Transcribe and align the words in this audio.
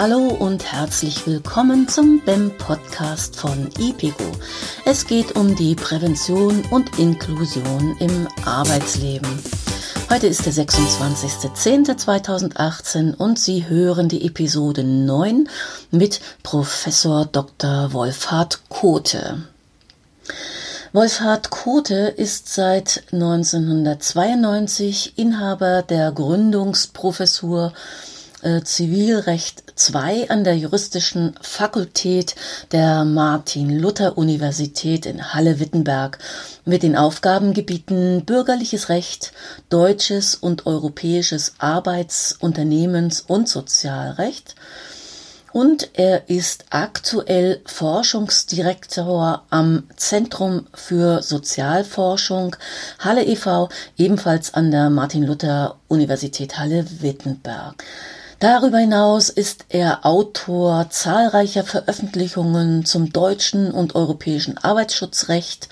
Hallo 0.00 0.28
und 0.28 0.72
herzlich 0.72 1.26
willkommen 1.26 1.86
zum 1.86 2.22
BEM 2.24 2.56
Podcast 2.56 3.36
von 3.36 3.68
IPEGO. 3.78 4.24
Es 4.86 5.06
geht 5.06 5.36
um 5.36 5.54
die 5.54 5.74
Prävention 5.74 6.64
und 6.70 6.98
Inklusion 6.98 7.94
im 7.98 8.26
Arbeitsleben. 8.46 9.28
Heute 10.08 10.26
ist 10.26 10.46
der 10.46 10.54
26.10.2018 10.54 13.14
und 13.14 13.38
Sie 13.38 13.68
hören 13.68 14.08
die 14.08 14.26
Episode 14.26 14.84
9 14.84 15.50
mit 15.90 16.22
Professor 16.42 17.26
Dr. 17.26 17.92
Wolfhard 17.92 18.60
Kote. 18.70 19.42
Wolfhard 20.94 21.50
Kote 21.50 22.14
ist 22.16 22.54
seit 22.54 23.02
1992 23.12 25.18
Inhaber 25.18 25.82
der 25.82 26.10
Gründungsprofessur 26.12 27.74
äh, 28.40 28.62
Zivilrecht 28.62 29.69
2 29.80 30.28
an 30.28 30.44
der 30.44 30.58
Juristischen 30.58 31.34
Fakultät 31.40 32.34
der 32.70 33.06
Martin-Luther-Universität 33.06 35.06
in 35.06 35.32
Halle-Wittenberg 35.32 36.18
mit 36.66 36.82
den 36.82 36.96
Aufgabengebieten 36.96 38.26
Bürgerliches 38.26 38.90
Recht, 38.90 39.32
Deutsches 39.70 40.34
und 40.34 40.66
Europäisches 40.66 41.54
Arbeits-, 41.56 42.36
Unternehmens- 42.38 43.22
und 43.22 43.48
Sozialrecht 43.48 44.54
und 45.52 45.88
er 45.94 46.28
ist 46.28 46.66
aktuell 46.68 47.62
Forschungsdirektor 47.64 49.46
am 49.48 49.84
Zentrum 49.96 50.66
für 50.74 51.22
Sozialforschung 51.22 52.54
Halle 52.98 53.24
e.V., 53.24 53.70
ebenfalls 53.96 54.52
an 54.52 54.70
der 54.70 54.90
Martin-Luther-Universität 54.90 56.58
Halle-Wittenberg. 56.58 57.82
Darüber 58.40 58.78
hinaus 58.78 59.28
ist 59.28 59.66
er 59.68 60.06
Autor 60.06 60.88
zahlreicher 60.88 61.62
Veröffentlichungen 61.62 62.86
zum 62.86 63.12
deutschen 63.12 63.70
und 63.70 63.94
europäischen 63.94 64.56
Arbeitsschutzrecht. 64.56 65.68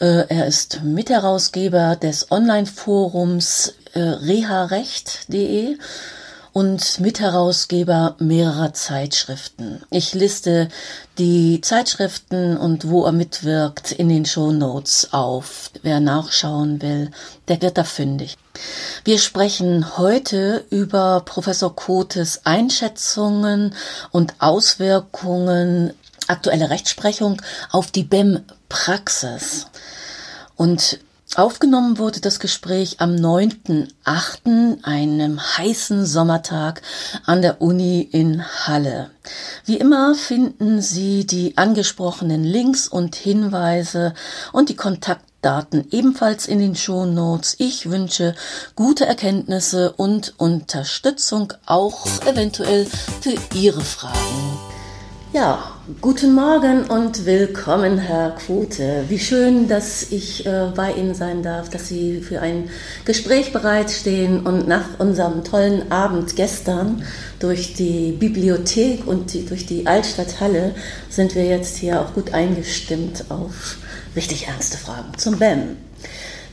Äh, 0.00 0.26
er 0.28 0.46
ist 0.46 0.82
Mitherausgeber 0.82 1.94
des 1.94 2.32
Online-Forums 2.32 3.74
äh, 3.92 4.00
reharecht.de 4.00 5.78
und 6.52 6.98
Mitherausgeber 6.98 8.16
mehrerer 8.18 8.72
Zeitschriften. 8.72 9.82
Ich 9.90 10.14
liste 10.14 10.70
die 11.18 11.60
Zeitschriften 11.60 12.56
und 12.56 12.88
wo 12.88 13.04
er 13.04 13.12
mitwirkt 13.12 13.92
in 13.92 14.08
den 14.08 14.24
Show 14.24 14.50
Notes 14.50 15.12
auf. 15.12 15.70
Wer 15.82 16.00
nachschauen 16.00 16.82
will, 16.82 17.12
der 17.46 17.62
wird 17.62 17.78
da 17.78 17.84
fündig. 17.84 18.36
Wir 19.04 19.18
sprechen 19.18 19.98
heute 19.98 20.64
über 20.70 21.22
Professor 21.24 21.74
Kotes 21.74 22.42
Einschätzungen 22.44 23.74
und 24.10 24.34
Auswirkungen 24.38 25.92
aktuelle 26.26 26.70
Rechtsprechung 26.70 27.42
auf 27.70 27.90
die 27.90 28.04
BEM-Praxis. 28.04 29.66
Und 30.56 31.00
Aufgenommen 31.36 31.98
wurde 31.98 32.20
das 32.20 32.38
Gespräch 32.38 33.00
am 33.00 33.16
9.8., 33.16 34.84
einem 34.84 35.40
heißen 35.40 36.06
Sommertag 36.06 36.80
an 37.26 37.42
der 37.42 37.60
Uni 37.60 38.02
in 38.02 38.44
Halle. 38.44 39.10
Wie 39.64 39.76
immer 39.76 40.14
finden 40.14 40.80
Sie 40.80 41.26
die 41.26 41.58
angesprochenen 41.58 42.44
Links 42.44 42.86
und 42.86 43.16
Hinweise 43.16 44.14
und 44.52 44.68
die 44.68 44.76
Kontaktdaten 45.44 45.84
ebenfalls 45.90 46.46
in 46.46 46.58
den 46.58 46.74
Show 46.74 47.04
Notes. 47.04 47.56
Ich 47.58 47.90
wünsche 47.90 48.34
gute 48.76 49.04
Erkenntnisse 49.04 49.92
und 49.92 50.32
Unterstützung 50.38 51.52
auch 51.66 52.06
eventuell 52.24 52.86
für 53.20 53.34
Ihre 53.54 53.82
Fragen. 53.82 54.58
Ja, 55.34 55.72
guten 56.00 56.32
Morgen 56.32 56.84
und 56.84 57.26
willkommen, 57.26 57.98
Herr 57.98 58.30
Quote. 58.30 59.04
Wie 59.08 59.18
schön, 59.18 59.68
dass 59.68 60.12
ich 60.12 60.46
äh, 60.46 60.70
bei 60.74 60.92
Ihnen 60.92 61.14
sein 61.14 61.42
darf, 61.42 61.68
dass 61.68 61.88
Sie 61.88 62.20
für 62.22 62.40
ein 62.40 62.70
Gespräch 63.04 63.52
bereitstehen 63.52 64.46
und 64.46 64.66
nach 64.66 64.98
unserem 64.98 65.44
tollen 65.44 65.92
Abend 65.92 66.36
gestern 66.36 67.02
durch 67.38 67.74
die 67.74 68.12
Bibliothek 68.12 69.06
und 69.06 69.34
die, 69.34 69.44
durch 69.44 69.66
die 69.66 69.86
Altstadthalle 69.86 70.74
sind 71.10 71.34
wir 71.34 71.44
jetzt 71.44 71.76
hier 71.76 72.00
auch 72.00 72.14
gut 72.14 72.32
eingestimmt 72.32 73.24
auf 73.28 73.76
richtig 74.16 74.46
ernste 74.46 74.78
Fragen 74.78 75.16
zum 75.16 75.38
BEM. 75.38 75.76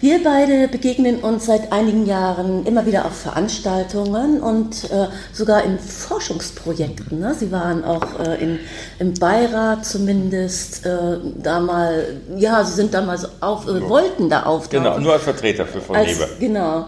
Wir 0.02 0.24
beide 0.24 0.68
begegnen 0.68 1.20
uns 1.20 1.46
seit 1.46 1.72
einigen 1.72 2.08
Jahren 2.08 2.66
immer 2.66 2.88
wieder 2.88 3.06
auf 3.06 3.16
Veranstaltungen 3.16 4.42
und 4.42 4.86
äh, 4.86 5.10
sogar 5.32 5.64
in 5.64 5.78
Forschungsprojekten. 5.78 7.20
Ne? 7.20 7.36
Sie 7.36 7.52
waren 7.52 7.84
auch 7.84 8.20
äh, 8.20 8.42
in, 8.42 8.60
im 8.98 9.14
Beirat 9.14 9.86
zumindest 9.86 10.88
äh, 10.88 11.20
da 11.36 11.60
mal, 11.60 12.20
ja, 12.36 12.64
Sie 12.64 12.74
sind 12.74 12.96
damals 12.96 13.28
auf, 13.44 13.68
äh, 13.68 13.88
wollten 13.88 14.28
da 14.28 14.44
auftauchen. 14.44 14.84
Genau, 14.84 15.00
nur 15.00 15.14
als 15.14 15.22
Vertreter 15.22 15.68
für 15.68 15.82
von 15.82 15.96
Als, 15.96 16.18
Genau. 16.40 16.88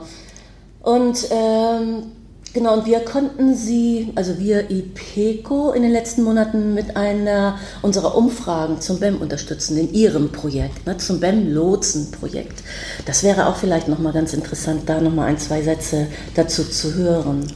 Und 0.82 1.28
ähm, 1.30 2.12
Genau, 2.54 2.76
und 2.76 2.86
wir 2.86 3.00
konnten 3.00 3.56
sie, 3.56 4.12
also 4.14 4.38
wir 4.38 4.70
IPECO, 4.70 5.72
in 5.72 5.82
den 5.82 5.92
letzten 5.92 6.22
Monaten 6.22 6.76
mit 6.76 6.96
einer 6.96 7.58
unserer 7.82 8.16
Umfragen 8.16 8.80
zum 8.80 9.00
BEM 9.00 9.22
unterstützen, 9.22 9.76
in 9.76 9.92
ihrem 9.92 10.32
Projekt, 10.32 10.86
ne, 10.86 10.96
zum 10.98 11.20
BEM-Lotsen-Projekt. 11.20 12.62
Das 13.08 13.24
wäre 13.24 13.48
auch 13.48 13.56
vielleicht 13.56 13.88
nochmal 13.88 14.14
ganz 14.14 14.34
interessant, 14.34 14.84
da 14.86 15.02
nochmal 15.02 15.30
ein, 15.30 15.40
zwei 15.40 15.64
Sätze 15.64 16.06
dazu 16.36 16.64
zu 16.64 16.94
hören. 16.94 17.52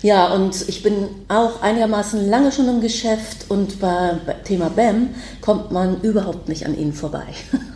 Ja, 0.00 0.32
und 0.32 0.66
ich 0.66 0.82
bin 0.82 1.08
auch 1.28 1.60
einigermaßen 1.60 2.28
lange 2.28 2.52
schon 2.52 2.68
im 2.68 2.80
Geschäft 2.80 3.50
und 3.50 3.80
bei, 3.80 4.18
bei 4.24 4.32
Thema 4.32 4.70
BEM 4.70 5.10
kommt 5.42 5.72
man 5.72 6.00
überhaupt 6.00 6.48
nicht 6.48 6.64
an 6.64 6.76
ihnen 6.76 6.94
vorbei. 6.94 7.26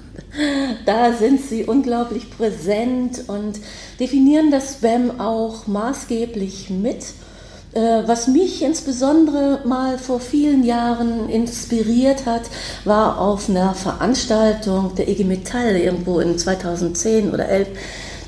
Da 0.86 1.12
sind 1.12 1.40
sie 1.40 1.64
unglaublich 1.64 2.30
präsent 2.30 3.24
und 3.26 3.60
definieren 3.98 4.50
das 4.50 4.74
Spam 4.74 5.20
auch 5.20 5.66
maßgeblich 5.66 6.70
mit. 6.70 7.04
Äh, 7.72 8.02
was 8.06 8.28
mich 8.28 8.62
insbesondere 8.62 9.60
mal 9.66 9.98
vor 9.98 10.20
vielen 10.20 10.64
Jahren 10.64 11.28
inspiriert 11.28 12.24
hat, 12.24 12.42
war 12.84 13.20
auf 13.20 13.48
einer 13.48 13.74
Veranstaltung 13.74 14.94
der 14.94 15.08
IG 15.08 15.24
Metall 15.24 15.76
irgendwo 15.76 16.20
in 16.20 16.38
2010 16.38 17.32
oder 17.32 17.48
11. 17.48 17.68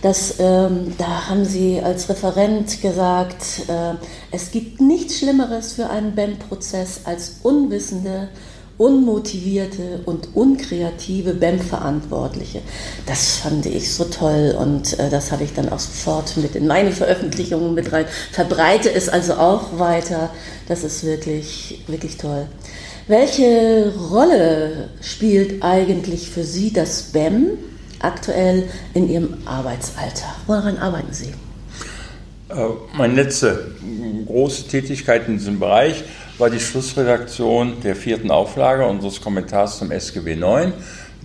Das, 0.03 0.35
ähm, 0.39 0.95
da 0.99 1.29
haben 1.29 1.45
sie 1.45 1.81
als 1.83 2.09
Referent 2.09 2.81
gesagt, 2.81 3.69
äh, 3.69 3.95
es 4.31 4.51
gibt 4.51 4.81
nichts 4.81 5.19
Schlimmeres 5.19 5.75
für 5.75 5.91
einen 5.91 6.15
BEM-Prozess 6.15 7.03
als 7.05 7.37
unwissende 7.43 8.29
unmotivierte 8.81 10.01
und 10.07 10.35
unkreative 10.35 11.35
BEM-Verantwortliche. 11.35 12.63
Das 13.05 13.37
fand 13.37 13.67
ich 13.67 13.93
so 13.93 14.05
toll 14.05 14.57
und 14.59 14.99
äh, 14.99 15.11
das 15.11 15.31
habe 15.33 15.45
ich 15.45 15.53
dann 15.53 15.69
auch 15.69 15.79
sofort 15.79 16.39
mit 16.39 16.57
in 16.57 16.67
meine 16.67 16.91
Veröffentlichungen 16.91 17.75
mit 17.75 17.93
rein. 17.93 18.07
Verbreite 18.33 18.91
es 18.91 19.11
also 19.11 19.35
auch 19.35 19.79
weiter. 19.79 20.31
Das 20.67 20.83
ist 20.83 21.05
wirklich, 21.05 21.85
wirklich 21.89 22.17
toll. 22.17 22.47
Welche 23.07 23.93
Rolle 24.11 24.89
spielt 25.03 25.63
eigentlich 25.63 26.31
für 26.31 26.45
Sie 26.45 26.73
das 26.73 27.03
BEM 27.13 27.59
aktuell 27.99 28.67
in 28.95 29.11
Ihrem 29.11 29.35
Arbeitsalltag? 29.45 30.37
Woran 30.47 30.79
arbeiten 30.79 31.13
Sie? 31.13 31.35
Äh, 32.49 32.55
meine 32.97 33.13
letzte 33.13 33.73
große 34.27 34.69
Tätigkeit 34.69 35.29
in 35.29 35.37
diesem 35.37 35.61
Bereich 35.61 36.03
war 36.41 36.49
die 36.49 36.59
Schlussredaktion 36.59 37.83
der 37.83 37.95
vierten 37.95 38.31
Auflage 38.31 38.87
unseres 38.87 39.21
Kommentars 39.21 39.79
zum 39.79 39.91
SGB 39.91 40.33
IX, 40.33 40.73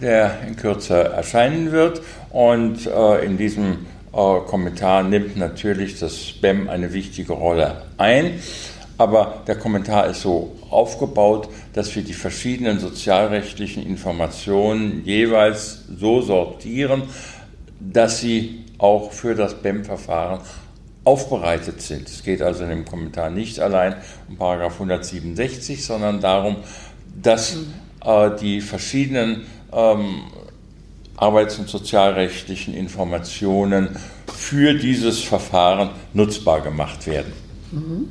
der 0.01 0.41
in 0.45 0.57
Kürze 0.57 1.05
erscheinen 1.05 1.71
wird. 1.71 2.01
Und 2.31 2.85
äh, 2.85 3.23
in 3.23 3.37
diesem 3.37 3.85
äh, 4.11 4.39
Kommentar 4.45 5.03
nimmt 5.03 5.37
natürlich 5.37 5.97
das 5.99 6.33
BEM 6.41 6.67
eine 6.67 6.91
wichtige 6.91 7.31
Rolle 7.31 7.83
ein. 7.97 8.41
Aber 8.97 9.43
der 9.47 9.55
Kommentar 9.55 10.07
ist 10.07 10.21
so 10.21 10.57
aufgebaut, 10.69 11.47
dass 11.71 11.95
wir 11.95 12.03
die 12.03 12.13
verschiedenen 12.13 12.79
sozialrechtlichen 12.79 13.85
Informationen 13.85 15.01
jeweils 15.05 15.83
so 15.97 16.21
sortieren, 16.21 17.03
dass 17.79 18.19
sie 18.19 18.65
auch 18.77 19.13
für 19.13 19.33
das 19.33 19.53
BEM-Verfahren 19.53 20.41
aufbereitet 21.05 21.81
sind. 21.81 22.09
Es 22.09 22.23
geht 22.23 22.41
also 22.41 22.63
in 22.63 22.69
dem 22.69 22.85
Kommentar 22.85 23.29
nicht 23.29 23.59
allein 23.59 23.95
um 24.27 24.37
Paragraph 24.37 24.73
167, 24.73 25.85
sondern 25.85 26.19
darum, 26.19 26.57
dass 27.21 27.55
mhm. 27.55 27.73
äh, 28.03 28.31
die 28.39 28.59
verschiedenen 28.59 29.45
ähm, 29.71 30.23
arbeits- 31.15 31.57
und 31.59 31.69
sozialrechtlichen 31.69 32.73
Informationen 32.73 33.95
für 34.33 34.73
dieses 34.73 35.21
Verfahren 35.21 35.91
nutzbar 36.13 36.61
gemacht 36.61 37.07
werden. 37.07 37.31
Mhm. 37.71 38.07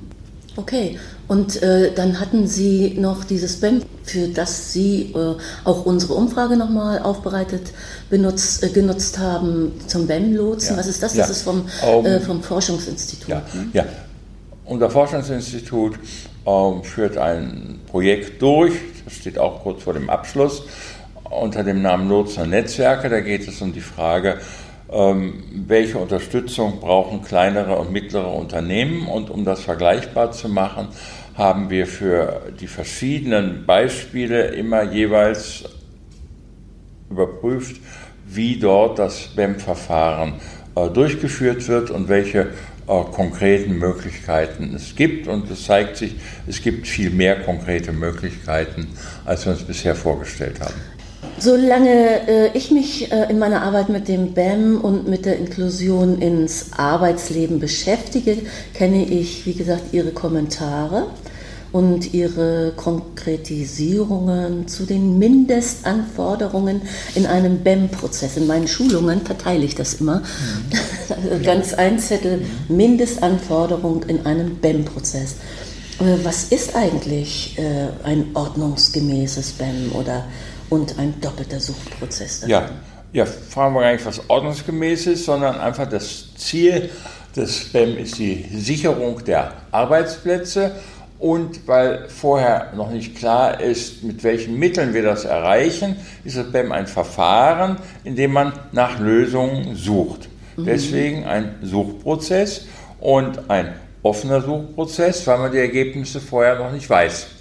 Okay, 0.56 0.98
und 1.26 1.62
äh, 1.62 1.92
dann 1.94 2.20
hatten 2.20 2.46
Sie 2.46 2.94
noch 2.98 3.24
dieses 3.24 3.60
BEM, 3.60 3.82
für 4.02 4.28
das 4.28 4.72
Sie 4.72 5.12
äh, 5.14 5.36
auch 5.64 5.86
unsere 5.86 6.14
Umfrage 6.14 6.56
nochmal 6.56 6.98
aufbereitet 6.98 7.72
benutzt, 8.10 8.62
äh, 8.62 8.68
genutzt 8.68 9.18
haben 9.18 9.72
zum 9.86 10.06
BEM-Lotsen. 10.06 10.74
Ja. 10.74 10.80
Was 10.80 10.86
ist 10.86 11.02
das? 11.02 11.14
Ja. 11.14 11.22
Das 11.22 11.30
ist 11.30 11.42
vom, 11.42 11.64
um, 11.86 12.04
äh, 12.04 12.20
vom 12.20 12.42
Forschungsinstitut. 12.42 13.28
Ja. 13.28 13.42
Ne? 13.54 13.68
ja. 13.72 13.84
unser 14.66 14.90
Forschungsinstitut 14.90 15.98
ähm, 16.46 16.84
führt 16.84 17.16
ein 17.16 17.80
Projekt 17.86 18.42
durch, 18.42 18.74
das 19.04 19.14
steht 19.14 19.38
auch 19.38 19.62
kurz 19.62 19.82
vor 19.82 19.94
dem 19.94 20.10
Abschluss, 20.10 20.64
unter 21.30 21.64
dem 21.64 21.80
Namen 21.80 22.08
Lotser 22.08 22.46
Netzwerke. 22.46 23.08
Da 23.08 23.20
geht 23.20 23.48
es 23.48 23.62
um 23.62 23.72
die 23.72 23.80
Frage, 23.80 24.32
ähm, 24.32 24.40
welche 24.88 25.98
Unterstützung 25.98 26.78
brauchen 26.80 27.22
kleinere 27.22 27.76
und 27.76 27.90
mittlere 27.90 28.32
Unternehmen. 28.32 29.06
Und 29.08 29.30
um 29.30 29.44
das 29.44 29.62
vergleichbar 29.62 30.32
zu 30.32 30.48
machen, 30.48 30.88
haben 31.34 31.70
wir 31.70 31.86
für 31.86 32.52
die 32.60 32.66
verschiedenen 32.66 33.66
Beispiele 33.66 34.48
immer 34.48 34.82
jeweils 34.82 35.64
überprüft, 37.10 37.80
wie 38.26 38.56
dort 38.58 38.98
das 38.98 39.28
BEM-Verfahren 39.34 40.34
äh, 40.76 40.88
durchgeführt 40.88 41.66
wird 41.68 41.90
und 41.90 42.08
welche 42.08 42.50
äh, 42.86 43.04
konkreten 43.12 43.78
Möglichkeiten 43.78 44.74
es 44.74 44.94
gibt. 44.96 45.26
Und 45.26 45.50
es 45.50 45.64
zeigt 45.64 45.96
sich, 45.96 46.14
es 46.46 46.62
gibt 46.62 46.86
viel 46.86 47.10
mehr 47.10 47.40
konkrete 47.40 47.92
Möglichkeiten, 47.92 48.88
als 49.24 49.44
wir 49.44 49.52
uns 49.52 49.62
bisher 49.62 49.94
vorgestellt 49.94 50.60
haben. 50.60 50.93
Solange 51.38 52.28
äh, 52.28 52.50
ich 52.56 52.70
mich 52.70 53.10
äh, 53.10 53.30
in 53.30 53.38
meiner 53.38 53.62
Arbeit 53.62 53.88
mit 53.88 54.08
dem 54.08 54.34
BAM 54.34 54.80
und 54.80 55.08
mit 55.08 55.24
der 55.26 55.36
Inklusion 55.36 56.20
ins 56.20 56.72
Arbeitsleben 56.76 57.60
beschäftige, 57.60 58.38
kenne 58.72 59.04
ich, 59.04 59.44
wie 59.44 59.54
gesagt, 59.54 59.92
Ihre 59.92 60.12
Kommentare 60.12 61.06
und 61.72 62.14
Ihre 62.14 62.72
Konkretisierungen 62.76 64.68
zu 64.68 64.84
den 64.84 65.18
Mindestanforderungen 65.18 66.82
in 67.16 67.26
einem 67.26 67.64
BAM-Prozess. 67.64 68.36
In 68.36 68.46
meinen 68.46 68.68
Schulungen 68.68 69.22
verteile 69.22 69.64
ich 69.64 69.74
das 69.74 69.94
immer. 69.94 70.20
Mhm. 70.20 71.42
Ganz 71.42 71.74
ein 71.74 71.98
Zettel, 71.98 72.42
Mindestanforderung 72.68 74.04
in 74.04 74.24
einem 74.24 74.58
BAM-Prozess. 74.60 75.34
Äh, 75.98 76.24
was 76.24 76.44
ist 76.44 76.76
eigentlich 76.76 77.58
äh, 77.58 77.88
ein 78.04 78.26
ordnungsgemäßes 78.34 79.52
BAM 79.52 79.92
oder 79.98 80.26
und 80.74 80.98
ein 80.98 81.20
doppelter 81.20 81.60
Suchprozess. 81.60 82.40
Darin. 82.40 82.50
Ja, 82.50 82.70
ja, 83.12 83.26
fragen 83.26 83.74
wir 83.74 83.82
gar 83.82 83.92
nicht, 83.92 84.04
was 84.04 84.28
ordnungsgemäß 84.28 85.06
ist, 85.06 85.24
sondern 85.24 85.58
einfach 85.60 85.88
das 85.88 86.34
Ziel 86.36 86.90
des 87.36 87.68
SPAM 87.68 87.96
ist 87.96 88.18
die 88.18 88.44
Sicherung 88.52 89.24
der 89.24 89.52
Arbeitsplätze 89.70 90.72
und 91.20 91.66
weil 91.68 92.08
vorher 92.08 92.72
noch 92.76 92.90
nicht 92.90 93.16
klar 93.16 93.60
ist, 93.60 94.02
mit 94.02 94.24
welchen 94.24 94.58
Mitteln 94.58 94.94
wir 94.94 95.02
das 95.02 95.24
erreichen, 95.24 95.96
ist 96.24 96.36
das 96.36 96.50
BEM 96.50 96.72
ein 96.72 96.88
Verfahren, 96.88 97.78
in 98.02 98.16
dem 98.16 98.32
man 98.32 98.52
nach 98.72 98.98
Lösungen 98.98 99.76
sucht. 99.76 100.28
Mhm. 100.56 100.64
Deswegen 100.66 101.24
ein 101.24 101.54
Suchprozess 101.62 102.66
und 103.00 103.48
ein 103.48 103.74
offener 104.02 104.40
Suchprozess, 104.40 105.26
weil 105.26 105.38
man 105.38 105.52
die 105.52 105.58
Ergebnisse 105.58 106.20
vorher 106.20 106.58
noch 106.58 106.72
nicht 106.72 106.90
weiß. 106.90 107.33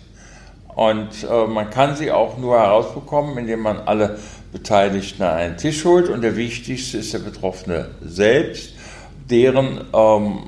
Und 0.75 1.09
äh, 1.29 1.47
man 1.47 1.69
kann 1.69 1.95
sie 1.95 2.11
auch 2.11 2.37
nur 2.37 2.59
herausbekommen, 2.59 3.37
indem 3.37 3.61
man 3.61 3.79
alle 3.85 4.17
Beteiligten 4.51 5.23
an 5.23 5.35
einen 5.35 5.57
Tisch 5.57 5.85
holt. 5.85 6.09
Und 6.09 6.21
der 6.21 6.35
wichtigste 6.35 6.97
ist 6.97 7.13
der 7.13 7.19
Betroffene 7.19 7.89
selbst, 8.03 8.73
deren 9.29 9.81
ähm, 9.93 10.39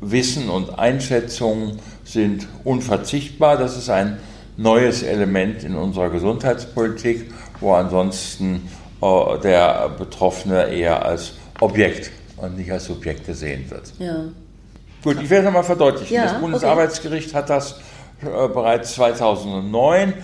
Wissen 0.00 0.48
und 0.48 0.78
Einschätzungen 0.78 1.78
sind 2.04 2.46
unverzichtbar. 2.64 3.56
Das 3.56 3.76
ist 3.76 3.90
ein 3.90 4.18
neues 4.56 5.02
Element 5.02 5.64
in 5.64 5.74
unserer 5.74 6.10
Gesundheitspolitik, 6.10 7.32
wo 7.60 7.72
ansonsten 7.72 8.68
äh, 9.02 9.38
der 9.42 9.90
Betroffene 9.98 10.68
eher 10.68 11.04
als 11.04 11.34
Objekt 11.60 12.10
und 12.36 12.56
nicht 12.56 12.70
als 12.70 12.86
Subjekt 12.86 13.26
gesehen 13.26 13.70
wird. 13.70 13.92
Ja. 13.98 14.24
Gut, 15.02 15.22
ich 15.22 15.30
werde 15.30 15.42
es 15.42 15.44
nochmal 15.44 15.64
verdeutlichen. 15.64 16.14
Ja, 16.14 16.24
das 16.24 16.40
Bundesarbeitsgericht 16.40 17.28
okay. 17.28 17.36
hat 17.36 17.50
das 17.50 17.76
äh, 18.22 18.48
bereits 18.48 18.94
2009 18.94 20.14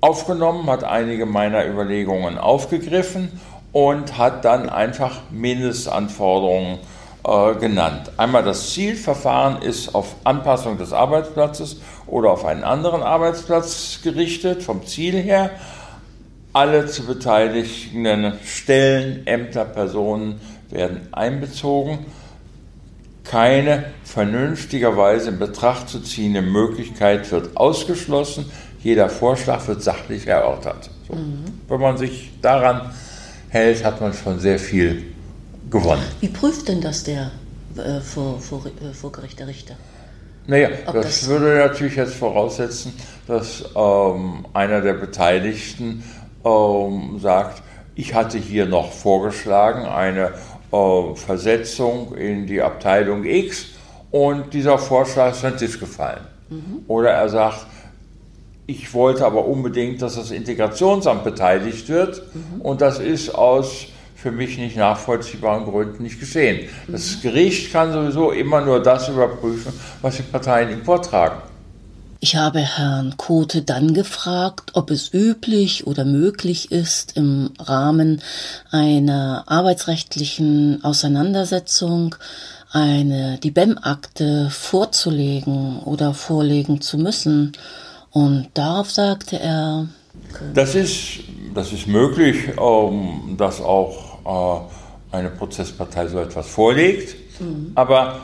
aufgenommen, 0.00 0.70
hat 0.70 0.84
einige 0.84 1.26
meiner 1.26 1.66
Überlegungen 1.66 2.38
aufgegriffen 2.38 3.40
und 3.72 4.16
hat 4.16 4.44
dann 4.44 4.68
einfach 4.68 5.22
Mindestanforderungen 5.30 6.78
äh, 7.26 7.54
genannt. 7.56 8.12
Einmal 8.16 8.44
das 8.44 8.70
Zielverfahren 8.70 9.60
ist 9.62 9.94
auf 9.94 10.14
Anpassung 10.22 10.78
des 10.78 10.92
Arbeitsplatzes 10.92 11.80
oder 12.06 12.30
auf 12.30 12.44
einen 12.44 12.62
anderen 12.62 13.02
Arbeitsplatz 13.02 14.00
gerichtet, 14.04 14.62
vom 14.62 14.86
Ziel 14.86 15.14
her. 15.14 15.50
Alle 16.52 16.86
zu 16.86 17.04
beteiligenden 17.04 18.38
Stellen, 18.44 19.26
Ämter, 19.26 19.64
Personen 19.64 20.40
werden 20.70 21.08
einbezogen 21.12 22.06
keine 23.30 23.84
vernünftigerweise 24.04 25.30
in 25.30 25.38
Betracht 25.38 25.88
zu 25.88 26.00
ziehende 26.00 26.42
Möglichkeit 26.42 27.30
wird 27.32 27.56
ausgeschlossen. 27.56 28.50
Jeder 28.82 29.08
Vorschlag 29.08 29.66
wird 29.66 29.82
sachlich 29.82 30.26
erörtert. 30.26 30.90
So. 31.08 31.14
Mhm. 31.14 31.44
Wenn 31.68 31.80
man 31.80 31.98
sich 31.98 32.30
daran 32.40 32.92
hält, 33.48 33.84
hat 33.84 34.00
man 34.00 34.12
schon 34.12 34.38
sehr 34.38 34.58
viel 34.58 35.02
gewonnen. 35.70 36.02
Wie 36.20 36.28
prüft 36.28 36.68
denn 36.68 36.80
das 36.80 37.02
der 37.02 37.32
äh, 37.76 38.00
vor, 38.00 38.40
vor, 38.40 38.64
äh, 38.66 38.94
vor 38.94 39.12
Gericht 39.12 39.38
der 39.38 39.48
Richter? 39.48 39.74
Naja, 40.46 40.70
das, 40.86 40.94
das, 40.94 41.26
würde 41.26 41.56
natürlich 41.56 41.96
jetzt 41.96 42.14
voraussetzen, 42.14 42.94
dass 43.26 43.64
ähm, 43.74 44.46
einer 44.52 44.80
der 44.80 44.94
Beteiligten 44.94 46.04
ähm, 46.44 47.18
sagt, 47.20 47.62
ich 47.96 48.14
hatte 48.14 48.38
hier 48.38 48.66
noch 48.66 48.92
vorgeschlagen, 48.92 49.86
eine 49.86 50.34
äh, 50.72 51.14
Versetzung 51.14 52.14
in 52.16 52.46
die 52.46 52.60
Abteilung 52.60 53.24
X 53.24 53.66
und 54.10 54.52
dieser 54.54 54.78
Vorschlag 54.78 55.32
ist 55.32 55.40
von 55.40 55.56
Tisch 55.56 55.78
gefallen. 55.78 56.26
Mhm. 56.48 56.84
Oder 56.88 57.10
er 57.10 57.28
sagt, 57.28 57.66
ich 58.66 58.92
wollte 58.94 59.24
aber 59.24 59.46
unbedingt, 59.46 60.02
dass 60.02 60.16
das 60.16 60.30
Integrationsamt 60.30 61.24
beteiligt 61.24 61.88
wird 61.88 62.22
mhm. 62.34 62.60
und 62.60 62.80
das 62.80 62.98
ist 62.98 63.34
aus 63.34 63.86
für 64.16 64.32
mich 64.32 64.58
nicht 64.58 64.76
nachvollziehbaren 64.76 65.64
Gründen 65.64 66.02
nicht 66.02 66.18
geschehen. 66.18 66.68
Mhm. 66.86 66.92
Das 66.92 67.20
Gericht 67.22 67.72
kann 67.72 67.92
sowieso 67.92 68.32
immer 68.32 68.60
nur 68.60 68.82
das 68.82 69.08
überprüfen, 69.08 69.72
was 70.02 70.16
die 70.16 70.22
Parteien 70.22 70.70
ihm 70.70 70.84
vortragen. 70.84 71.42
Ich 72.20 72.36
habe 72.36 72.60
Herrn 72.60 73.16
Kote 73.16 73.62
dann 73.62 73.92
gefragt, 73.92 74.70
ob 74.74 74.90
es 74.90 75.12
üblich 75.12 75.86
oder 75.86 76.04
möglich 76.04 76.72
ist, 76.72 77.16
im 77.16 77.50
Rahmen 77.58 78.22
einer 78.70 79.44
arbeitsrechtlichen 79.46 80.82
Auseinandersetzung 80.82 82.16
eine, 82.72 83.38
die 83.42 83.50
BEM-Akte 83.50 84.48
vorzulegen 84.50 85.80
oder 85.80 86.14
vorlegen 86.14 86.80
zu 86.80 86.98
müssen. 86.98 87.52
Und 88.10 88.48
darauf 88.54 88.90
sagte 88.90 89.38
er, 89.38 89.88
das 90.54 90.74
ist, 90.74 91.20
das 91.54 91.72
ist 91.72 91.86
möglich, 91.86 92.36
ähm, 92.58 93.36
dass 93.36 93.60
auch 93.60 94.66
äh, 95.12 95.16
eine 95.16 95.30
Prozesspartei 95.30 96.08
so 96.08 96.18
etwas 96.18 96.46
vorlegt. 96.48 97.14
Mhm. 97.40 97.72
Aber 97.74 98.20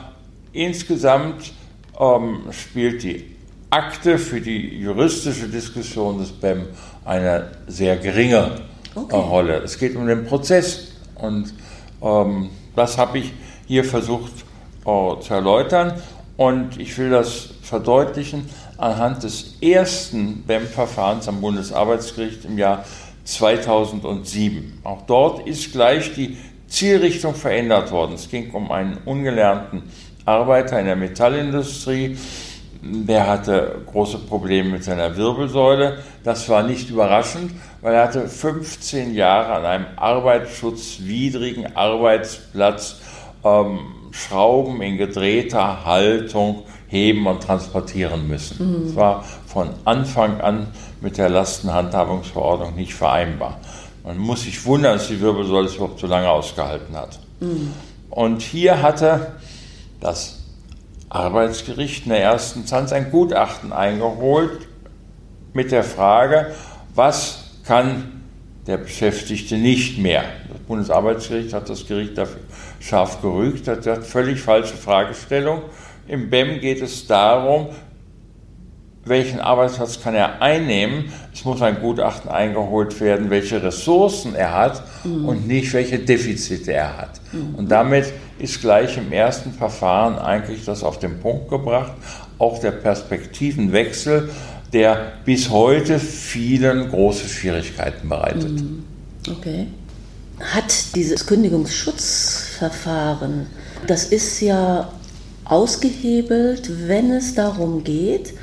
insgesamt 0.51 1.51
ähm, 1.99 2.41
spielt 2.51 3.03
die 3.03 3.32
Akte 3.73 4.19
für 4.19 4.39
die 4.39 4.77
juristische 4.77 5.47
Diskussion 5.47 6.19
des 6.19 6.31
BEM 6.31 6.67
eine 7.05 7.49
sehr 7.65 7.97
geringe 7.97 8.51
okay. 8.93 9.15
Rolle. 9.15 9.63
Es 9.63 9.79
geht 9.79 9.95
um 9.95 10.05
den 10.05 10.27
Prozess 10.27 10.89
und 11.15 11.51
ähm, 11.99 12.51
das 12.75 12.99
habe 12.99 13.17
ich 13.17 13.33
hier 13.65 13.83
versucht 13.83 14.31
äh, 14.85 15.19
zu 15.19 15.33
erläutern 15.33 15.93
und 16.37 16.79
ich 16.79 16.95
will 16.99 17.09
das 17.09 17.49
verdeutlichen 17.63 18.47
anhand 18.77 19.23
des 19.23 19.55
ersten 19.59 20.43
BEM-Verfahrens 20.43 21.27
am 21.27 21.41
Bundesarbeitsgericht 21.41 22.45
im 22.45 22.59
Jahr 22.59 22.85
2007. 23.23 24.81
Auch 24.83 25.01
dort 25.07 25.47
ist 25.47 25.71
gleich 25.71 26.13
die 26.13 26.37
Zielrichtung 26.67 27.33
verändert 27.33 27.89
worden. 27.89 28.13
Es 28.13 28.29
ging 28.29 28.51
um 28.51 28.71
einen 28.71 28.99
ungelernten 29.05 29.81
Arbeiter 30.25 30.79
in 30.79 30.85
der 30.85 30.95
Metallindustrie, 30.95 32.17
der 32.83 33.27
hatte 33.27 33.81
große 33.85 34.17
Probleme 34.19 34.71
mit 34.71 34.83
seiner 34.83 35.15
Wirbelsäule. 35.15 35.99
Das 36.23 36.49
war 36.49 36.63
nicht 36.63 36.89
überraschend, 36.89 37.51
weil 37.81 37.93
er 37.93 38.03
hatte 38.03 38.27
15 38.27 39.13
Jahre 39.13 39.53
an 39.53 39.65
einem 39.65 39.85
arbeitsschutzwidrigen 39.95 41.75
Arbeitsplatz 41.75 42.97
ähm, 43.43 43.79
Schrauben 44.11 44.81
in 44.81 44.97
gedrehter 44.97 45.85
Haltung 45.85 46.63
heben 46.87 47.25
und 47.25 47.41
transportieren 47.41 48.27
müssen. 48.27 48.83
Mhm. 48.83 48.85
Das 48.87 48.95
war 48.95 49.23
von 49.47 49.69
Anfang 49.85 50.41
an 50.41 50.67
mit 51.01 51.17
der 51.17 51.29
Lastenhandhabungsverordnung 51.29 52.75
nicht 52.75 52.93
vereinbar. 52.93 53.59
Man 54.03 54.17
muss 54.17 54.43
sich 54.43 54.63
wundern, 54.65 54.97
dass 54.97 55.07
die 55.07 55.21
Wirbelsäule 55.21 55.67
es 55.67 55.75
überhaupt 55.75 55.99
so 55.99 56.07
lange 56.07 56.29
ausgehalten 56.29 56.95
hat. 56.95 57.19
Mhm. 57.39 57.73
Und 58.09 58.41
hier 58.41 58.81
hatte 58.81 59.33
das 59.99 60.42
Arbeitsgericht 61.13 62.05
in 62.05 62.11
der 62.11 62.21
ersten 62.21 62.61
Instanz 62.61 62.91
ein 62.91 63.11
Gutachten 63.11 63.71
eingeholt 63.71 64.67
mit 65.53 65.71
der 65.71 65.83
Frage, 65.83 66.53
was 66.95 67.51
kann 67.65 68.21
der 68.65 68.77
Beschäftigte 68.77 69.57
nicht 69.57 69.99
mehr. 69.99 70.23
Das 70.49 70.59
Bundesarbeitsgericht 70.61 71.53
hat 71.53 71.69
das 71.69 71.85
Gericht 71.85 72.17
dafür 72.17 72.39
scharf 72.79 73.21
gerügt, 73.21 73.67
hat 73.67 73.85
völlig 74.05 74.41
falsche 74.41 74.75
Fragestellung. 74.75 75.61
im 76.07 76.29
BEM 76.29 76.59
geht 76.59 76.81
es 76.81 77.07
darum, 77.07 77.69
welchen 79.05 79.39
Arbeitsplatz 79.39 80.01
kann 80.01 80.15
er 80.15 80.41
einnehmen. 80.41 81.11
Es 81.33 81.43
muss 81.45 81.61
ein 81.61 81.79
Gutachten 81.81 82.29
eingeholt 82.29 82.99
werden, 83.01 83.29
welche 83.29 83.61
Ressourcen 83.61 84.33
er 84.33 84.53
hat 84.53 84.83
mhm. 85.03 85.25
und 85.25 85.47
nicht 85.47 85.73
welche 85.73 85.99
Defizite 85.99 86.73
er 86.73 86.97
hat. 86.97 87.21
Mhm. 87.31 87.55
Und 87.55 87.69
damit 87.71 88.13
ist 88.39 88.61
gleich 88.61 88.97
im 88.97 89.11
ersten 89.11 89.53
Verfahren 89.53 90.17
eigentlich 90.17 90.65
das 90.65 90.81
auf 90.83 90.97
den 90.99 91.19
Punkt 91.19 91.49
gebracht. 91.49 91.91
Auch 92.37 92.59
der 92.59 92.71
Perspektivenwechsel, 92.71 94.29
der 94.73 95.13
bis 95.23 95.49
heute 95.49 95.99
vielen 95.99 96.89
große 96.89 97.29
Schwierigkeiten 97.29 98.09
bereitet. 98.09 98.51
Mhm. 98.51 98.83
Okay. 99.29 99.67
Hat 100.39 100.95
dieses 100.95 101.25
Kündigungsschutzverfahren, 101.25 103.47
das 103.87 104.03
ist 104.05 104.41
ja 104.41 104.89
ausgehebelt, 105.45 106.87
wenn 106.87 107.11
es 107.11 107.35
darum 107.35 107.83
geht, 107.83 108.33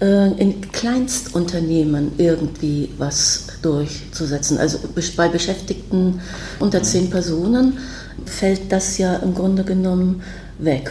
äh, 0.00 0.30
in 0.40 0.70
Kleinstunternehmen 0.70 2.12
irgendwie 2.18 2.90
was 2.98 3.46
durchzusetzen. 3.62 4.58
Also 4.58 4.78
bei 5.16 5.28
Beschäftigten 5.28 6.20
unter 6.60 6.82
zehn 6.82 7.10
Personen 7.10 7.78
fällt 8.26 8.72
das 8.72 8.98
ja 8.98 9.16
im 9.16 9.34
Grunde 9.34 9.64
genommen 9.64 10.22
weg. 10.58 10.90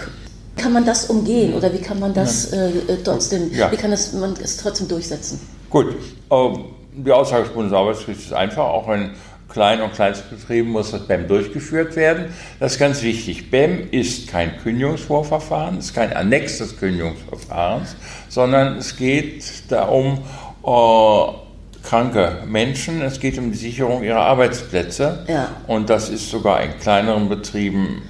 Kann 0.55 0.73
man 0.73 0.85
das 0.85 1.05
umgehen 1.09 1.53
oder 1.55 1.73
wie 1.73 1.79
kann 1.79 1.99
man 1.99 2.13
das 2.13 2.53
äh, 2.53 2.67
äh, 2.67 2.97
trotzdem, 3.03 3.51
ja. 3.51 3.71
wie 3.71 3.75
kann 3.75 3.91
das, 3.91 4.13
man 4.13 4.33
es 4.41 4.57
trotzdem 4.57 4.87
durchsetzen? 4.87 5.39
Gut, 5.69 5.95
ähm, 6.29 6.65
die 6.95 7.11
Aussage 7.11 7.43
des 7.43 7.53
Bundesarbeitsgerichts 7.53 8.25
ist 8.25 8.33
einfach, 8.33 8.65
auch 8.65 8.87
wenn 8.87 9.11
Klein- 9.49 9.81
und 9.81 9.93
Kleinstbetrieben 9.93 10.71
muss 10.71 10.91
das 10.91 11.07
BEM 11.07 11.27
durchgeführt 11.27 11.95
werden. 11.95 12.33
Das 12.59 12.73
ist 12.73 12.79
ganz 12.79 13.03
wichtig. 13.03 13.51
BEM 13.51 13.89
ist 13.91 14.27
kein 14.27 14.57
Kündigungsvorverfahren, 14.57 15.77
ist 15.77 15.93
kein 15.93 16.11
Annex 16.13 16.57
des 16.57 16.77
Kündigungsverfahrens, 16.77 17.95
sondern 18.29 18.77
es 18.77 18.95
geht 18.95 19.43
darum, 19.69 20.19
äh, 20.65 21.42
kranke 21.83 22.43
Menschen, 22.47 23.01
es 23.01 23.19
geht 23.19 23.37
um 23.37 23.51
die 23.51 23.57
Sicherung 23.57 24.03
ihrer 24.03 24.21
Arbeitsplätze. 24.21 25.25
Ja. 25.27 25.49
Und 25.67 25.89
das 25.89 26.09
ist 26.09 26.29
sogar 26.29 26.63
in 26.63 26.79
kleineren 26.79 27.29
Betrieben 27.29 28.01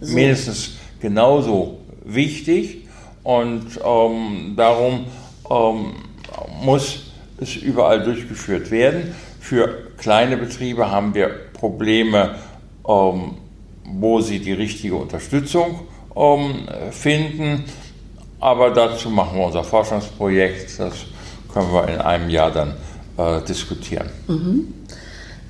so. 0.00 0.14
mindestens 0.14 0.76
genauso 1.00 1.80
wichtig. 2.04 2.86
Und 3.22 3.80
ähm, 3.84 4.54
darum 4.56 5.06
ähm, 5.50 5.94
muss 6.62 7.12
es 7.38 7.56
überall 7.56 8.02
durchgeführt 8.02 8.70
werden. 8.70 9.14
Für 9.40 9.90
kleine 9.98 10.36
Betriebe 10.36 10.90
haben 10.90 11.14
wir 11.14 11.28
Probleme, 11.52 12.36
ähm, 12.88 13.34
wo 13.84 14.20
sie 14.20 14.38
die 14.38 14.52
richtige 14.52 14.94
Unterstützung 14.94 15.80
ähm, 16.14 16.66
finden. 16.92 17.64
Aber 18.38 18.70
dazu 18.70 19.10
machen 19.10 19.38
wir 19.38 19.46
unser 19.46 19.64
Forschungsprojekt. 19.64 20.78
Das 20.78 20.94
können 21.52 21.72
wir 21.72 21.88
in 21.88 22.00
einem 22.00 22.30
Jahr 22.30 22.52
dann 22.52 22.74
äh, 23.18 23.40
diskutieren. 23.42 24.08
Mhm. 24.28 24.72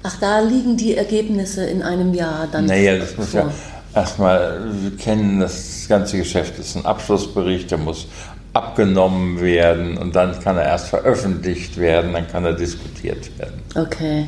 Ach, 0.03 0.17
da 0.21 0.41
liegen 0.41 0.77
die 0.77 0.97
Ergebnisse 0.97 1.67
in 1.67 1.83
einem 1.83 2.15
Jahr 2.15 2.49
dann. 2.51 2.67
Naja, 2.67 2.99
das 2.99 3.17
muss 3.17 3.31
vor. 3.31 3.41
ja 3.41 3.53
erstmal, 3.97 4.61
wir 4.83 4.97
kennen 4.97 5.41
das 5.41 5.87
ganze 5.89 6.19
Geschäft, 6.19 6.59
das 6.59 6.69
ist 6.69 6.77
ein 6.77 6.87
Abschlussbericht, 6.87 7.71
der 7.71 7.79
muss 7.79 8.07
abgenommen 8.53 9.41
werden 9.41 9.99
und 9.99 10.15
dann 10.15 10.39
kann 10.41 10.57
er 10.57 10.65
erst 10.65 10.89
veröffentlicht 10.89 11.77
werden, 11.79 12.13
dann 12.13 12.29
kann 12.29 12.45
er 12.45 12.53
diskutiert 12.53 13.37
werden. 13.39 13.61
Okay. 13.75 14.27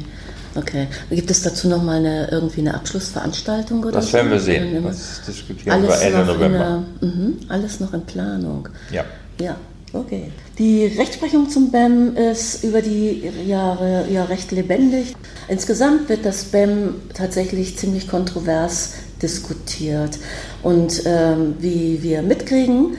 Okay. 0.54 0.88
Gibt 1.10 1.30
es 1.30 1.42
dazu 1.42 1.68
nochmal 1.68 1.98
eine, 1.98 2.30
irgendwie 2.30 2.60
eine 2.60 2.74
Abschlussveranstaltung 2.74 3.80
oder 3.84 3.92
Das 3.92 4.12
werden 4.12 4.30
wir 4.30 4.40
sehen. 4.40 4.82
Das 4.82 5.22
diskutieren 5.26 5.82
wir 5.82 6.00
Ende 6.00 6.24
November. 6.24 6.82
Der, 7.00 7.08
mh, 7.08 7.32
alles 7.48 7.80
noch 7.80 7.92
in 7.92 8.02
Planung. 8.02 8.68
Ja. 8.90 9.04
Ja, 9.40 9.56
okay. 9.92 10.30
Die 10.58 10.86
Rechtsprechung 10.86 11.48
zum 11.48 11.70
BEM 11.70 12.16
ist 12.16 12.64
über 12.64 12.82
die 12.82 13.30
Jahre 13.46 14.06
ja 14.10 14.24
recht 14.24 14.50
lebendig. 14.50 15.14
Insgesamt 15.48 16.08
wird 16.08 16.24
das 16.24 16.44
BEM 16.44 16.94
tatsächlich 17.14 17.76
ziemlich 17.78 18.08
kontrovers 18.08 18.94
diskutiert. 19.22 20.18
Und 20.62 21.02
ähm, 21.04 21.56
wie 21.58 22.02
wir 22.02 22.22
mitkriegen, 22.22 22.96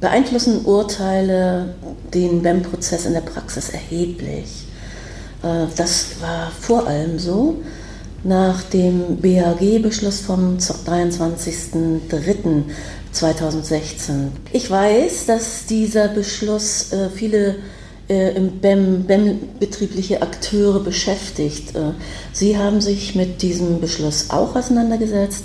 beeinflussen 0.00 0.64
Urteile 0.64 1.74
den 2.12 2.42
BEM-Prozess 2.42 3.06
in 3.06 3.12
der 3.12 3.20
Praxis 3.20 3.70
erheblich. 3.70 4.66
Äh, 5.42 5.66
das 5.76 6.20
war 6.20 6.50
vor 6.50 6.86
allem 6.86 7.18
so 7.18 7.62
nach 8.22 8.62
dem 8.64 9.16
BAG-Beschluss 9.16 10.20
vom 10.20 10.58
23.03.2016. 13.14 14.28
Ich 14.52 14.70
weiß, 14.70 15.26
dass 15.26 15.66
dieser 15.66 16.08
Beschluss 16.08 16.92
äh, 16.92 17.08
viele 17.10 17.56
äh, 18.08 18.36
im 18.36 18.60
BEM, 18.60 19.04
BEM 19.04 19.38
betriebliche 19.58 20.22
Akteure 20.22 20.80
beschäftigt. 20.80 21.72
Sie 22.32 22.58
haben 22.58 22.80
sich 22.80 23.14
mit 23.14 23.42
diesem 23.42 23.80
Beschluss 23.80 24.30
auch 24.30 24.56
auseinandergesetzt. 24.56 25.44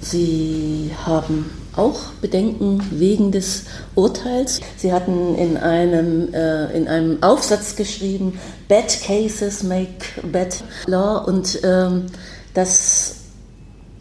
Sie 0.00 0.90
haben 1.04 1.50
auch 1.76 2.00
Bedenken 2.20 2.82
wegen 2.90 3.32
des 3.32 3.64
Urteils. 3.94 4.60
Sie 4.76 4.92
hatten 4.92 5.34
in 5.36 5.56
einem, 5.56 6.32
äh, 6.34 6.76
in 6.76 6.88
einem 6.88 7.22
Aufsatz 7.22 7.76
geschrieben, 7.76 8.38
Bad 8.68 9.00
Cases 9.02 9.62
make 9.62 10.04
bad 10.30 10.62
law 10.86 11.24
und 11.24 11.60
ähm, 11.64 12.06
das 12.54 13.16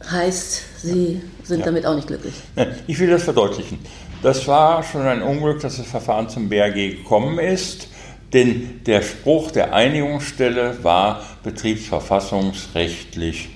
heißt, 0.10 0.64
Sie 0.84 1.22
sind 1.44 1.60
ja. 1.60 1.66
damit 1.66 1.86
auch 1.86 1.96
nicht 1.96 2.08
glücklich. 2.08 2.34
Ich 2.88 3.00
will 3.00 3.10
das 3.10 3.24
verdeutlichen. 3.24 3.80
Das 4.22 4.48
war 4.48 4.84
schon 4.84 5.02
ein 5.02 5.22
Unglück, 5.22 5.60
dass 5.62 5.78
das 5.78 5.88
Verfahren 5.88 6.30
zum 6.30 6.50
BAG 6.50 6.74
gekommen 6.74 7.40
ist, 7.40 7.88
denn 8.34 8.82
der 8.86 9.02
Spruch 9.02 9.52
der 9.52 9.74
Einigungsstelle 9.74 10.84
war 10.84 11.22
betriebsverfassungsrechtlich 11.44 13.50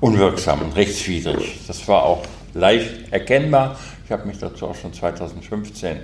unwirksam 0.00 0.62
und 0.62 0.76
rechtswidrig. 0.76 1.60
Das 1.66 1.86
war 1.88 2.04
auch 2.04 2.22
leicht 2.54 3.12
erkennbar. 3.12 3.78
Ich 4.04 4.10
habe 4.10 4.26
mich 4.26 4.38
dazu 4.38 4.66
auch 4.66 4.74
schon 4.74 4.92
2015 4.92 5.96
äh, 5.96 6.00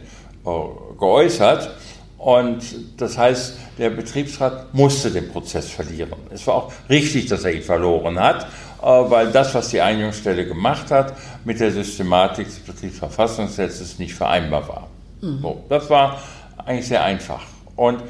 geäußert. 0.98 1.70
Und 2.18 2.62
das 2.96 3.16
heißt, 3.16 3.56
der 3.78 3.90
Betriebsrat 3.90 4.74
musste 4.74 5.10
den 5.10 5.28
Prozess 5.28 5.70
verlieren. 5.70 6.12
Es 6.30 6.46
war 6.48 6.54
auch 6.54 6.72
richtig, 6.90 7.26
dass 7.26 7.44
er 7.44 7.54
ihn 7.54 7.62
verloren 7.62 8.18
hat, 8.18 8.48
weil 8.80 9.32
das, 9.32 9.54
was 9.54 9.70
die 9.70 9.80
Einigungsstelle 9.80 10.46
gemacht 10.46 10.90
hat, 10.90 11.14
mit 11.44 11.60
der 11.60 11.72
Systematik 11.72 12.46
des 12.46 12.60
Betriebsverfassungsgesetzes 12.60 13.98
nicht 13.98 14.14
vereinbar 14.14 14.68
war. 14.68 14.88
Mhm. 15.20 15.40
So, 15.40 15.64
das 15.68 15.90
war 15.90 16.20
eigentlich 16.64 16.88
sehr 16.88 17.02
einfach. 17.02 17.42
Und 17.76 18.02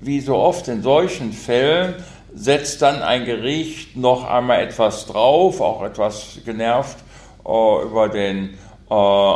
wie 0.00 0.20
so 0.20 0.36
oft 0.36 0.68
in 0.68 0.82
solchen 0.82 1.32
Fällen 1.32 1.94
setzt 2.34 2.82
dann 2.82 3.02
ein 3.02 3.24
Gericht 3.24 3.96
noch 3.96 4.28
einmal 4.28 4.60
etwas 4.60 5.06
drauf, 5.06 5.60
auch 5.60 5.82
etwas 5.82 6.38
genervt 6.44 6.96
äh, 7.46 7.82
über 7.82 8.08
den 8.08 8.54
äh, 8.90 9.34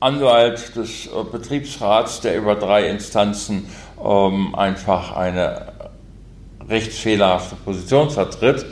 Anwalt 0.00 0.76
des 0.76 1.06
äh, 1.06 1.10
Betriebsrats, 1.30 2.20
der 2.20 2.36
über 2.36 2.54
drei 2.54 2.88
Instanzen 2.88 3.66
ähm, 4.04 4.54
einfach 4.54 5.16
eine 5.16 5.72
rechtsfehlerhafte 6.68 7.56
Position 7.56 8.10
vertritt 8.10 8.66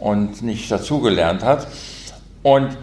und 0.00 0.42
nicht 0.42 0.70
dazugelernt 0.70 1.42
hat. 1.42 1.66
Und 2.42 2.76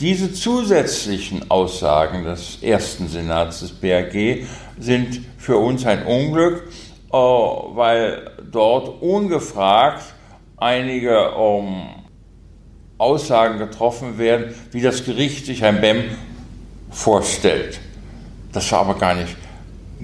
diese 0.00 0.32
zusätzlichen 0.32 1.50
Aussagen 1.50 2.24
des 2.24 2.62
ersten 2.62 3.08
Senats 3.08 3.60
des 3.60 3.72
BAG 3.72 4.46
sind 4.78 5.20
für 5.38 5.56
uns 5.56 5.86
ein 5.86 6.04
Unglück, 6.04 6.64
weil 7.10 8.30
dort 8.50 9.02
ungefragt 9.02 10.02
einige 10.56 11.32
ähm, 11.36 11.86
Aussagen 12.98 13.58
getroffen 13.58 14.18
werden, 14.18 14.54
wie 14.72 14.80
das 14.80 15.04
Gericht 15.04 15.46
sich 15.46 15.64
ein 15.64 15.80
BEM 15.80 16.04
vorstellt. 16.90 17.80
Das 18.52 18.70
war 18.72 18.80
aber 18.80 18.94
gar 18.94 19.14
nicht 19.14 19.36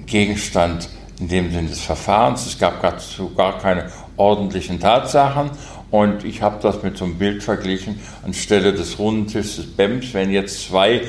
Gegenstand 0.05 0.89
in 1.19 1.27
dem 1.27 1.51
Sinne 1.51 1.69
des 1.69 1.81
Verfahrens. 1.81 2.45
Es 2.45 2.57
gab 2.57 2.81
dazu 2.81 3.33
gar 3.33 3.57
keine 3.59 3.91
ordentlichen 4.17 4.79
Tatsachen. 4.79 5.51
Und 5.91 6.25
ich 6.25 6.41
habe 6.41 6.61
das 6.61 6.83
mit 6.83 6.97
so 6.97 7.05
einem 7.05 7.17
Bild 7.17 7.43
verglichen. 7.43 7.99
Anstelle 8.23 8.73
des 8.73 8.99
runden 8.99 9.27
Tisches 9.27 9.57
des 9.57 9.67
BEMs 9.67 10.13
werden 10.13 10.31
jetzt 10.31 10.67
zwei 10.67 11.01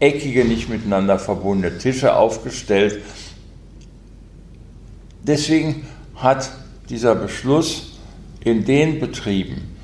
eckige, 0.00 0.44
nicht 0.44 0.68
miteinander 0.68 1.18
verbundene 1.18 1.78
Tische 1.78 2.14
aufgestellt. 2.14 3.02
Deswegen 5.22 5.86
hat 6.14 6.50
dieser 6.88 7.14
Beschluss 7.14 7.98
in 8.44 8.64
den 8.64 9.00
Betrieben, 9.00 9.76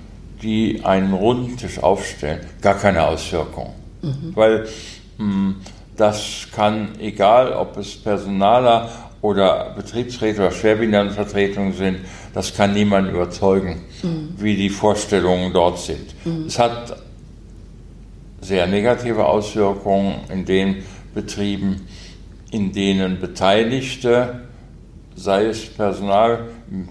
die 0.42 0.82
einen 0.84 1.12
runden 1.12 1.56
Tisch 1.56 1.78
aufstellen, 1.78 2.40
gar 2.60 2.74
keine 2.74 3.06
Auswirkung. 3.06 3.74
Mhm. 4.02 4.32
Weil 4.34 4.68
mh, 5.18 5.24
hm, 5.24 5.56
das 5.96 6.48
kann, 6.52 6.98
egal 6.98 7.52
ob 7.52 7.76
es 7.76 7.94
Personaler 7.96 8.90
oder 9.24 9.72
Betriebsräte 9.74 10.42
oder 10.42 10.50
Schwerbehindertenvertretungen 10.50 11.72
sind, 11.72 12.00
das 12.34 12.54
kann 12.54 12.74
niemand 12.74 13.10
überzeugen, 13.10 13.80
mhm. 14.02 14.34
wie 14.36 14.54
die 14.54 14.68
Vorstellungen 14.68 15.50
dort 15.50 15.78
sind. 15.78 16.14
Mhm. 16.26 16.44
Es 16.46 16.58
hat 16.58 16.98
sehr 18.42 18.66
negative 18.66 19.24
Auswirkungen 19.24 20.16
in 20.30 20.44
den 20.44 20.84
Betrieben, 21.14 21.88
in 22.50 22.72
denen 22.72 23.18
Beteiligte, 23.18 24.42
sei 25.16 25.46
es 25.46 25.70
Personal, 25.70 26.40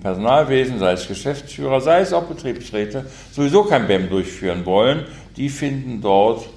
Personalwesen, 0.02 0.80
sei 0.80 0.94
es 0.94 1.08
Geschäftsführer, 1.08 1.82
sei 1.82 2.02
es 2.02 2.14
auch 2.14 2.24
Betriebsräte, 2.24 3.06
sowieso 3.32 3.66
kein 3.66 3.86
BEM 3.86 4.10
durchführen 4.10 4.66
wollen, 4.66 5.06
die 5.38 5.50
finden 5.50 6.02
dort 6.02 6.48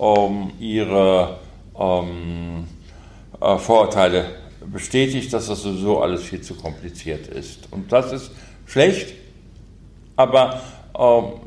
ähm, 0.00 0.52
ihre 0.58 1.36
ähm, 1.78 2.64
äh, 3.38 3.58
Vorurteile 3.58 4.45
bestätigt, 4.72 5.32
dass 5.32 5.46
das 5.46 5.62
sowieso 5.62 6.00
alles 6.00 6.22
viel 6.22 6.40
zu 6.40 6.54
kompliziert 6.54 7.28
ist. 7.28 7.68
Und 7.70 7.92
das 7.92 8.12
ist 8.12 8.30
schlecht, 8.66 9.14
aber 10.16 10.60
ähm, 10.98 11.40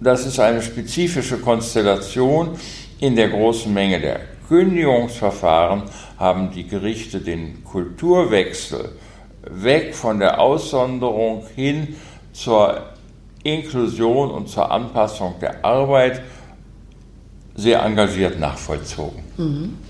das 0.00 0.26
ist 0.26 0.38
eine 0.40 0.62
spezifische 0.62 1.38
Konstellation. 1.38 2.56
In 3.00 3.16
der 3.16 3.30
großen 3.30 3.72
Menge 3.72 4.00
der 4.00 4.20
Kündigungsverfahren 4.48 5.84
haben 6.18 6.50
die 6.50 6.66
Gerichte 6.66 7.20
den 7.20 7.64
Kulturwechsel 7.64 8.90
weg 9.42 9.94
von 9.94 10.18
der 10.18 10.38
Aussonderung 10.38 11.46
hin 11.54 11.96
zur 12.32 12.82
Inklusion 13.42 14.30
und 14.30 14.48
zur 14.48 14.70
Anpassung 14.70 15.36
der 15.40 15.64
Arbeit 15.64 16.20
sehr 17.54 17.82
engagiert 17.82 18.38
nachvollzogen. 18.38 19.22
Mhm 19.38 19.89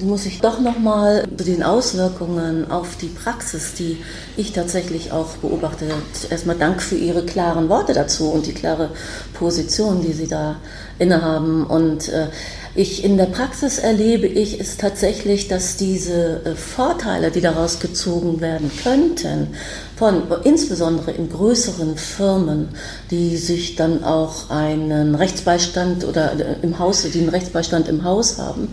muss 0.00 0.26
ich 0.26 0.40
doch 0.40 0.60
nochmal 0.60 1.24
zu 1.36 1.44
den 1.44 1.62
Auswirkungen 1.62 2.70
auf 2.70 2.96
die 2.96 3.08
Praxis, 3.08 3.74
die 3.74 3.98
ich 4.36 4.52
tatsächlich 4.52 5.12
auch 5.12 5.36
beobachte, 5.36 5.86
erstmal 6.30 6.56
Dank 6.56 6.80
für 6.80 6.96
Ihre 6.96 7.24
klaren 7.24 7.68
Worte 7.68 7.92
dazu 7.92 8.30
und 8.30 8.46
die 8.46 8.54
klare 8.54 8.90
Position, 9.34 10.02
die 10.02 10.12
Sie 10.12 10.26
da 10.26 10.56
innehaben. 10.98 11.66
Und 11.66 12.08
äh, 12.08 12.28
ich 12.76 13.04
in 13.04 13.16
der 13.16 13.26
Praxis 13.26 13.78
erlebe 13.78 14.26
ich 14.26 14.58
es 14.58 14.76
tatsächlich, 14.76 15.48
dass 15.48 15.76
diese 15.76 16.44
äh, 16.44 16.54
Vorteile, 16.54 17.30
die 17.30 17.40
daraus 17.40 17.78
gezogen 17.78 18.40
werden 18.40 18.70
könnten, 18.82 19.48
von 19.96 20.22
insbesondere 20.44 21.12
in 21.12 21.30
größeren 21.30 21.96
Firmen, 21.96 22.70
die 23.10 23.36
sich 23.36 23.76
dann 23.76 24.02
auch 24.02 24.50
einen 24.50 25.14
Rechtsbeistand 25.14 26.04
oder 26.04 26.32
äh, 26.32 26.56
im 26.62 26.78
Haus, 26.78 27.02
die 27.02 27.18
einen 27.18 27.28
Rechtsbeistand 27.28 27.88
im 27.88 28.04
Haus 28.04 28.38
haben, 28.38 28.68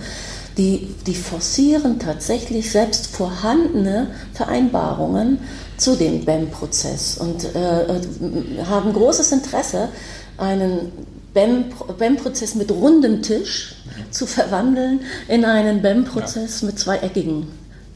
die, 0.61 0.87
die 1.07 1.15
forcieren 1.15 1.97
tatsächlich 1.97 2.69
selbst 2.69 3.15
vorhandene 3.15 4.11
Vereinbarungen 4.33 5.39
zu 5.77 5.95
dem 5.95 6.23
BEM-Prozess 6.23 7.17
und 7.17 7.55
äh, 7.55 7.97
äh 7.97 8.63
haben 8.69 8.93
großes 8.93 9.31
Interesse, 9.31 9.89
einen 10.37 10.91
BEM-Prozess 11.33 12.53
mit 12.53 12.69
rundem 12.71 13.23
Tisch 13.23 13.75
zu 14.11 14.27
verwandeln 14.27 14.99
in 15.27 15.45
einen 15.45 15.81
BEM-Prozess 15.81 16.61
ja. 16.61 16.67
mit 16.67 16.77
zweieckigen 16.77 17.47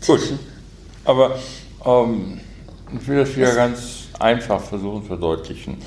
Tischen. 0.01 0.39
Gut, 0.39 0.39
aber 1.03 1.35
ähm, 1.85 2.39
ich 2.99 3.07
will 3.07 3.17
das 3.17 3.35
wieder 3.35 3.49
Was? 3.49 3.55
ganz 3.55 3.79
einfach 4.17 4.59
versuchen 4.59 5.03
zu 5.03 5.09
verdeutlichen. 5.09 5.77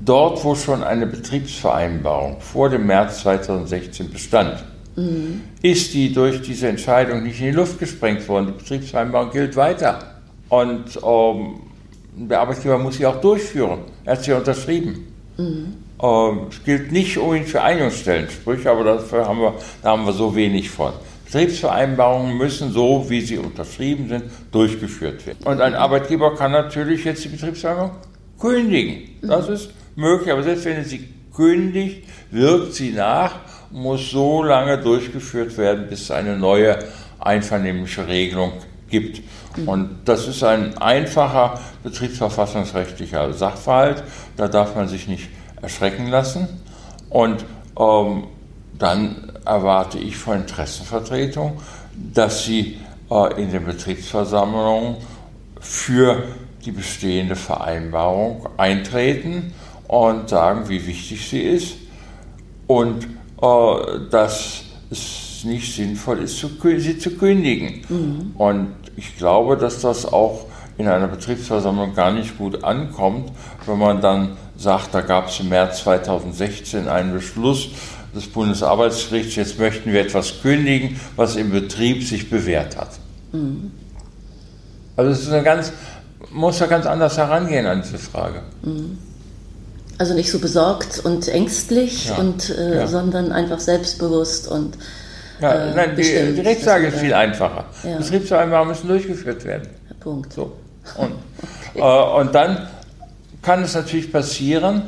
Dort, 0.00 0.42
wo 0.42 0.56
schon 0.56 0.82
eine 0.82 1.06
Betriebsvereinbarung 1.06 2.40
vor 2.40 2.68
dem 2.68 2.86
März 2.86 3.20
2016 3.20 4.10
bestand, 4.10 4.64
mhm. 4.98 5.40
ist 5.62 5.94
die 5.94 6.12
durch 6.12 6.42
diese 6.42 6.68
Entscheidung 6.68 7.22
nicht 7.22 7.40
in 7.40 7.46
die 7.46 7.52
Luft 7.52 7.78
gesprengt 7.78 8.26
worden. 8.28 8.48
Die 8.48 8.62
Betriebsvereinbarung 8.62 9.30
gilt 9.30 9.56
weiter. 9.56 9.98
Und 10.48 10.98
ähm, 11.04 11.60
der 12.16 12.40
Arbeitgeber 12.40 12.78
muss 12.78 12.96
sie 12.96 13.06
auch 13.06 13.20
durchführen. 13.20 13.80
Er 14.04 14.12
hat 14.12 14.24
sie 14.24 14.32
unterschrieben. 14.32 15.06
Mhm. 15.36 15.74
Ähm, 16.02 16.40
es 16.50 16.62
gilt 16.64 16.92
nicht 16.92 17.16
unbedingt 17.18 17.48
für 17.48 17.62
Einigungsstellensprüche, 17.62 18.70
aber 18.70 18.84
dafür 18.84 19.26
haben 19.26 19.40
wir, 19.40 19.54
da 19.82 19.90
haben 19.90 20.04
wir 20.04 20.12
so 20.12 20.34
wenig 20.34 20.70
von. 20.70 20.92
Betriebsvereinbarungen 21.26 22.38
müssen 22.38 22.72
so, 22.72 23.04
wie 23.08 23.20
sie 23.20 23.36
unterschrieben 23.36 24.08
sind, 24.08 24.24
durchgeführt 24.50 25.26
werden. 25.26 25.40
Und 25.44 25.60
ein 25.60 25.74
Arbeitgeber 25.74 26.34
kann 26.34 26.52
natürlich 26.52 27.04
jetzt 27.04 27.22
die 27.24 27.28
Betriebsvereinbarung 27.28 27.96
kündigen. 28.40 29.02
Das 29.22 29.48
mhm. 29.48 29.54
ist 29.54 29.70
möglich, 29.94 30.32
aber 30.32 30.42
selbst 30.42 30.64
wenn 30.64 30.76
er 30.76 30.84
sie 30.84 31.08
kündigt, 31.34 32.04
wirkt 32.30 32.74
sie 32.74 32.92
nach 32.92 33.40
muss 33.70 34.10
so 34.10 34.42
lange 34.42 34.78
durchgeführt 34.78 35.56
werden, 35.58 35.88
bis 35.88 36.02
es 36.02 36.10
eine 36.10 36.36
neue 36.36 36.78
einvernehmliche 37.18 38.06
Regelung 38.06 38.52
gibt. 38.88 39.22
Und 39.66 40.00
das 40.04 40.28
ist 40.28 40.44
ein 40.44 40.78
einfacher 40.78 41.60
betriebsverfassungsrechtlicher 41.82 43.32
Sachverhalt. 43.32 44.04
Da 44.36 44.48
darf 44.48 44.76
man 44.76 44.88
sich 44.88 45.08
nicht 45.08 45.28
erschrecken 45.60 46.08
lassen. 46.08 46.48
Und 47.10 47.44
ähm, 47.78 48.24
dann 48.78 49.32
erwarte 49.44 49.98
ich 49.98 50.16
von 50.16 50.38
Interessenvertretung, 50.38 51.60
dass 51.94 52.44
sie 52.44 52.78
äh, 53.10 53.42
in 53.42 53.50
den 53.50 53.64
Betriebsversammlungen 53.64 54.96
für 55.60 56.22
die 56.64 56.72
bestehende 56.72 57.34
Vereinbarung 57.34 58.48
eintreten 58.56 59.52
und 59.88 60.28
sagen, 60.28 60.68
wie 60.68 60.86
wichtig 60.86 61.28
sie 61.28 61.40
ist 61.40 61.74
und 62.66 63.08
dass 63.40 64.62
es 64.90 65.44
nicht 65.44 65.74
sinnvoll 65.74 66.20
ist, 66.20 66.38
sie 66.38 66.98
zu 66.98 67.10
kündigen. 67.16 67.82
Mhm. 67.88 68.32
Und 68.36 68.74
ich 68.96 69.16
glaube, 69.16 69.56
dass 69.56 69.80
das 69.80 70.06
auch 70.06 70.46
in 70.76 70.88
einer 70.88 71.08
Betriebsversammlung 71.08 71.94
gar 71.94 72.12
nicht 72.12 72.38
gut 72.38 72.64
ankommt, 72.64 73.30
wenn 73.66 73.78
man 73.78 74.00
dann 74.00 74.36
sagt, 74.56 74.94
da 74.94 75.00
gab 75.00 75.28
es 75.28 75.40
im 75.40 75.48
März 75.50 75.82
2016 75.82 76.88
einen 76.88 77.12
Beschluss 77.12 77.68
des 78.14 78.26
Bundesarbeitsgerichts, 78.28 79.36
jetzt 79.36 79.58
möchten 79.58 79.92
wir 79.92 80.00
etwas 80.00 80.40
kündigen, 80.40 80.98
was 81.16 81.36
im 81.36 81.50
Betrieb 81.50 82.02
sich 82.02 82.30
bewährt 82.30 82.76
hat. 82.76 82.90
Mhm. 83.32 83.72
Also 84.96 85.12
es 85.12 85.20
ist 85.20 85.32
eine 85.32 85.42
ganz, 85.42 85.72
muss 86.32 86.58
ja 86.58 86.66
ganz 86.66 86.86
anders 86.86 87.16
herangehen 87.18 87.66
an 87.66 87.82
diese 87.82 87.98
Frage. 87.98 88.42
Mhm. 88.62 88.98
Also 89.98 90.14
nicht 90.14 90.30
so 90.30 90.38
besorgt 90.38 91.00
und 91.00 91.26
ängstlich, 91.28 92.06
ja. 92.06 92.16
und, 92.16 92.50
äh, 92.50 92.76
ja. 92.76 92.86
sondern 92.86 93.32
einfach 93.32 93.58
selbstbewusst 93.60 94.48
und 94.48 94.78
ja, 95.40 95.52
äh, 95.52 95.74
nein, 95.74 95.96
die, 95.96 96.02
die 96.34 96.40
Rechtslage 96.40 96.88
ist 96.88 96.98
viel 96.98 97.14
einfacher. 97.14 97.64
Ja. 97.84 97.98
Betriebsvereinbarungen 97.98 98.70
müssen 98.70 98.88
durchgeführt 98.88 99.44
werden. 99.44 99.68
Punkt. 100.00 100.32
So. 100.32 100.52
Und, 100.96 101.12
okay. 101.74 101.80
äh, 101.80 102.20
und 102.20 102.34
dann 102.34 102.66
kann 103.42 103.62
es 103.62 103.74
natürlich 103.74 104.10
passieren, 104.10 104.84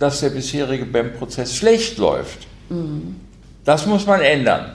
dass 0.00 0.18
der 0.20 0.30
bisherige 0.30 0.84
BEM-Prozess 0.84 1.54
schlecht 1.54 1.96
läuft. 1.98 2.48
Mhm. 2.68 3.20
Das 3.64 3.86
muss 3.86 4.04
man 4.04 4.20
ändern. 4.20 4.74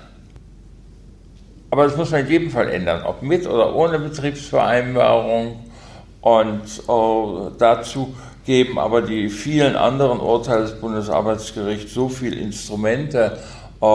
Aber 1.70 1.86
das 1.86 1.98
muss 1.98 2.12
man 2.12 2.22
in 2.22 2.30
jedem 2.30 2.50
Fall 2.50 2.70
ändern, 2.70 3.04
ob 3.04 3.24
mit 3.24 3.46
oder 3.46 3.76
ohne 3.76 4.00
Betriebsvereinbarung. 4.00 5.66
Und 6.22 6.62
oh, 6.88 7.52
dazu 7.58 8.16
geben 8.46 8.78
aber 8.78 9.02
die 9.02 9.30
vielen 9.30 9.76
anderen 9.76 10.20
Urteile 10.20 10.64
des 10.64 10.80
Bundesarbeitsgerichts 10.80 11.94
so 11.94 12.10
viele 12.10 12.36
Instrumente, 12.36 13.38
äh, 13.82 13.86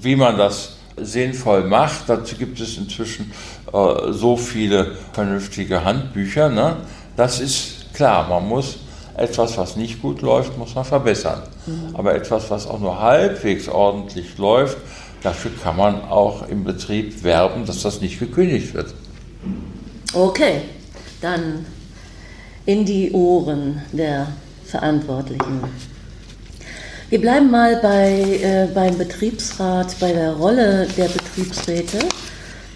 wie 0.00 0.16
man 0.16 0.38
das 0.38 0.76
sinnvoll 0.96 1.64
macht. 1.64 2.08
Dazu 2.08 2.36
gibt 2.36 2.60
es 2.60 2.76
inzwischen 2.78 3.32
äh, 3.72 4.12
so 4.12 4.36
viele 4.36 4.96
vernünftige 5.12 5.84
Handbücher. 5.84 6.48
Ne? 6.48 6.76
Das 7.16 7.40
ist 7.40 7.92
klar, 7.94 8.28
man 8.28 8.48
muss 8.48 8.78
etwas, 9.16 9.58
was 9.58 9.76
nicht 9.76 10.00
gut 10.00 10.22
läuft, 10.22 10.56
muss 10.56 10.74
man 10.74 10.84
verbessern. 10.84 11.42
Mhm. 11.66 11.94
Aber 11.94 12.14
etwas, 12.14 12.50
was 12.50 12.66
auch 12.66 12.80
nur 12.80 13.00
halbwegs 13.00 13.68
ordentlich 13.68 14.38
läuft, 14.38 14.78
dafür 15.22 15.50
kann 15.62 15.76
man 15.76 16.04
auch 16.04 16.48
im 16.48 16.64
Betrieb 16.64 17.22
werben, 17.22 17.66
dass 17.66 17.82
das 17.82 18.00
nicht 18.00 18.18
gekündigt 18.18 18.72
wird. 18.72 18.94
Okay, 20.14 20.62
dann 21.20 21.66
in 22.66 22.84
die 22.84 23.12
Ohren 23.12 23.82
der 23.92 24.28
Verantwortlichen. 24.64 25.60
Wir 27.08 27.20
bleiben 27.20 27.50
mal 27.50 27.76
bei, 27.82 28.38
äh, 28.42 28.68
beim 28.72 28.96
Betriebsrat, 28.96 29.98
bei 29.98 30.12
der 30.12 30.34
Rolle 30.34 30.86
der 30.96 31.08
Betriebsräte, 31.08 31.98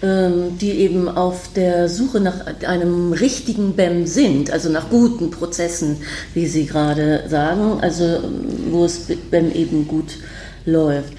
ähm, 0.03 0.57
die 0.59 0.71
eben 0.71 1.07
auf 1.07 1.53
der 1.55 1.87
Suche 1.87 2.19
nach 2.19 2.45
einem 2.67 3.13
richtigen 3.13 3.75
BEM 3.75 4.05
sind, 4.05 4.51
also 4.51 4.69
nach 4.69 4.89
guten 4.89 5.31
Prozessen, 5.31 5.97
wie 6.33 6.47
Sie 6.47 6.65
gerade 6.65 7.23
sagen, 7.29 7.79
also 7.79 8.19
wo 8.71 8.83
es 8.83 9.07
BEM 9.31 9.53
eben 9.53 9.87
gut 9.87 10.17
läuft. 10.65 11.13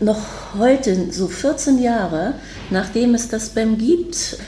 Noch 0.00 0.20
heute, 0.58 1.10
so 1.10 1.26
14 1.26 1.82
Jahre 1.82 2.34
nachdem 2.70 3.14
es 3.14 3.28
das 3.28 3.50
BEM 3.50 3.78
gibt, 3.78 4.38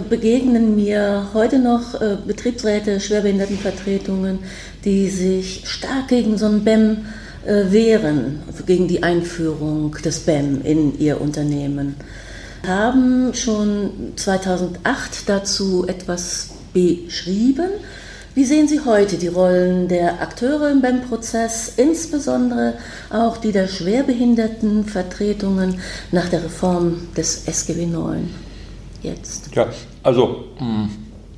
begegnen 0.00 0.76
mir 0.76 1.28
heute 1.32 1.58
noch 1.58 1.98
äh, 2.00 2.18
Betriebsräte, 2.26 3.00
Schwerbehindertenvertretungen, 3.00 4.40
die 4.84 5.08
sich 5.08 5.66
stark 5.66 6.08
gegen 6.08 6.36
so 6.38 6.46
ein 6.46 6.64
BEM 6.64 7.06
äh, 7.46 7.70
wehren, 7.70 8.42
gegen 8.66 8.88
die 8.88 9.02
Einführung 9.02 9.96
des 10.04 10.20
BEM 10.20 10.60
in 10.62 10.98
ihr 10.98 11.20
Unternehmen. 11.20 11.96
Haben 12.66 13.34
schon 13.34 14.12
2008 14.16 15.28
dazu 15.28 15.86
etwas 15.86 16.48
beschrieben, 16.72 17.68
Wie 18.34 18.44
sehen 18.44 18.68
Sie 18.68 18.80
heute 18.80 19.16
die 19.16 19.28
Rollen 19.28 19.88
der 19.88 20.20
Akteure 20.20 20.70
im 20.70 20.82
BEM-Prozess, 20.82 21.72
insbesondere 21.78 22.74
auch 23.08 23.38
die 23.38 23.50
der 23.50 23.66
Schwerbehindertenvertretungen 23.66 25.80
nach 26.12 26.28
der 26.28 26.44
Reform 26.44 27.08
des 27.16 27.46
SGB 27.46 27.84
IX 27.84 28.28
jetzt? 29.06 29.54
Ja, 29.54 29.68
also 30.02 30.44
mh, 30.58 30.88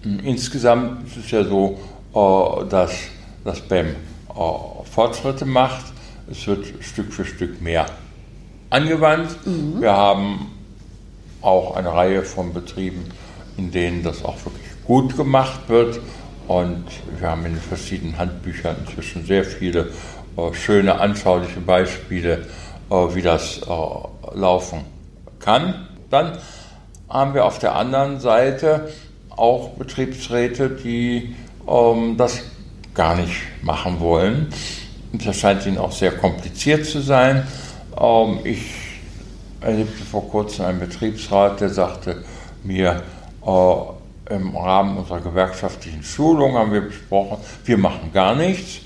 hm, 0.02 0.20
insgesamt 0.20 1.06
ist 1.06 1.16
es 1.16 1.30
ja 1.30 1.44
so, 1.44 1.78
äh, 2.14 2.68
dass 2.68 2.92
das 3.44 3.60
BEM 3.60 3.86
äh, 3.86 3.94
Fortschritte 4.90 5.44
macht. 5.44 5.86
Es 6.30 6.46
wird 6.46 6.66
Stück 6.80 7.12
für 7.12 7.24
Stück 7.24 7.60
mehr 7.62 7.86
angewandt. 8.70 9.30
Mhm. 9.46 9.80
Wir 9.80 9.92
haben 9.92 10.50
auch 11.40 11.76
eine 11.76 11.92
Reihe 11.92 12.22
von 12.22 12.52
Betrieben, 12.52 13.04
in 13.56 13.70
denen 13.70 14.02
das 14.02 14.24
auch 14.24 14.36
wirklich 14.44 14.66
gut 14.84 15.16
gemacht 15.16 15.68
wird. 15.68 16.00
Und 16.46 16.84
wir 17.18 17.28
haben 17.28 17.44
in 17.44 17.52
den 17.52 17.62
verschiedenen 17.62 18.18
Handbüchern 18.18 18.76
inzwischen 18.86 19.24
sehr 19.26 19.44
viele 19.44 19.90
äh, 20.36 20.54
schöne, 20.54 20.98
anschauliche 21.00 21.60
Beispiele, 21.60 22.46
äh, 22.90 22.94
wie 22.94 23.22
das 23.22 23.58
äh, 23.58 24.36
laufen 24.38 24.80
kann. 25.40 25.88
Dann 26.10 26.38
haben 27.08 27.34
wir 27.34 27.44
auf 27.44 27.58
der 27.58 27.74
anderen 27.74 28.20
Seite 28.20 28.88
auch 29.30 29.70
Betriebsräte, 29.70 30.70
die 30.70 31.34
ähm, 31.66 32.16
das 32.16 32.42
gar 32.94 33.16
nicht 33.16 33.36
machen 33.62 34.00
wollen. 34.00 34.48
Das 35.12 35.36
scheint 35.36 35.64
ihnen 35.66 35.78
auch 35.78 35.92
sehr 35.92 36.12
kompliziert 36.12 36.84
zu 36.84 37.00
sein. 37.00 37.46
Ähm, 37.98 38.40
ich 38.44 38.66
erlebte 39.60 40.04
vor 40.04 40.28
kurzem 40.28 40.66
einen 40.66 40.80
Betriebsrat, 40.80 41.60
der 41.60 41.70
sagte 41.70 42.24
mir, 42.64 43.02
äh, 43.46 44.34
im 44.34 44.56
Rahmen 44.56 44.98
unserer 44.98 45.20
gewerkschaftlichen 45.20 46.02
Schulung 46.02 46.54
haben 46.54 46.72
wir 46.72 46.82
besprochen, 46.82 47.38
wir 47.64 47.78
machen 47.78 48.12
gar 48.12 48.34
nichts. 48.34 48.80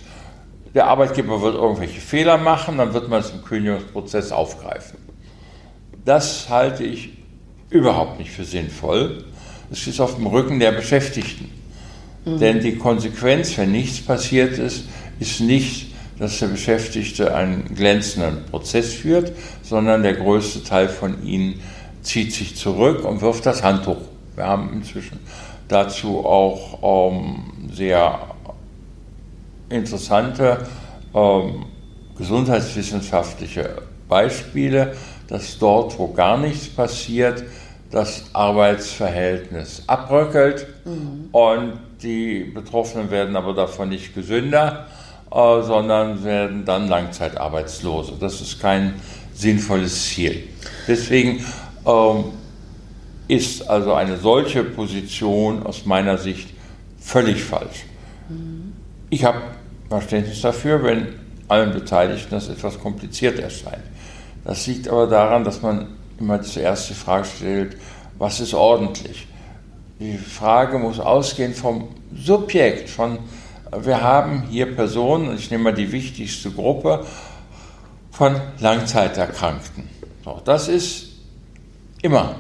Der 0.73 0.87
Arbeitgeber 0.87 1.43
wird 1.43 1.57
irgendwelche 1.57 2.01
Fehler 2.01 2.39
machen, 2.39 2.79
dann 2.79 2.95
wird 2.95 3.09
man 3.09 3.21
es 3.21 3.31
im 3.31 3.43
Kündigungsprozess 3.43 4.31
aufgreifen. 4.31 4.99
Das 6.05 6.49
halte 6.49 6.85
ich 6.85 7.22
überhaupt 7.73 8.19
nicht 8.19 8.31
für 8.31 8.45
sinnvoll. 8.45 9.25
Es 9.71 9.87
ist 9.87 10.01
auf 10.01 10.17
dem 10.17 10.27
Rücken 10.27 10.61
der 10.61 10.73
Beschäftigten. 10.73 11.51
Mhm. 12.25 12.39
Denn 12.39 12.61
die 12.61 12.77
Konsequenz, 12.77 13.57
wenn 13.59 13.73
nichts 13.73 14.01
passiert 14.01 14.59
ist, 14.59 14.85
ist 15.19 15.41
nicht, 15.41 15.93
dass 16.19 16.39
der 16.39 16.49
Beschäftigte 16.49 17.35
einen 17.35 17.75
glänzenden 17.75 18.45
Prozess 18.51 18.93
führt, 18.93 19.33
sondern 19.63 20.03
der 20.03 20.15
größte 20.15 20.63
Teil 20.63 20.89
von 20.89 21.25
ihnen 21.27 21.61
zieht 22.03 22.33
sich 22.33 22.57
zurück 22.57 23.05
und 23.05 23.21
wirft 23.21 23.47
das 23.47 23.63
Handtuch 23.63 23.99
wir 24.35 24.47
haben 24.47 24.73
inzwischen 24.73 25.21
dazu 25.69 26.25
auch 26.25 27.13
ähm, 27.13 27.71
sehr 27.73 28.19
interessante 29.69 30.67
ähm, 31.15 31.67
gesundheitswissenschaftliche 32.17 33.83
Beispiele, 34.09 34.95
dass 35.29 35.59
dort, 35.59 35.99
wo 35.99 36.09
gar 36.13 36.37
nichts 36.39 36.69
passiert, 36.69 37.45
das 37.93 38.25
Arbeitsverhältnis 38.33 39.85
abbröckelt 39.87 40.67
mhm. 40.85 41.29
und 41.31 41.75
die 42.03 42.41
Betroffenen 42.41 43.11
werden 43.11 43.37
aber 43.37 43.53
davon 43.53 43.91
nicht 43.91 44.15
gesünder, 44.15 44.87
äh, 45.31 45.63
sondern 45.63 46.25
werden 46.25 46.65
dann 46.65 46.89
Langzeitarbeitslose. 46.89 48.15
Das 48.19 48.41
ist 48.41 48.61
kein 48.61 48.95
sinnvolles 49.35 50.07
Ziel. 50.09 50.49
Deswegen 50.89 51.45
ähm, 51.87 52.25
ist 53.29 53.69
also 53.69 53.93
eine 53.93 54.17
solche 54.17 54.65
Position 54.65 55.63
aus 55.63 55.85
meiner 55.87 56.19
Sicht 56.19 56.51
völlig 56.99 57.45
falsch. 57.45 57.85
Ich 59.11 59.25
habe 59.25 59.39
Verständnis 59.89 60.41
dafür, 60.41 60.83
wenn 60.83 61.09
allen 61.49 61.73
Beteiligten 61.73 62.31
das 62.31 62.49
etwas 62.49 62.81
kompliziert 62.81 63.39
erscheint. 63.39 63.83
Das 64.45 64.67
liegt 64.67 64.89
aber 64.89 65.07
daran, 65.07 65.45
dass 65.45 65.61
man 65.61 65.89
immer 66.23 66.41
zuerst 66.41 66.89
die 66.89 66.95
Frage 66.95 67.27
stellt, 67.27 67.77
was 68.17 68.39
ist 68.39 68.55
ordentlich? 68.55 69.27
Die 69.99 70.17
Frage 70.17 70.79
muss 70.79 71.01
ausgehen 71.01 71.53
vom 71.53 71.89
Subjekt, 72.15 72.89
von 72.89 73.19
wir 73.77 74.03
haben 74.03 74.45
hier 74.51 74.75
Personen, 74.75 75.35
ich 75.35 75.51
nehme 75.51 75.65
mal 75.65 75.75
die 75.75 75.91
wichtigste 75.91 76.51
Gruppe, 76.51 77.05
von 78.11 78.39
Langzeiterkrankten. 78.61 79.89
So, 80.25 80.41
das 80.45 80.69
ist 80.69 81.07
immer 82.03 82.37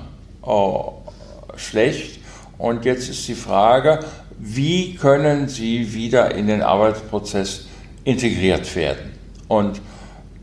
äh, 0.46 1.58
schlecht. 1.58 2.20
Und 2.58 2.84
jetzt 2.84 3.08
ist 3.08 3.26
die 3.26 3.34
Frage, 3.34 4.00
wie 4.38 4.94
können 4.94 5.48
sie 5.48 5.94
wieder 5.94 6.34
in 6.34 6.46
den 6.46 6.62
Arbeitsprozess 6.62 7.66
integriert 8.04 8.76
werden? 8.76 9.12
Und 9.48 9.80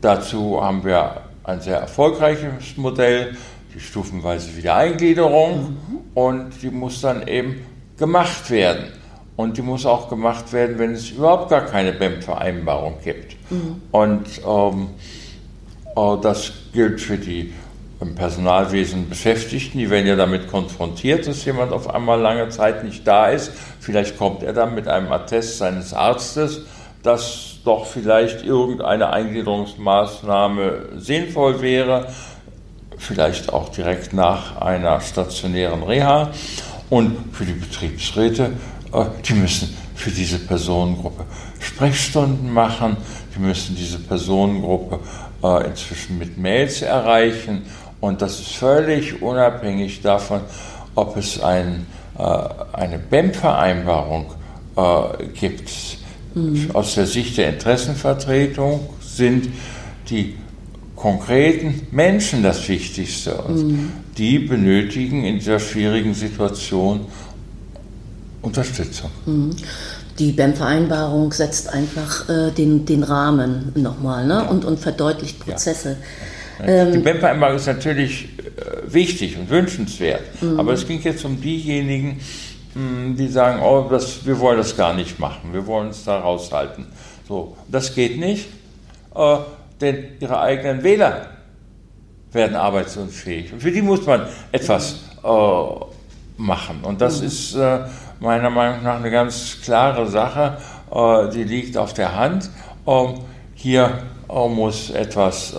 dazu 0.00 0.62
haben 0.62 0.84
wir 0.84 1.29
ein 1.50 1.60
sehr 1.60 1.78
erfolgreiches 1.78 2.76
Modell, 2.76 3.36
die 3.74 3.80
stufenweise 3.80 4.56
Wiedereingliederung. 4.56 5.60
Mhm. 5.60 5.98
Und 6.14 6.62
die 6.62 6.70
muss 6.70 7.00
dann 7.00 7.26
eben 7.26 7.60
gemacht 7.98 8.50
werden. 8.50 8.86
Und 9.36 9.56
die 9.56 9.62
muss 9.62 9.86
auch 9.86 10.08
gemacht 10.08 10.52
werden, 10.52 10.78
wenn 10.78 10.92
es 10.92 11.10
überhaupt 11.10 11.50
gar 11.50 11.64
keine 11.64 11.92
BEM-Vereinbarung 11.92 12.96
gibt. 13.02 13.36
Mhm. 13.50 13.82
Und 13.90 14.26
ähm, 14.46 14.88
äh, 15.96 16.20
das 16.20 16.52
gilt 16.72 17.00
für 17.00 17.16
die 17.16 17.52
im 18.00 18.14
Personalwesen 18.14 19.10
Beschäftigten, 19.10 19.78
die 19.78 19.90
werden 19.90 20.06
ja 20.06 20.16
damit 20.16 20.48
konfrontiert, 20.48 21.26
dass 21.26 21.44
jemand 21.44 21.72
auf 21.72 21.92
einmal 21.94 22.18
lange 22.18 22.48
Zeit 22.48 22.82
nicht 22.82 23.06
da 23.06 23.28
ist. 23.28 23.52
Vielleicht 23.78 24.16
kommt 24.16 24.42
er 24.42 24.54
dann 24.54 24.74
mit 24.74 24.88
einem 24.88 25.12
Attest 25.12 25.58
seines 25.58 25.92
Arztes, 25.92 26.62
dass 27.02 27.49
doch 27.64 27.86
vielleicht 27.86 28.44
irgendeine 28.44 29.10
Eingliederungsmaßnahme 29.12 30.88
sinnvoll 30.96 31.60
wäre, 31.60 32.06
vielleicht 32.96 33.52
auch 33.52 33.68
direkt 33.70 34.12
nach 34.12 34.60
einer 34.60 35.00
stationären 35.00 35.82
Reha. 35.82 36.30
Und 36.88 37.34
für 37.34 37.44
die 37.44 37.52
Betriebsräte, 37.52 38.52
äh, 38.92 39.04
die 39.26 39.34
müssen 39.34 39.76
für 39.94 40.10
diese 40.10 40.38
Personengruppe 40.38 41.24
Sprechstunden 41.60 42.52
machen, 42.52 42.96
die 43.34 43.40
müssen 43.40 43.76
diese 43.76 43.98
Personengruppe 43.98 44.98
äh, 45.42 45.66
inzwischen 45.66 46.18
mit 46.18 46.38
Mails 46.38 46.82
erreichen 46.82 47.66
und 48.00 48.22
das 48.22 48.40
ist 48.40 48.52
völlig 48.56 49.22
unabhängig 49.22 50.00
davon, 50.00 50.40
ob 50.94 51.16
es 51.16 51.40
ein, 51.42 51.86
äh, 52.18 52.22
eine 52.72 52.98
BEM-Vereinbarung 52.98 54.32
gibt. 55.34 55.68
Mhm. 56.34 56.70
Aus 56.72 56.94
der 56.94 57.06
Sicht 57.06 57.36
der 57.38 57.50
Interessenvertretung 57.50 58.88
sind 59.00 59.48
die 60.08 60.34
konkreten 60.96 61.86
Menschen 61.90 62.42
das 62.42 62.68
Wichtigste. 62.68 63.34
Und 63.36 63.68
mhm. 63.68 63.92
die 64.18 64.38
benötigen 64.38 65.24
in 65.24 65.38
dieser 65.38 65.58
schwierigen 65.58 66.14
Situation 66.14 67.06
Unterstützung. 68.42 69.10
Mhm. 69.26 69.50
Die 70.18 70.32
BEM-Vereinbarung 70.32 71.32
setzt 71.32 71.72
einfach 71.72 72.28
äh, 72.28 72.50
den, 72.50 72.84
den 72.84 73.02
Rahmen 73.02 73.72
nochmal 73.74 74.26
ne? 74.26 74.34
Ja. 74.34 74.40
und, 74.42 74.64
und 74.64 74.78
verdeutlicht 74.78 75.40
Prozesse. 75.40 75.96
Ja. 76.58 76.66
Ähm, 76.66 76.92
die 76.92 76.98
BEM-Vereinbarung 76.98 77.56
ist 77.56 77.66
natürlich 77.66 78.28
äh, 78.56 78.92
wichtig 78.92 79.38
und 79.38 79.48
wünschenswert, 79.48 80.42
mhm. 80.42 80.60
aber 80.60 80.74
es 80.74 80.86
ging 80.86 81.00
jetzt 81.02 81.24
um 81.24 81.40
diejenigen, 81.40 82.20
die 82.74 83.28
sagen, 83.28 83.60
oh, 83.62 83.86
das, 83.90 84.24
wir 84.24 84.38
wollen 84.38 84.58
das 84.58 84.76
gar 84.76 84.94
nicht 84.94 85.18
machen, 85.18 85.52
wir 85.52 85.66
wollen 85.66 85.88
uns 85.88 86.04
da 86.04 86.20
raushalten. 86.20 86.86
So, 87.26 87.56
das 87.68 87.94
geht 87.94 88.18
nicht, 88.18 88.48
äh, 89.14 89.36
denn 89.80 90.16
ihre 90.20 90.40
eigenen 90.40 90.82
Wähler 90.82 91.28
werden 92.32 92.56
arbeitsunfähig. 92.56 93.52
Und 93.52 93.60
für 93.60 93.72
die 93.72 93.82
muss 93.82 94.06
man 94.06 94.26
etwas 94.52 95.00
äh, 95.24 95.30
machen. 96.36 96.80
Und 96.82 97.00
das 97.00 97.20
mhm. 97.20 97.26
ist 97.26 97.54
äh, 97.54 97.80
meiner 98.20 98.50
Meinung 98.50 98.82
nach 98.84 98.96
eine 98.96 99.10
ganz 99.10 99.58
klare 99.62 100.06
Sache, 100.08 100.58
äh, 100.92 101.30
die 101.30 101.44
liegt 101.44 101.76
auf 101.76 101.92
der 101.92 102.14
Hand. 102.14 102.50
Ähm, 102.86 103.14
hier 103.54 103.98
äh, 104.28 104.48
muss 104.48 104.90
etwas 104.90 105.54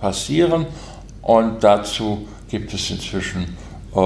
passieren. 0.00 0.66
Und 1.22 1.62
dazu 1.62 2.26
gibt 2.48 2.74
es 2.74 2.90
inzwischen 2.90 3.56
äh, 3.94 3.96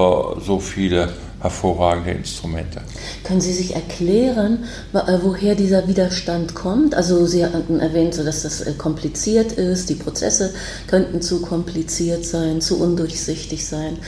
so 0.40 0.60
viele 0.60 1.08
hervorragende 1.40 2.12
Instrumente. 2.12 2.80
Können 3.24 3.40
Sie 3.40 3.52
sich 3.52 3.74
erklären, 3.74 4.64
äh, 4.94 5.18
woher 5.22 5.54
dieser 5.54 5.86
Widerstand 5.86 6.54
kommt? 6.54 6.94
Also 6.94 7.26
Sie 7.26 7.44
hatten 7.44 7.80
erwähnt, 7.80 8.18
dass 8.18 8.42
das 8.42 8.62
äh, 8.62 8.72
kompliziert 8.72 9.52
ist, 9.52 9.90
die 9.90 9.94
Prozesse 9.94 10.54
könnten 10.86 11.20
zu 11.20 11.42
kompliziert 11.42 12.24
sein, 12.24 12.60
zu 12.60 12.80
undurchsichtig 12.80 13.66
sein. 13.66 13.98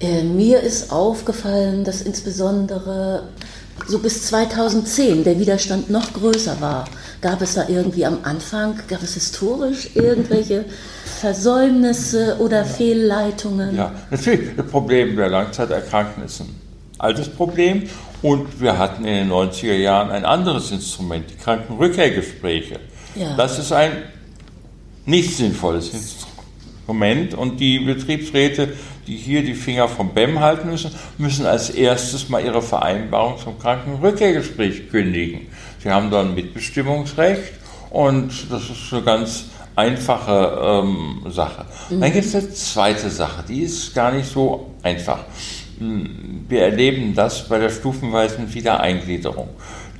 Äh, 0.00 0.24
mir 0.24 0.60
ist 0.60 0.90
aufgefallen, 0.90 1.84
dass 1.84 2.02
insbesondere 2.02 3.28
so 3.86 3.98
bis 3.98 4.26
2010 4.26 5.24
der 5.24 5.38
Widerstand 5.38 5.90
noch 5.90 6.12
größer 6.12 6.60
war. 6.60 6.86
Gab 7.20 7.42
es 7.42 7.54
da 7.54 7.68
irgendwie 7.68 8.04
am 8.04 8.18
Anfang, 8.24 8.80
gab 8.88 9.02
es 9.02 9.14
historisch 9.14 9.90
irgendwelche 9.94 10.64
Versäumnisse 11.20 12.36
oder 12.38 12.64
Fehlleitungen? 12.64 13.76
Ja, 13.76 13.92
natürlich 14.10 14.56
das 14.56 14.66
Problem 14.66 15.16
der 15.16 15.28
Langzeiterkrankten 15.28 16.24
ist 16.24 16.40
ein 16.40 16.54
altes 16.98 17.28
Problem. 17.28 17.88
Und 18.22 18.60
wir 18.60 18.78
hatten 18.78 19.04
in 19.04 19.14
den 19.14 19.30
90er 19.30 19.74
Jahren 19.74 20.10
ein 20.10 20.24
anderes 20.24 20.70
Instrument, 20.72 21.26
die 21.30 21.36
Krankenrückkehrgespräche. 21.36 22.80
Ja. 23.14 23.36
Das 23.36 23.58
ist 23.58 23.72
ein 23.72 23.92
nicht 25.04 25.36
sinnvolles 25.36 25.90
Instrument 25.92 27.34
und 27.34 27.60
die 27.60 27.78
Betriebsräte, 27.78 28.72
die 29.06 29.16
hier 29.16 29.44
die 29.44 29.54
Finger 29.54 29.88
vom 29.88 30.12
BEM 30.12 30.40
halten 30.40 30.68
müssen, 30.68 30.90
müssen 31.16 31.46
als 31.46 31.70
erstes 31.70 32.28
mal 32.28 32.44
ihre 32.44 32.62
Vereinbarung 32.62 33.38
zum 33.38 33.58
Krankenrückkehrgespräch 33.58 34.90
kündigen. 34.90 35.42
Sie 35.82 35.90
haben 35.90 36.10
dann 36.10 36.34
Mitbestimmungsrecht 36.34 37.52
und 37.90 38.32
das 38.50 38.62
ist 38.64 38.92
eine 38.92 39.02
ganz 39.02 39.44
einfache 39.76 40.82
ähm, 40.84 41.30
Sache. 41.30 41.66
Mhm. 41.90 42.00
Dann 42.00 42.12
gibt 42.12 42.24
es 42.24 42.34
eine 42.34 42.50
zweite 42.50 43.10
Sache, 43.10 43.44
die 43.46 43.62
ist 43.62 43.94
gar 43.94 44.10
nicht 44.10 44.28
so 44.28 44.74
einfach. 44.82 45.20
Hm, 45.78 46.46
wir 46.48 46.62
erleben 46.62 47.14
das 47.14 47.48
bei 47.48 47.58
der 47.58 47.70
stufenweisen 47.70 48.52
Wiedereingliederung. 48.52 49.50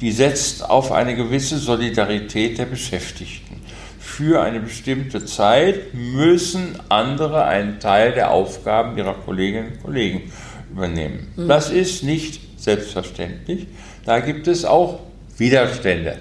Die 0.01 0.13
setzt 0.13 0.69
auf 0.69 0.93
eine 0.93 1.15
gewisse 1.15 1.59
Solidarität 1.59 2.59
der 2.59 2.67
Beschäftigten. 2.67 3.61
Für 3.99 4.43
eine 4.43 4.61
bestimmte 4.61 5.25
Zeit 5.25 5.93
müssen 5.93 6.79
andere 6.89 7.45
einen 7.45 7.81
Teil 7.81 8.13
der 8.13 8.31
Aufgaben 8.31 8.97
ihrer 8.97 9.15
Kolleginnen 9.15 9.73
und 9.73 9.83
Kollegen 9.83 10.33
übernehmen. 10.71 11.29
Mhm. 11.37 11.49
Das 11.49 11.71
ist 11.71 12.03
nicht 12.03 12.41
selbstverständlich. 12.57 13.67
Da 14.05 14.21
gibt 14.21 14.49
es 14.49 14.65
auch 14.65 15.01
Widerstände 15.37 16.17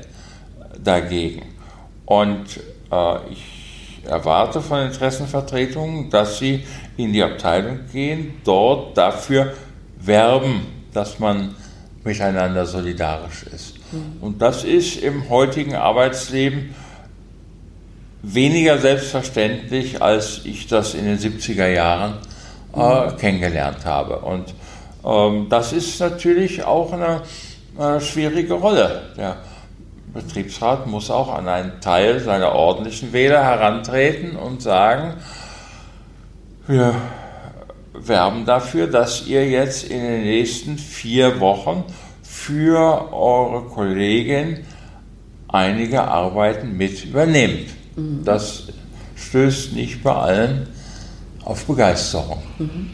dagegen. 0.83 1.43
Und 2.05 2.59
ich 3.31 3.43
erwarte 4.07 4.61
von 4.61 4.81
Interessenvertretungen, 4.81 6.09
dass 6.09 6.39
sie 6.39 6.63
in 6.97 7.13
die 7.13 7.23
Abteilung 7.23 7.79
gehen, 7.91 8.35
dort 8.43 8.97
dafür 8.97 9.53
werben, 9.99 10.67
dass 10.93 11.19
man 11.19 11.55
miteinander 12.03 12.65
solidarisch 12.65 13.43
ist. 13.43 13.75
Mhm. 13.91 14.17
Und 14.21 14.41
das 14.41 14.63
ist 14.63 14.97
im 14.97 15.29
heutigen 15.29 15.75
Arbeitsleben 15.75 16.75
weniger 18.21 18.77
selbstverständlich, 18.77 20.01
als 20.01 20.41
ich 20.45 20.67
das 20.67 20.93
in 20.93 21.05
den 21.05 21.17
70er 21.17 21.67
Jahren 21.67 22.15
äh, 22.75 22.77
mhm. 23.11 23.17
kennengelernt 23.17 23.85
habe. 23.85 24.19
Und 24.19 24.53
ähm, 25.03 25.47
das 25.49 25.73
ist 25.73 25.99
natürlich 25.99 26.63
auch 26.63 26.93
eine, 26.93 27.21
eine 27.77 28.01
schwierige 28.01 28.53
Rolle. 28.53 29.13
Der 29.17 29.37
Betriebsrat 30.15 30.87
muss 30.87 31.11
auch 31.11 31.31
an 31.31 31.47
einen 31.47 31.81
Teil 31.81 32.21
seiner 32.21 32.53
ordentlichen 32.53 33.11
Wähler 33.11 33.43
herantreten 33.43 34.37
und 34.37 34.61
sagen, 34.61 35.15
wir 36.67 36.95
werben 37.93 38.45
dafür, 38.45 38.87
dass 38.87 39.27
ihr 39.27 39.47
jetzt 39.47 39.83
in 39.83 40.01
den 40.01 40.23
nächsten 40.23 40.77
vier 40.77 41.39
Wochen 41.41 41.83
für 42.23 43.13
eure 43.13 43.63
Kollegin 43.65 44.65
einige 45.49 46.03
Arbeiten 46.03 46.77
mit 46.77 47.03
übernehmt. 47.03 47.69
Mhm. 47.95 48.23
Das 48.23 48.63
stößt 49.15 49.73
nicht 49.73 50.01
bei 50.01 50.13
allen 50.13 50.67
auf 51.43 51.65
Begeisterung. 51.65 52.41
Mhm. 52.57 52.89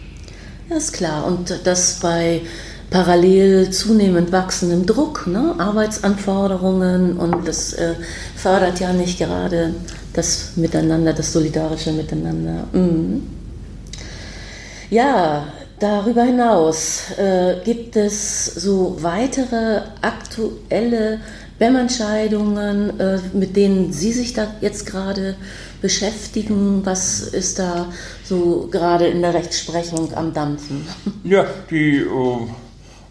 Ja, 0.70 0.78
ist 0.78 0.94
klar. 0.94 1.26
Und 1.26 1.62
das 1.66 2.00
bei 2.00 2.42
parallel 2.92 3.72
zunehmend 3.72 4.32
wachsendem 4.32 4.86
Druck, 4.86 5.26
ne? 5.26 5.56
Arbeitsanforderungen 5.58 7.18
und 7.18 7.48
das 7.48 7.74
äh, 7.74 7.96
fördert 8.36 8.80
ja 8.82 8.94
nicht 8.94 9.18
gerade 9.18 9.74
das 10.14 10.52
Miteinander, 10.58 11.14
das 11.14 11.34
solidarische 11.34 11.94
Miteinander. 11.94 12.68
Mhm. 12.74 13.24
Ja, 14.90 15.48
darüber 15.80 16.24
hinaus 16.24 17.12
äh, 17.18 17.56
gibt 17.64 17.96
es 17.96 18.46
so 18.46 18.98
weitere 19.00 19.84
aktuelle 20.02 21.22
BEM-Entscheidungen, 21.60 23.00
äh, 23.00 23.20
mit 23.32 23.56
denen 23.56 23.94
Sie 23.94 24.12
sich 24.12 24.34
da 24.34 24.48
jetzt 24.60 24.86
gerade 24.86 25.36
beschäftigen? 25.82 26.82
Was 26.84 27.22
ist 27.22 27.58
da 27.58 27.86
so 28.26 28.68
gerade 28.70 29.08
in 29.08 29.22
der 29.22 29.34
Rechtsprechung 29.34 30.14
am 30.14 30.34
Dampfen? 30.34 30.86
Ja, 31.24 31.46
die 31.70 32.00
äh, 32.00 32.48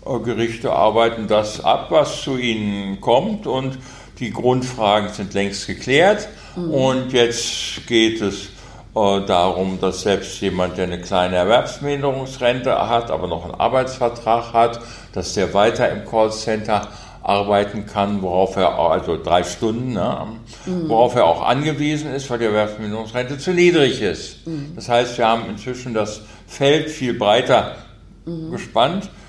Gerichte 0.05 0.73
arbeiten 0.73 1.29
das 1.29 1.63
ab, 1.63 1.89
was 1.91 2.23
zu 2.23 2.37
ihnen 2.37 3.01
kommt 3.01 3.47
und 3.47 3.79
die 4.19 4.31
Grundfragen 4.31 5.11
sind 5.11 5.35
längst 5.35 5.67
geklärt. 5.67 6.29
Mhm. 6.57 6.71
Und 6.71 7.13
jetzt 7.13 7.87
geht 7.87 8.21
es 8.21 8.49
äh, 8.95 9.21
darum, 9.27 9.79
dass 9.81 10.03
selbst 10.03 10.41
jemand, 10.41 10.79
der 10.79 10.85
eine 10.85 11.01
kleine 11.01 11.37
Erwerbsminderungsrente 11.37 12.89
hat, 12.89 13.11
aber 13.11 13.27
noch 13.27 13.45
einen 13.45 13.55
Arbeitsvertrag 13.55 14.53
hat, 14.53 14.81
dass 15.13 15.35
der 15.35 15.53
weiter 15.55 15.91
im 15.91 16.05
Callcenter 16.07 16.89
arbeiten 17.23 17.85
kann, 17.85 18.23
worauf 18.23 18.57
er, 18.57 18.79
also 18.79 19.23
drei 19.23 19.43
Stunden, 19.43 19.93
ne, 19.93 20.27
mhm. 20.65 20.89
worauf 20.89 21.15
er 21.15 21.27
auch 21.27 21.43
angewiesen 21.47 22.13
ist, 22.15 22.31
weil 22.31 22.39
die 22.39 22.47
Erwerbsminderungsrente 22.47 23.37
zu 23.37 23.53
niedrig 23.53 24.01
ist. 24.01 24.47
Mhm. 24.47 24.73
Das 24.75 24.89
heißt, 24.89 25.19
wir 25.19 25.29
haben 25.29 25.45
inzwischen 25.49 25.93
das 25.93 26.23
Feld 26.47 26.91
viel 26.91 27.15
breiter 27.15 27.77
mhm. 28.25 28.51
gespannt 28.51 29.05
äh, 29.05 29.20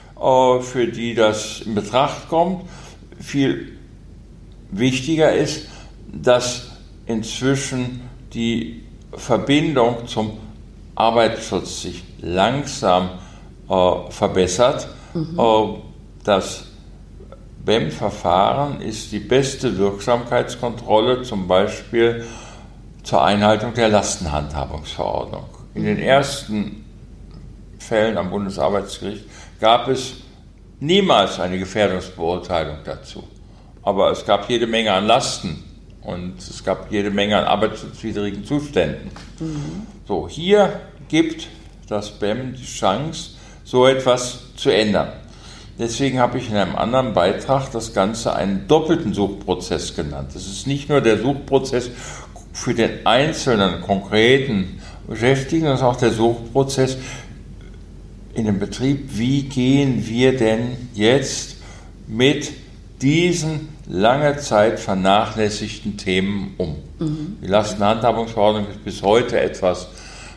für 0.61 0.87
die 0.87 1.15
das 1.15 1.61
in 1.61 1.73
Betracht 1.73 2.29
kommt. 2.29 2.63
Viel 3.19 3.77
wichtiger 4.69 5.33
ist, 5.33 5.67
dass 6.11 6.71
inzwischen 7.05 8.01
die 8.33 8.83
Verbindung 9.13 10.07
zum 10.07 10.37
Arbeitsschutz 10.95 11.81
sich 11.81 12.03
langsam 12.21 13.09
äh, 13.69 14.11
verbessert. 14.11 14.87
Mhm. 15.13 15.39
Äh, 15.39 15.79
das 16.23 16.65
BEM-Verfahren 17.65 18.81
ist 18.81 19.11
die 19.11 19.19
beste 19.19 19.77
Wirksamkeitskontrolle 19.77 21.23
zum 21.23 21.47
Beispiel 21.47 22.25
zur 23.03 23.23
Einhaltung 23.23 23.73
der 23.73 23.89
Lastenhandhabungsverordnung. 23.89 25.45
In 25.73 25.85
den 25.85 25.99
ersten 25.99 26.85
Fällen 27.79 28.17
am 28.17 28.29
Bundesarbeitsgericht 28.29 29.25
gab 29.61 29.87
es 29.87 30.15
niemals 30.81 31.39
eine 31.39 31.57
Gefährdungsbeurteilung 31.57 32.79
dazu. 32.83 33.23
Aber 33.83 34.11
es 34.11 34.25
gab 34.25 34.49
jede 34.49 34.67
Menge 34.67 34.91
an 34.91 35.05
Lasten 35.05 35.63
und 36.01 36.39
es 36.39 36.63
gab 36.63 36.91
jede 36.91 37.11
Menge 37.11 37.37
an 37.37 37.45
arbeitsschutzwidrigen 37.45 38.43
Zuständen. 38.43 39.11
Mhm. 39.39 39.87
So, 40.07 40.27
hier 40.27 40.81
gibt 41.07 41.47
das 41.87 42.11
BEM 42.11 42.55
die 42.55 42.65
Chance, 42.65 43.31
so 43.63 43.87
etwas 43.87 44.39
zu 44.55 44.71
ändern. 44.71 45.13
Deswegen 45.77 46.19
habe 46.19 46.37
ich 46.37 46.49
in 46.49 46.57
einem 46.57 46.75
anderen 46.75 47.13
Beitrag 47.13 47.71
das 47.71 47.93
Ganze 47.93 48.35
einen 48.35 48.67
doppelten 48.67 49.13
Suchprozess 49.13 49.95
genannt. 49.95 50.31
Das 50.33 50.45
ist 50.45 50.67
nicht 50.67 50.89
nur 50.89 51.01
der 51.01 51.19
Suchprozess 51.19 51.89
für 52.53 52.73
den 52.73 53.05
einzelnen 53.05 53.81
konkreten 53.81 54.81
Beschäftigten, 55.07 55.67
sondern 55.67 55.85
auch 55.85 55.95
der 55.95 56.11
Suchprozess 56.11 56.97
in 58.33 58.45
dem 58.45 58.59
Betrieb, 58.59 59.17
wie 59.17 59.43
gehen 59.43 60.07
wir 60.07 60.37
denn 60.37 60.77
jetzt 60.93 61.57
mit 62.07 62.51
diesen 63.01 63.69
lange 63.87 64.37
Zeit 64.37 64.79
vernachlässigten 64.79 65.97
Themen 65.97 66.53
um. 66.57 66.77
Mhm. 66.99 67.37
Die 67.41 67.47
Lastenhandhabungsverordnung 67.47 68.67
ist 68.69 68.83
bis 68.83 69.01
heute 69.01 69.39
etwas, 69.39 69.87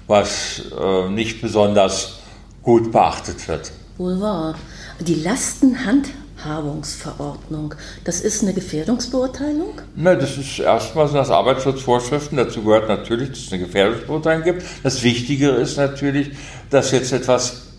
was 0.07 0.63
äh, 0.79 1.11
nicht 1.11 1.43
besonders 1.43 2.21
gut 2.63 2.93
beachtet 2.93 3.49
wird. 3.49 3.73
Wohl 3.99 4.21
wahr. 4.21 4.55
Die 5.01 5.15
Lastenhandhabungsverordnung, 5.15 7.75
das 8.05 8.21
ist 8.21 8.43
eine 8.43 8.53
Gefährdungsbeurteilung? 8.55 9.81
Nein, 9.95 10.19
das 10.19 10.37
ist 10.37 10.59
erstmal 10.59 11.07
sind 11.07 11.19
das 11.19 11.31
Arbeitsschutzvorschriften. 11.31 12.37
Dazu 12.39 12.65
gehört 12.65 12.89
natürlich, 12.89 13.29
dass 13.31 13.39
es 13.41 13.53
eine 13.53 13.63
Gefährdungsbeurteilung 13.65 14.43
gibt. 14.43 14.65
Das 14.83 15.01
Wichtige 15.03 15.51
ist 15.51 15.77
natürlich, 15.77 16.33
dass 16.71 16.91
jetzt 16.91 17.13
etwas 17.13 17.74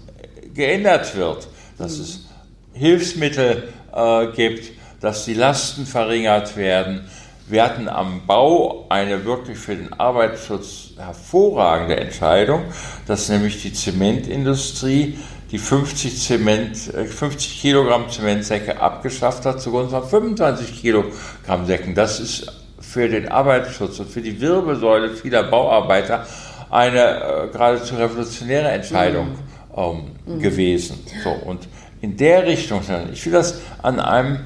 geändert 0.56 1.16
wird, 1.16 1.48
dass 1.78 1.98
mhm. 1.98 2.04
es 2.04 2.26
Hilfsmittel 2.74 3.70
äh, 3.94 4.28
gibt, 4.36 4.72
dass 5.02 5.26
die 5.26 5.34
Lasten 5.34 5.86
verringert 5.86 6.58
werden. 6.58 7.06
Wir 7.48 7.64
hatten 7.64 7.88
am 7.88 8.26
Bau 8.26 8.88
eine 8.90 9.24
wirklich 9.24 9.58
für 9.58 9.76
den 9.76 9.94
Arbeitsschutz 9.94 10.94
hervorragende 10.98 11.98
Entscheidung, 11.98 12.64
dass 13.06 13.30
nämlich 13.30 13.62
die 13.62 13.72
Zementindustrie 13.72 15.20
die 15.52 15.60
50, 15.60 16.20
Zement, 16.20 16.76
50 16.76 17.58
äh, 17.58 17.62
Kilogramm 17.62 18.10
Zementsäcke 18.10 18.82
abgeschafft 18.82 19.46
hat 19.46 19.62
zugunsten 19.62 20.00
von 20.02 20.10
25 20.10 20.82
Kilogramm 20.82 21.68
Säcken. 21.68 21.94
Das 21.94 22.20
ist 22.20 22.52
für 22.80 23.08
den 23.08 23.30
Arbeitsschutz 23.30 24.00
und 24.00 24.10
für 24.10 24.22
die 24.22 24.42
Wirbelsäule 24.42 25.12
vieler 25.12 25.44
Bauarbeiter 25.44 26.26
eine 26.72 27.00
äh, 27.00 27.48
geradezu 27.52 27.96
revolutionäre 27.96 28.70
Entscheidung. 28.70 29.30
Mhm 29.30 29.55
ähm, 29.76 30.04
mhm. 30.26 30.40
gewesen. 30.40 31.00
So, 31.24 31.30
und 31.30 31.68
in 32.02 32.18
der 32.18 32.46
Richtung, 32.46 32.82
ich 33.12 33.26
will 33.26 33.34
das 33.34 33.62
an 33.82 34.00
einem 34.00 34.40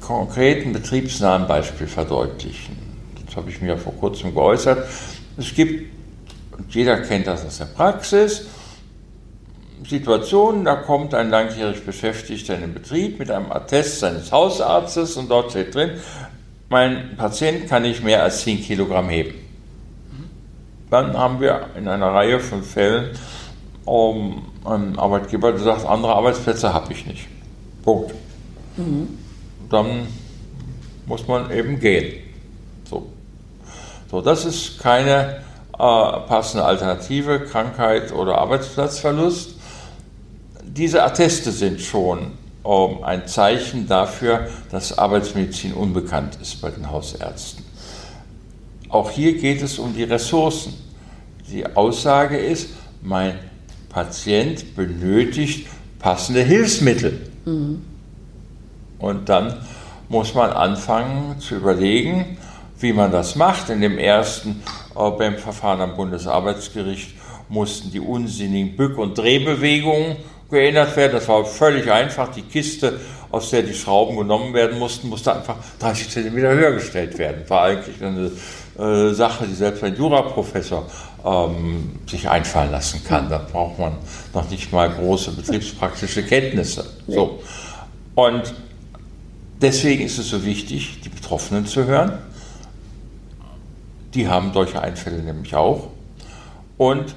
konkreten 0.00 0.72
betriebsnahen 0.72 1.46
Beispiel 1.46 1.86
verdeutlichen. 1.86 2.76
Das 3.26 3.36
habe 3.36 3.50
ich 3.50 3.60
mir 3.60 3.76
vor 3.76 3.94
kurzem 3.94 4.34
geäußert. 4.34 4.88
Es 5.36 5.54
gibt, 5.54 5.92
jeder 6.70 6.98
kennt 7.02 7.26
das 7.26 7.44
aus 7.44 7.58
der 7.58 7.66
Praxis, 7.66 8.46
Situationen, 9.86 10.64
da 10.64 10.76
kommt 10.76 11.14
ein 11.14 11.30
langjährig 11.30 11.84
Beschäftigter 11.84 12.54
in 12.54 12.60
den 12.60 12.74
Betrieb 12.74 13.18
mit 13.18 13.30
einem 13.30 13.50
Attest 13.50 14.00
seines 14.00 14.30
Hausarztes 14.30 15.16
und 15.16 15.30
dort 15.30 15.50
steht 15.50 15.74
drin, 15.74 15.92
mein 16.68 17.16
Patient 17.16 17.68
kann 17.68 17.82
nicht 17.82 18.04
mehr 18.04 18.22
als 18.22 18.42
10 18.42 18.62
Kilogramm 18.62 19.08
heben. 19.08 19.34
Dann 20.90 21.16
haben 21.16 21.40
wir 21.40 21.68
in 21.76 21.88
einer 21.88 22.12
Reihe 22.12 22.40
von 22.40 22.62
Fällen 22.62 23.10
um, 23.90 24.46
einen 24.64 24.98
Arbeitgeber, 24.98 25.50
der 25.50 25.60
sagt, 25.60 25.84
andere 25.84 26.14
Arbeitsplätze 26.14 26.72
habe 26.72 26.92
ich 26.92 27.06
nicht. 27.06 27.26
Punkt. 27.82 28.14
Mhm. 28.76 29.18
Dann 29.68 30.06
muss 31.06 31.26
man 31.26 31.50
eben 31.50 31.80
gehen. 31.80 32.22
So, 32.88 33.06
so 34.08 34.20
das 34.20 34.44
ist 34.44 34.78
keine 34.78 35.40
äh, 35.72 36.20
passende 36.28 36.64
Alternative, 36.64 37.40
Krankheit 37.40 38.12
oder 38.12 38.38
Arbeitsplatzverlust. 38.38 39.56
Diese 40.62 41.02
Atteste 41.02 41.50
sind 41.50 41.80
schon 41.80 42.32
ähm, 42.64 43.02
ein 43.02 43.26
Zeichen 43.26 43.88
dafür, 43.88 44.46
dass 44.70 44.96
Arbeitsmedizin 44.96 45.72
unbekannt 45.74 46.38
ist 46.40 46.60
bei 46.62 46.70
den 46.70 46.88
Hausärzten. 46.88 47.64
Auch 48.88 49.10
hier 49.10 49.36
geht 49.36 49.62
es 49.62 49.80
um 49.80 49.94
die 49.94 50.04
Ressourcen. 50.04 50.74
Die 51.50 51.66
Aussage 51.74 52.38
ist, 52.38 52.68
mein 53.02 53.49
Patient 53.90 54.74
benötigt 54.74 55.66
passende 55.98 56.42
Hilfsmittel. 56.42 57.20
Mhm. 57.44 57.82
Und 58.98 59.28
dann 59.28 59.54
muss 60.08 60.34
man 60.34 60.50
anfangen 60.50 61.38
zu 61.40 61.56
überlegen, 61.56 62.38
wie 62.78 62.92
man 62.92 63.12
das 63.12 63.36
macht. 63.36 63.70
In 63.70 63.80
dem 63.80 63.98
ersten 63.98 64.62
äh, 64.96 65.10
beim 65.10 65.36
Verfahren 65.36 65.80
am 65.80 65.96
Bundesarbeitsgericht 65.96 67.14
mussten 67.48 67.90
die 67.90 68.00
unsinnigen 68.00 68.76
Bück- 68.76 68.98
und 68.98 69.18
Drehbewegungen 69.18 70.16
geändert 70.50 70.96
werden. 70.96 71.12
Das 71.12 71.28
war 71.28 71.44
völlig 71.44 71.90
einfach. 71.90 72.28
Die 72.32 72.42
Kiste, 72.42 73.00
aus 73.30 73.50
der 73.50 73.62
die 73.62 73.74
Schrauben 73.74 74.16
genommen 74.16 74.54
werden 74.54 74.78
mussten, 74.78 75.08
musste 75.08 75.34
einfach 75.34 75.56
30 75.78 76.10
cm 76.10 76.36
höher 76.36 76.72
gestellt 76.72 77.18
werden. 77.18 77.44
War 77.48 77.62
eigentlich 77.62 78.02
eine 78.02 78.30
äh, 78.80 79.12
Sache, 79.12 79.46
die 79.46 79.54
selbst 79.54 79.84
ein 79.84 79.94
Juraprofessor 79.94 80.86
ähm, 81.22 81.98
sich 82.06 82.28
einfallen 82.28 82.72
lassen 82.72 83.04
kann. 83.04 83.28
Da 83.28 83.38
braucht 83.38 83.78
man 83.78 83.92
noch 84.32 84.48
nicht 84.48 84.72
mal 84.72 84.88
große 84.88 85.32
betriebspraktische 85.32 86.22
Kenntnisse. 86.22 86.86
So. 87.06 87.40
Und 88.14 88.54
deswegen 89.60 90.04
ist 90.04 90.18
es 90.18 90.30
so 90.30 90.44
wichtig, 90.44 91.00
die 91.02 91.10
Betroffenen 91.10 91.66
zu 91.66 91.84
hören. 91.84 92.18
Die 94.14 94.28
haben 94.28 94.52
solche 94.54 94.80
Einfälle 94.80 95.18
nämlich 95.18 95.54
auch. 95.54 95.88
Und 96.78 97.14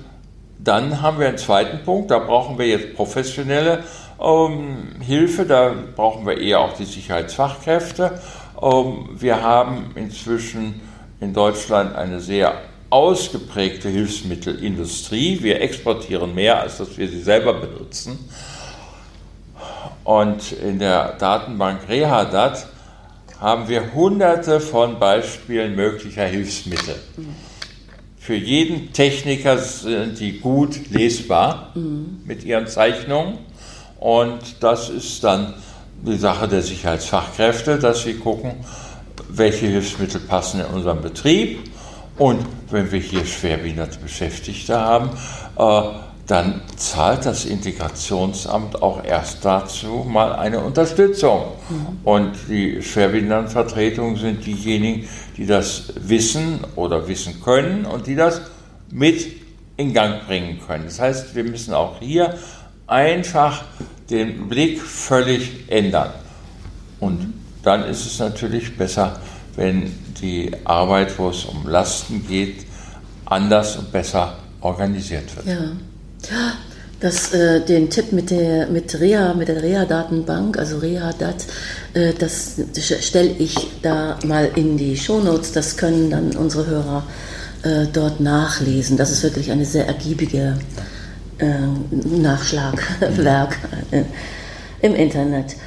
dann 0.60 1.02
haben 1.02 1.19
wir 1.19 1.28
einen 1.28 1.38
zweiten 1.38 1.84
Punkt, 1.86 2.12
da 2.12 2.19
brauchen 2.19 2.58
wir 2.58 2.67
jetzt 2.67 2.95
professionelle 2.95 3.84
ähm, 4.21 4.99
Hilfe, 4.99 5.45
da 5.45 5.73
brauchen 5.95 6.26
wir 6.26 6.38
eher 6.38 6.60
auch 6.60 6.73
die 6.73 6.86
Sicherheitsfachkräfte. 6.86 8.19
Ähm, 8.62 9.10
wir 9.15 9.41
haben 9.41 9.91
inzwischen 9.95 10.82
in 11.24 11.34
Deutschland 11.34 11.96
eine 11.96 12.20
sehr 12.20 12.62
ausgeprägte 12.90 13.90
Hilfsmittelindustrie. 13.90 15.42
Wir 15.42 15.62
exportieren 15.62 16.36
mehr, 16.36 16.60
als 16.60 16.78
dass 16.78 16.98
wir 16.98 17.08
sie 17.08 17.22
selber 17.22 17.54
benutzen. 17.54 18.20
Und 20.04 20.52
in 20.52 20.80
der 20.80 21.14
Datenbank 21.14 21.88
RehaDat 21.88 22.68
haben 23.40 23.68
wir 23.68 23.94
hunderte 23.94 24.60
von 24.60 25.00
Beispielen 25.00 25.76
möglicher 25.76 26.26
Hilfsmittel. 26.26 26.96
Für 28.20 28.36
jeden 28.36 28.94
Techniker 28.94 29.58
sind 29.58 30.20
die 30.20 30.40
gut 30.40 30.90
lesbar 30.92 31.72
mhm. 31.76 32.22
mit 32.26 32.44
ihren 32.44 32.68
Zeichnungen. 32.68 33.40
Und 34.00 34.62
das 34.62 34.90
ist 34.90 35.24
dann 35.24 35.56
die 36.06 36.18
Sache 36.18 36.48
der 36.48 36.62
Sicherheitsfachkräfte, 36.62 37.80
dass 37.80 38.04
sie 38.04 38.16
gucken, 38.16 38.52
welche 39.36 39.67
Hilfsmittel 39.67 40.22
passen 40.22 40.62
in 40.62 40.67
unserem 40.67 41.02
Betrieb. 41.02 41.60
Und 42.17 42.46
wenn 42.69 42.91
wir 42.91 43.00
hier 43.00 43.26
schwerbehinderte 43.26 44.00
Beschäftigte 44.00 44.80
haben, 44.80 45.10
äh, 45.58 45.82
dann 46.28 46.62
zahlt 46.78 47.26
das 47.26 47.43
Integrationsamt 47.43 48.82
auch 48.82 49.04
erst 49.04 49.43
dazu 49.43 50.06
mal 50.08 50.34
eine 50.34 50.60
Unterstützung. 50.62 51.41
Mhm. 51.69 52.00
Und 52.04 52.32
die 52.48 52.82
Schwerbehindertenvertretungen 52.82 54.15
sind 54.15 54.46
diejenigen, 54.46 55.08
die 55.36 55.46
das 55.46 55.93
wissen 56.00 56.60
oder 56.76 57.08
wissen 57.08 57.41
können 57.41 57.86
und 57.86 58.08
die 58.08 58.15
das 58.15 58.41
mit 58.89 59.43
in 59.76 59.93
Gang 59.93 60.26
bringen 60.28 60.60
können. 60.65 60.86
Das 60.86 61.00
heißt, 61.00 61.36
wir 61.36 61.43
müssen 61.43 61.74
auch 61.74 62.00
hier 62.00 62.36
einfach 62.88 63.63
den 64.10 64.48
Blick 64.48 64.82
völlig 64.82 65.65
ändern. 65.67 66.12
Und 67.00 67.34
dann 67.63 67.86
ist 67.86 68.06
es 68.06 68.19
natürlich 68.19 68.78
besser, 68.78 69.19
wenn 69.56 69.91
die 70.21 70.52
Arbeit, 70.63 71.17
wo 71.17 71.30
es 71.30 71.45
um 71.45 71.67
Lasten 71.67 72.26
geht, 72.28 72.65
anders 73.26 73.78
und 73.78 73.91
besser 73.91 74.38
organisiert 74.62 75.36
wird. 75.36 75.47
Ja. 75.47 75.71
Das, 76.99 77.34
äh, 77.34 77.60
den 77.65 77.89
Tipp 77.89 78.13
mit 78.13 78.30
der, 78.30 78.67
mit 78.67 78.97
Reha, 78.97 79.34
mit 79.34 79.49
der 79.49 79.62
Reha-Datenbank, 79.62 80.58
also 80.58 80.78
Reha-Dat, 80.78 81.45
äh, 81.93 82.13
das 82.13 82.62
stelle 83.02 83.32
ich 83.39 83.56
da 83.82 84.17
mal 84.26 84.49
in 84.56 84.78
die 84.78 84.95
Shownotes. 84.95 85.52
Das 85.52 85.76
können 85.76 86.10
dann 86.10 86.32
unsere 86.38 86.65
Hörer 86.65 87.04
äh, 87.63 87.88
dort 87.91 88.21
nachlesen. 88.21 88.95
Das 88.95 89.12
ist 89.12 89.21
wirklich 89.21 89.52
eine 89.52 89.65
sehr 89.65 89.86
ergiebige 89.86 90.58
äh, 91.39 91.45
Nachschlagwerk 91.91 93.58
äh, 93.91 94.04
im 94.82 94.95
Internet. 94.95 95.58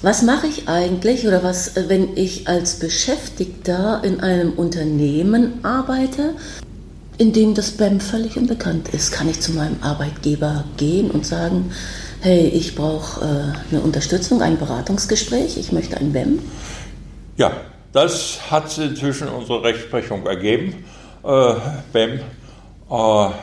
Was 0.00 0.22
mache 0.22 0.46
ich 0.46 0.68
eigentlich 0.68 1.26
oder 1.26 1.42
was, 1.42 1.76
äh, 1.76 1.88
wenn 1.88 2.16
ich 2.16 2.46
als 2.46 2.78
Beschäftigter 2.78 4.00
in 4.04 4.20
einem 4.20 4.52
Unternehmen 4.52 5.64
arbeite, 5.64 6.34
in 7.18 7.32
dem 7.32 7.54
das 7.54 7.72
BEM 7.72 7.98
völlig 7.98 8.36
unbekannt 8.36 8.90
ist? 8.90 9.10
Kann 9.10 9.28
ich 9.28 9.40
zu 9.40 9.52
meinem 9.52 9.76
Arbeitgeber 9.80 10.64
gehen 10.76 11.10
und 11.10 11.26
sagen, 11.26 11.72
hey, 12.20 12.46
ich 12.46 12.76
brauche 12.76 13.24
äh, 13.24 13.72
eine 13.72 13.80
Unterstützung, 13.82 14.40
ein 14.40 14.56
Beratungsgespräch, 14.56 15.56
ich 15.56 15.72
möchte 15.72 15.96
ein 15.96 16.12
BEM? 16.12 16.38
Ja, 17.36 17.52
das 17.92 18.38
hat 18.52 18.78
inzwischen 18.78 19.26
unsere 19.28 19.64
Rechtsprechung 19.64 20.26
ergeben. 20.26 20.84
Äh, 21.24 21.54
BEM 21.92 22.20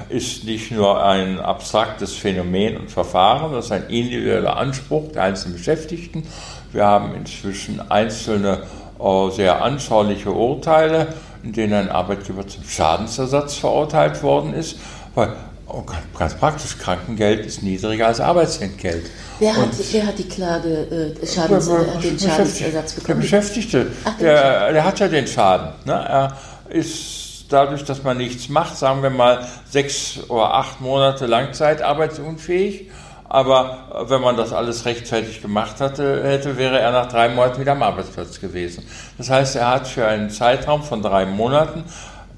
ist 0.09 0.43
nicht 0.43 0.71
nur 0.71 1.03
ein 1.03 1.39
abstraktes 1.39 2.13
Phänomen 2.13 2.77
und 2.77 2.89
Verfahren, 2.89 3.53
das 3.53 3.65
ist 3.65 3.71
ein 3.71 3.89
individueller 3.89 4.57
Anspruch 4.57 5.11
der 5.11 5.23
einzelnen 5.23 5.57
Beschäftigten. 5.57 6.23
Wir 6.71 6.85
haben 6.85 7.13
inzwischen 7.13 7.79
einzelne 7.91 8.63
äh, 8.99 9.29
sehr 9.31 9.61
anschauliche 9.61 10.31
Urteile, 10.31 11.07
in 11.43 11.53
denen 11.53 11.73
ein 11.73 11.89
Arbeitgeber 11.89 12.47
zum 12.47 12.63
Schadensersatz 12.63 13.55
verurteilt 13.55 14.23
worden 14.23 14.53
ist, 14.53 14.77
weil 15.13 15.33
oh, 15.67 15.83
ganz 16.17 16.33
praktisch 16.33 16.77
Krankengeld 16.77 17.45
ist 17.45 17.61
niedriger 17.61 18.07
als 18.07 18.19
Arbeitsentgelt. 18.19 19.09
Wer 19.39 19.55
hat, 19.55 19.69
wer 19.91 20.07
hat 20.07 20.17
die 20.17 20.27
Klage, 20.27 21.13
äh, 21.21 21.27
Schadens, 21.27 21.67
äh, 21.67 22.01
den 22.01 22.19
Schadensersatz 22.19 22.93
bekommen? 22.93 23.19
Der 23.19 23.21
Beschäftigte, 23.21 23.87
Ach, 24.05 24.17
der, 24.17 24.73
der, 24.73 24.83
hat 24.83 24.99
ja 24.99 25.07
den 25.07 25.27
Schaden. 25.27 25.73
Ne? 25.85 25.93
Er 25.93 26.37
ist 26.69 27.14
dadurch, 27.49 27.83
dass 27.83 28.03
man 28.03 28.17
nichts 28.17 28.49
macht, 28.49 28.77
sagen 28.77 29.03
wir 29.03 29.09
mal 29.09 29.47
sechs 29.69 30.19
oder 30.29 30.53
acht 30.53 30.81
Monate 30.81 31.25
langzeitarbeitsunfähig. 31.25 32.89
Aber 33.27 33.79
äh, 33.93 34.09
wenn 34.09 34.21
man 34.21 34.37
das 34.37 34.53
alles 34.53 34.85
rechtzeitig 34.85 35.41
gemacht 35.41 35.81
hatte, 35.81 36.23
hätte, 36.23 36.57
wäre 36.57 36.79
er 36.79 36.91
nach 36.91 37.07
drei 37.07 37.29
Monaten 37.29 37.59
wieder 37.61 37.73
am 37.73 37.83
Arbeitsplatz 37.83 38.39
gewesen. 38.39 38.85
Das 39.17 39.29
heißt, 39.29 39.55
er 39.55 39.69
hat 39.69 39.87
für 39.87 40.07
einen 40.07 40.29
Zeitraum 40.29 40.83
von 40.83 41.01
drei 41.01 41.25
Monaten 41.25 41.83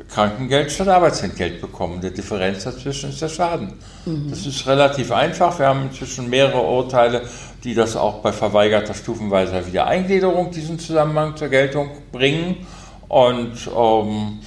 Krankengeld 0.10 0.72
statt 0.72 0.88
Arbeitsentgelt 0.88 1.60
bekommen. 1.60 2.00
Der 2.02 2.12
Differenz 2.12 2.63
dazwischen 2.63 3.10
ist 3.10 3.21
der 3.21 3.29
Schaden. 3.29 3.73
Mhm. 4.06 4.29
Das 4.29 4.46
ist 4.46 4.65
relativ 4.65 5.12
einfach. 5.12 5.60
Wir 5.60 5.67
haben 5.67 5.84
inzwischen 5.84 6.29
mehrere 6.29 6.62
Urteile, 6.62 7.23
die 7.63 7.73
das 7.73 7.96
auch 7.96 8.19
bei 8.19 8.31
verweigerter 8.31 8.94
stufenweiser 8.94 9.67
Wiedereingliederung 9.67 10.52
diesen 10.52 10.79
Zusammenhang 10.79 11.36
zur 11.36 11.50
Geltung 11.50 11.90
bringen. 12.12 12.65
Und 13.10 13.69
ähm, 13.75 14.40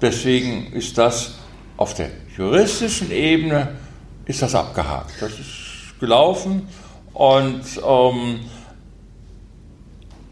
Deswegen 0.00 0.72
ist 0.72 0.96
das 0.96 1.34
auf 1.76 1.94
der 1.94 2.10
juristischen 2.36 3.10
Ebene 3.10 3.76
ist 4.26 4.42
das 4.42 4.54
abgehakt. 4.54 5.12
Das 5.20 5.32
ist 5.32 5.98
gelaufen 5.98 6.68
und 7.12 7.62
ähm, 7.86 8.40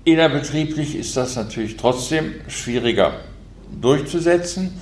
innerbetrieblich 0.04 0.94
ist 0.94 1.16
das 1.16 1.36
natürlich 1.36 1.76
trotzdem 1.76 2.34
schwieriger 2.48 3.12
durchzusetzen 3.80 4.80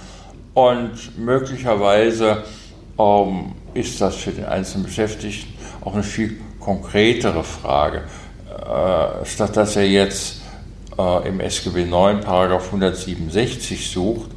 und 0.55 1.19
möglicherweise 1.19 2.45
ähm, 2.99 3.53
ist 3.75 4.01
das 4.01 4.17
für 4.17 4.31
den 4.31 4.45
einzelnen 4.45 4.85
Beschäftigten 4.85 5.53
auch 5.85 5.95
eine 5.95 6.03
viel 6.03 6.39
konkretere 6.61 7.45
Frage. 7.45 8.05
Äh, 8.49 9.25
statt 9.25 9.57
dass 9.57 9.77
er 9.77 9.87
jetzt 9.87 10.41
äh, 10.99 11.29
im 11.29 11.41
SGB 11.41 11.85
9 11.85 12.21
Paragraph 12.21 12.67
167 12.67 13.91
sucht, 13.91 14.31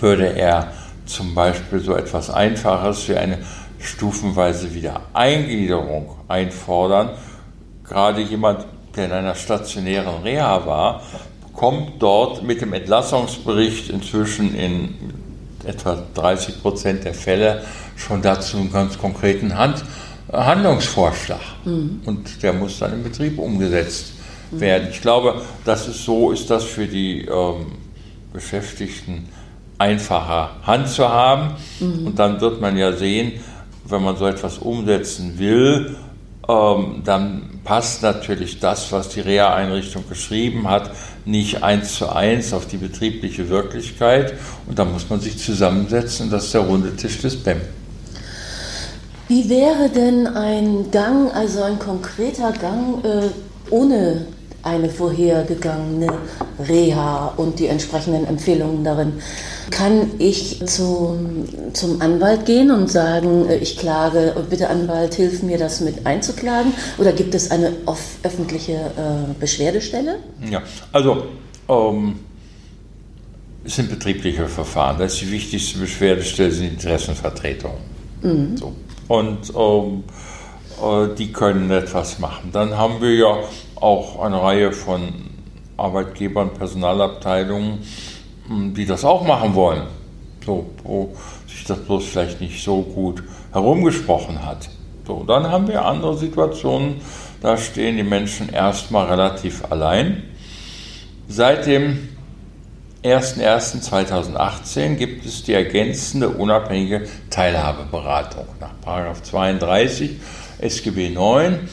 würde 0.00 0.34
er 0.36 0.72
zum 1.06 1.34
Beispiel 1.34 1.80
so 1.80 1.94
etwas 1.94 2.30
Einfaches 2.30 3.08
wie 3.08 3.16
eine 3.16 3.38
stufenweise 3.78 4.74
wieder 4.74 5.02
Eingliederung 5.14 6.16
einfordern. 6.28 7.10
Gerade 7.84 8.20
jemand, 8.20 8.66
der 8.96 9.06
in 9.06 9.12
einer 9.12 9.34
stationären 9.34 10.22
Reha 10.22 10.66
war, 10.66 11.02
kommt 11.54 12.00
dort 12.00 12.42
mit 12.42 12.60
dem 12.60 12.72
Entlassungsbericht 12.72 13.90
inzwischen 13.90 14.54
in 14.54 14.94
etwa 15.64 16.02
30 16.14 16.62
Prozent 16.62 17.04
der 17.04 17.14
Fälle 17.14 17.62
schon 17.96 18.22
dazu 18.22 18.58
einen 18.58 18.72
ganz 18.72 18.98
konkreten 18.98 19.56
Hand, 19.56 19.84
Handlungsvorschlag. 20.32 21.40
Mhm. 21.64 22.02
Und 22.04 22.42
der 22.42 22.52
muss 22.52 22.78
dann 22.78 22.92
im 22.92 23.02
Betrieb 23.02 23.38
umgesetzt 23.38 24.12
mhm. 24.50 24.60
werden. 24.60 24.88
Ich 24.90 25.00
glaube, 25.00 25.42
dass 25.64 25.88
es 25.88 26.04
so 26.04 26.30
ist, 26.30 26.48
das 26.50 26.64
für 26.64 26.86
die 26.86 27.22
ähm, 27.22 27.72
Beschäftigten 28.32 29.28
einfacher 29.78 30.50
Hand 30.64 30.88
zu 30.88 31.08
haben. 31.08 31.52
Mhm. 31.80 32.06
Und 32.06 32.18
dann 32.18 32.40
wird 32.40 32.60
man 32.60 32.76
ja 32.76 32.92
sehen, 32.92 33.32
wenn 33.84 34.02
man 34.02 34.16
so 34.16 34.26
etwas 34.26 34.58
umsetzen 34.58 35.38
will, 35.38 35.96
ähm, 36.48 37.02
dann 37.04 37.60
passt 37.64 38.02
natürlich 38.02 38.58
das, 38.58 38.90
was 38.92 39.10
die 39.10 39.20
Reha-Einrichtung 39.20 40.04
geschrieben 40.08 40.68
hat, 40.68 40.90
nicht 41.24 41.62
eins 41.62 41.94
zu 41.94 42.08
eins 42.10 42.52
auf 42.52 42.66
die 42.66 42.78
betriebliche 42.78 43.48
Wirklichkeit. 43.50 44.34
Und 44.66 44.78
da 44.78 44.84
muss 44.84 45.10
man 45.10 45.20
sich 45.20 45.38
zusammensetzen. 45.38 46.30
Das 46.30 46.46
ist 46.46 46.54
der 46.54 46.62
runde 46.62 46.96
Tisch 46.96 47.20
des 47.20 47.36
BEM. 47.36 47.60
Wie 49.28 49.50
wäre 49.50 49.90
denn 49.90 50.26
ein 50.26 50.90
Gang, 50.90 51.30
also 51.34 51.62
ein 51.62 51.78
konkreter 51.78 52.52
Gang 52.52 53.04
äh, 53.04 53.28
ohne 53.68 54.26
eine 54.62 54.88
vorhergegangene 54.88 56.12
Reha 56.68 57.34
und 57.36 57.58
die 57.58 57.66
entsprechenden 57.66 58.26
Empfehlungen 58.26 58.84
darin. 58.84 59.14
Kann 59.70 60.10
ich 60.18 60.64
zum, 60.66 61.44
zum 61.74 62.00
Anwalt 62.00 62.46
gehen 62.46 62.70
und 62.70 62.90
sagen, 62.90 63.48
äh, 63.48 63.56
ich 63.56 63.76
klage, 63.78 64.34
bitte 64.48 64.68
Anwalt, 64.68 65.14
hilf 65.14 65.42
mir 65.42 65.58
das 65.58 65.80
mit 65.80 66.06
einzuklagen? 66.06 66.72
Oder 66.98 67.12
gibt 67.12 67.34
es 67.34 67.50
eine 67.50 67.72
öffentliche 68.22 68.72
äh, 68.72 69.34
Beschwerdestelle? 69.38 70.16
Ja, 70.50 70.62
also 70.92 71.24
ähm, 71.68 72.16
es 73.64 73.76
sind 73.76 73.90
betriebliche 73.90 74.48
Verfahren. 74.48 74.98
Das 74.98 75.14
ist 75.14 75.22
die 75.22 75.32
wichtigste 75.32 75.78
Beschwerdestelle, 75.78 76.50
sind 76.50 76.72
Interessenvertretungen. 76.72 77.78
Mhm. 78.22 78.56
So. 78.56 78.72
Und 79.08 79.52
ähm, 79.56 80.04
äh, 80.82 81.14
die 81.14 81.32
können 81.32 81.70
etwas 81.70 82.18
machen. 82.18 82.50
Dann 82.52 82.76
haben 82.76 83.00
wir 83.00 83.14
ja 83.14 83.38
auch 83.80 84.20
eine 84.20 84.42
Reihe 84.42 84.72
von 84.72 85.12
Arbeitgebern, 85.76 86.54
Personalabteilungen, 86.54 87.78
hm, 88.48 88.74
die 88.74 88.86
das 88.86 89.04
auch 89.04 89.26
machen 89.26 89.54
wollen. 89.54 89.82
So, 90.44 90.70
wo 90.82 91.14
sich 91.46 91.64
das 91.64 91.78
bloß 91.78 92.04
vielleicht 92.06 92.40
nicht 92.40 92.62
so 92.62 92.82
gut 92.82 93.22
herumgesprochen 93.52 94.44
hat. 94.44 94.68
So, 95.06 95.24
dann 95.24 95.50
haben 95.50 95.68
wir 95.68 95.84
andere 95.84 96.16
Situationen, 96.16 97.00
da 97.40 97.56
stehen 97.56 97.96
die 97.96 98.02
Menschen 98.02 98.48
erstmal 98.50 99.06
relativ 99.06 99.64
allein. 99.70 100.22
Seit 101.28 101.66
dem 101.66 102.08
01.01.2018 103.04 104.96
gibt 104.96 105.24
es 105.24 105.44
die 105.44 105.52
ergänzende 105.52 106.30
unabhängige 106.30 107.06
Teilhabeberatung 107.30 108.46
nach 108.60 109.22
32 109.22 110.16
SGB 110.58 111.10
9 111.10 111.68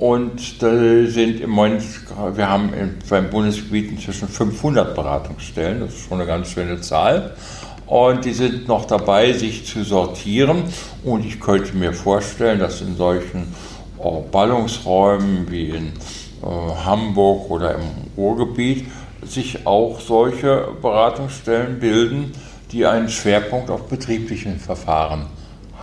und 0.00 0.62
da 0.62 0.70
sind 1.04 1.42
im 1.42 1.50
Moment, 1.50 1.82
wir 2.32 2.48
haben 2.48 2.72
beim 3.10 3.28
Bundesgebiet 3.28 3.90
inzwischen 3.90 4.28
500 4.28 4.94
Beratungsstellen, 4.94 5.80
das 5.80 5.90
ist 5.90 6.08
schon 6.08 6.18
eine 6.18 6.26
ganz 6.26 6.48
schöne 6.48 6.80
Zahl. 6.80 7.36
Und 7.84 8.24
die 8.24 8.32
sind 8.32 8.66
noch 8.66 8.86
dabei, 8.86 9.34
sich 9.34 9.66
zu 9.66 9.84
sortieren. 9.84 10.62
Und 11.04 11.26
ich 11.26 11.38
könnte 11.38 11.76
mir 11.76 11.92
vorstellen, 11.92 12.60
dass 12.60 12.80
in 12.80 12.96
solchen 12.96 13.54
oh, 13.98 14.22
Ballungsräumen 14.22 15.50
wie 15.50 15.68
in 15.68 15.88
äh, 15.88 16.46
Hamburg 16.46 17.50
oder 17.50 17.74
im 17.74 17.82
Ruhrgebiet 18.16 18.86
sich 19.22 19.66
auch 19.66 20.00
solche 20.00 20.68
Beratungsstellen 20.80 21.78
bilden, 21.78 22.32
die 22.72 22.86
einen 22.86 23.10
Schwerpunkt 23.10 23.68
auf 23.68 23.86
betrieblichen 23.86 24.58
Verfahren 24.58 25.26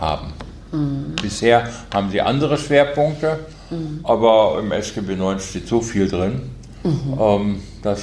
haben. 0.00 0.32
Mhm. 0.72 1.14
Bisher 1.22 1.68
haben 1.94 2.10
sie 2.10 2.20
andere 2.20 2.58
Schwerpunkte 2.58 3.38
Mhm. 3.70 4.00
Aber 4.02 4.58
im 4.60 4.72
SGB 4.72 5.16
9 5.16 5.40
steht 5.40 5.68
so 5.68 5.80
viel 5.80 6.08
drin, 6.08 6.42
mhm. 6.84 7.18
ähm, 7.20 7.62
dass 7.82 8.00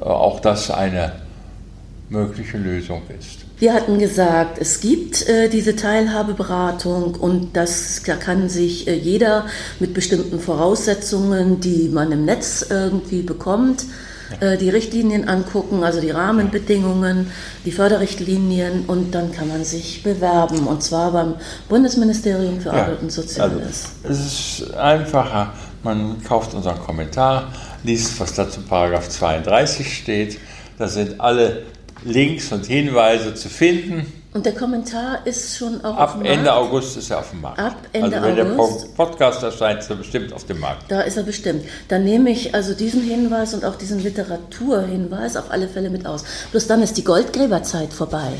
äh, 0.00 0.04
auch 0.04 0.40
das 0.40 0.70
eine 0.70 1.12
mögliche 2.08 2.58
Lösung 2.58 3.02
ist. 3.18 3.40
Wir 3.58 3.74
hatten 3.74 3.98
gesagt, 3.98 4.58
es 4.58 4.80
gibt 4.80 5.28
äh, 5.28 5.48
diese 5.48 5.76
Teilhabeberatung 5.76 7.14
und 7.14 7.56
das, 7.56 8.02
da 8.04 8.16
kann 8.16 8.48
sich 8.48 8.88
äh, 8.88 8.94
jeder 8.94 9.46
mit 9.78 9.94
bestimmten 9.94 10.40
Voraussetzungen, 10.40 11.60
die 11.60 11.88
man 11.88 12.10
im 12.10 12.24
Netz 12.24 12.66
irgendwie 12.68 13.22
bekommt, 13.22 13.84
äh, 14.40 14.56
die 14.56 14.70
Richtlinien 14.70 15.28
angucken, 15.28 15.82
also 15.84 16.00
die 16.00 16.10
Rahmenbedingungen, 16.10 17.30
die 17.64 17.72
Förderrichtlinien 17.72 18.84
und 18.86 19.14
dann 19.14 19.32
kann 19.32 19.48
man 19.48 19.64
sich 19.64 20.02
bewerben 20.02 20.66
und 20.66 20.82
zwar 20.82 21.12
beim 21.12 21.34
Bundesministerium 21.68 22.60
für 22.60 22.72
Arbeit 22.72 23.02
und 23.02 23.10
Soziales. 23.10 23.90
Also 24.02 24.22
es 24.24 24.60
ist 24.60 24.74
einfacher, 24.74 25.52
man 25.82 26.22
kauft 26.22 26.54
unseren 26.54 26.78
Kommentar, 26.78 27.52
liest, 27.82 28.18
was 28.20 28.34
da 28.34 28.48
zu 28.48 28.60
Paragraph 28.60 29.08
32 29.08 29.96
steht. 29.96 30.38
Da 30.78 30.88
sind 30.88 31.20
alle 31.20 31.64
Links 32.04 32.52
und 32.52 32.66
Hinweise 32.66 33.34
zu 33.34 33.48
finden. 33.48 34.21
Und 34.34 34.46
der 34.46 34.54
Kommentar 34.54 35.26
ist 35.26 35.58
schon 35.58 35.84
auch 35.84 35.96
Ab 35.96 36.08
auf 36.08 36.12
dem 36.14 36.24
Ende? 36.24 36.54
August 36.54 36.96
ist 36.96 37.10
er 37.10 37.18
auf 37.18 37.30
dem 37.30 37.42
Markt. 37.42 37.58
Ab 37.58 37.76
Ende 37.92 38.16
also 38.16 38.36
wenn 38.36 38.58
August. 38.58 38.82
der 38.82 38.88
Podcast 38.88 39.42
erscheint, 39.42 39.80
ist 39.80 39.90
er 39.90 39.96
bestimmt 39.96 40.32
auf 40.32 40.46
dem 40.46 40.58
Markt. 40.58 40.90
Da 40.90 41.02
ist 41.02 41.18
er 41.18 41.22
bestimmt. 41.22 41.64
Dann 41.88 42.04
nehme 42.04 42.30
ich 42.30 42.54
also 42.54 42.72
diesen 42.72 43.02
Hinweis 43.02 43.52
und 43.52 43.62
auch 43.66 43.76
diesen 43.76 44.02
Literaturhinweis 44.02 45.36
auf 45.36 45.50
alle 45.50 45.68
Fälle 45.68 45.90
mit 45.90 46.06
aus. 46.06 46.24
Bloß 46.50 46.66
dann 46.66 46.82
ist 46.82 46.96
die 46.96 47.04
Goldgräberzeit 47.04 47.92
vorbei. 47.92 48.32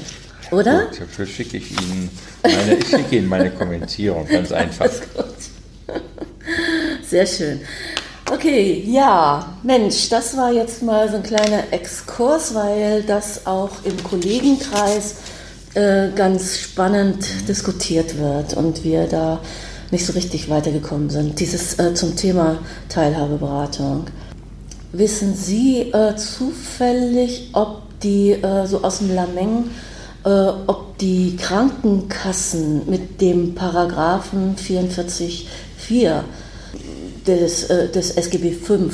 Oder? 0.51 0.86
Gut, 0.86 1.01
dafür 1.01 1.26
schicke 1.26 1.59
ich 1.59 1.72
Ihnen 1.72 2.11
meine, 2.43 2.74
ich 2.76 2.88
schicke 2.88 3.16
Ihnen 3.16 3.28
meine 3.28 3.51
Kommentierung, 3.51 4.26
ganz 4.26 4.51
einfach. 4.53 4.88
Sehr 7.07 7.26
schön. 7.26 7.61
Okay, 8.32 8.82
ja, 8.86 9.57
Mensch, 9.62 10.09
das 10.09 10.36
war 10.38 10.53
jetzt 10.53 10.82
mal 10.82 11.11
so 11.11 11.16
ein 11.16 11.22
kleiner 11.22 11.64
Exkurs, 11.70 12.55
weil 12.55 13.03
das 13.03 13.47
auch 13.47 13.70
im 13.84 14.03
Kollegenkreis 14.03 15.16
äh, 15.74 16.10
ganz 16.14 16.58
spannend 16.58 17.48
diskutiert 17.48 18.18
wird 18.18 18.54
und 18.54 18.84
wir 18.84 19.06
da 19.06 19.40
nicht 19.90 20.06
so 20.06 20.12
richtig 20.12 20.48
weitergekommen 20.48 21.10
sind. 21.10 21.38
Dieses 21.38 21.78
äh, 21.78 21.94
zum 21.94 22.16
Thema 22.16 22.58
Teilhabeberatung. 22.88 24.06
Wissen 24.92 25.34
Sie 25.34 25.92
äh, 25.92 26.16
zufällig, 26.16 27.50
ob 27.52 27.82
die 28.00 28.32
äh, 28.32 28.66
so 28.66 28.82
aus 28.82 28.98
dem 28.98 29.14
Lameng, 29.14 29.70
äh, 30.24 30.28
ob 30.66 30.98
die 30.98 31.36
Krankenkassen 31.36 32.88
mit 32.90 33.20
dem 33.20 33.54
Paragraphen 33.54 34.56
44.4 34.56 36.20
des, 37.26 37.68
des 37.68 38.10
SGB 38.12 38.52
V 38.52 38.74
äh, 38.74 38.90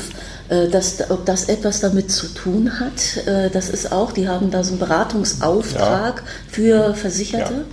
dass, 0.70 1.10
ob 1.10 1.26
das 1.26 1.48
etwas 1.48 1.80
damit 1.80 2.10
zu 2.10 2.28
tun 2.28 2.80
hat. 2.80 3.26
Äh, 3.26 3.50
das 3.50 3.68
ist 3.68 3.92
auch, 3.92 4.12
die 4.12 4.28
haben 4.28 4.50
da 4.50 4.64
so 4.64 4.72
einen 4.72 4.80
Beratungsauftrag 4.80 6.22
ja. 6.24 6.32
für 6.48 6.94
Versicherte. 6.94 7.64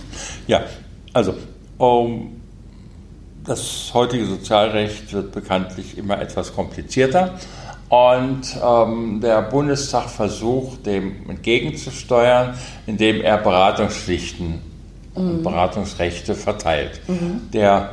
Ja, 0.46 0.60
ja. 0.60 0.64
also 1.12 1.34
um, 1.78 2.40
das 3.44 3.90
heutige 3.94 4.26
Sozialrecht 4.26 5.12
wird 5.12 5.32
bekanntlich 5.32 5.96
immer 5.96 6.20
etwas 6.20 6.54
komplizierter. 6.54 7.38
Und 7.88 8.42
ähm, 8.62 9.20
der 9.20 9.42
Bundestag 9.42 10.10
versucht, 10.10 10.86
dem 10.86 11.30
entgegenzusteuern, 11.30 12.54
indem 12.86 13.20
er 13.20 13.38
Beratungspflichten 13.38 14.60
und 15.14 15.38
mhm. 15.38 15.42
Beratungsrechte 15.44 16.34
verteilt. 16.34 17.00
Mhm. 17.06 17.48
Der, 17.52 17.90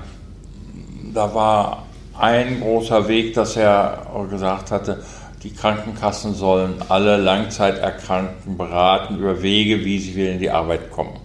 da 1.13 1.33
war 1.35 1.85
ein 2.17 2.61
großer 2.61 3.07
Weg, 3.07 3.33
dass 3.33 3.55
er 3.55 4.05
gesagt 4.29 4.71
hatte, 4.71 5.03
die 5.43 5.51
Krankenkassen 5.53 6.33
sollen 6.33 6.75
alle 6.87 7.17
Langzeiterkrankten 7.17 8.57
beraten 8.57 9.17
über 9.17 9.41
Wege, 9.41 9.83
wie 9.83 9.99
sie 9.99 10.15
wieder 10.15 10.31
in 10.31 10.39
die 10.39 10.49
Arbeit 10.49 10.89
kommen. 10.91 11.19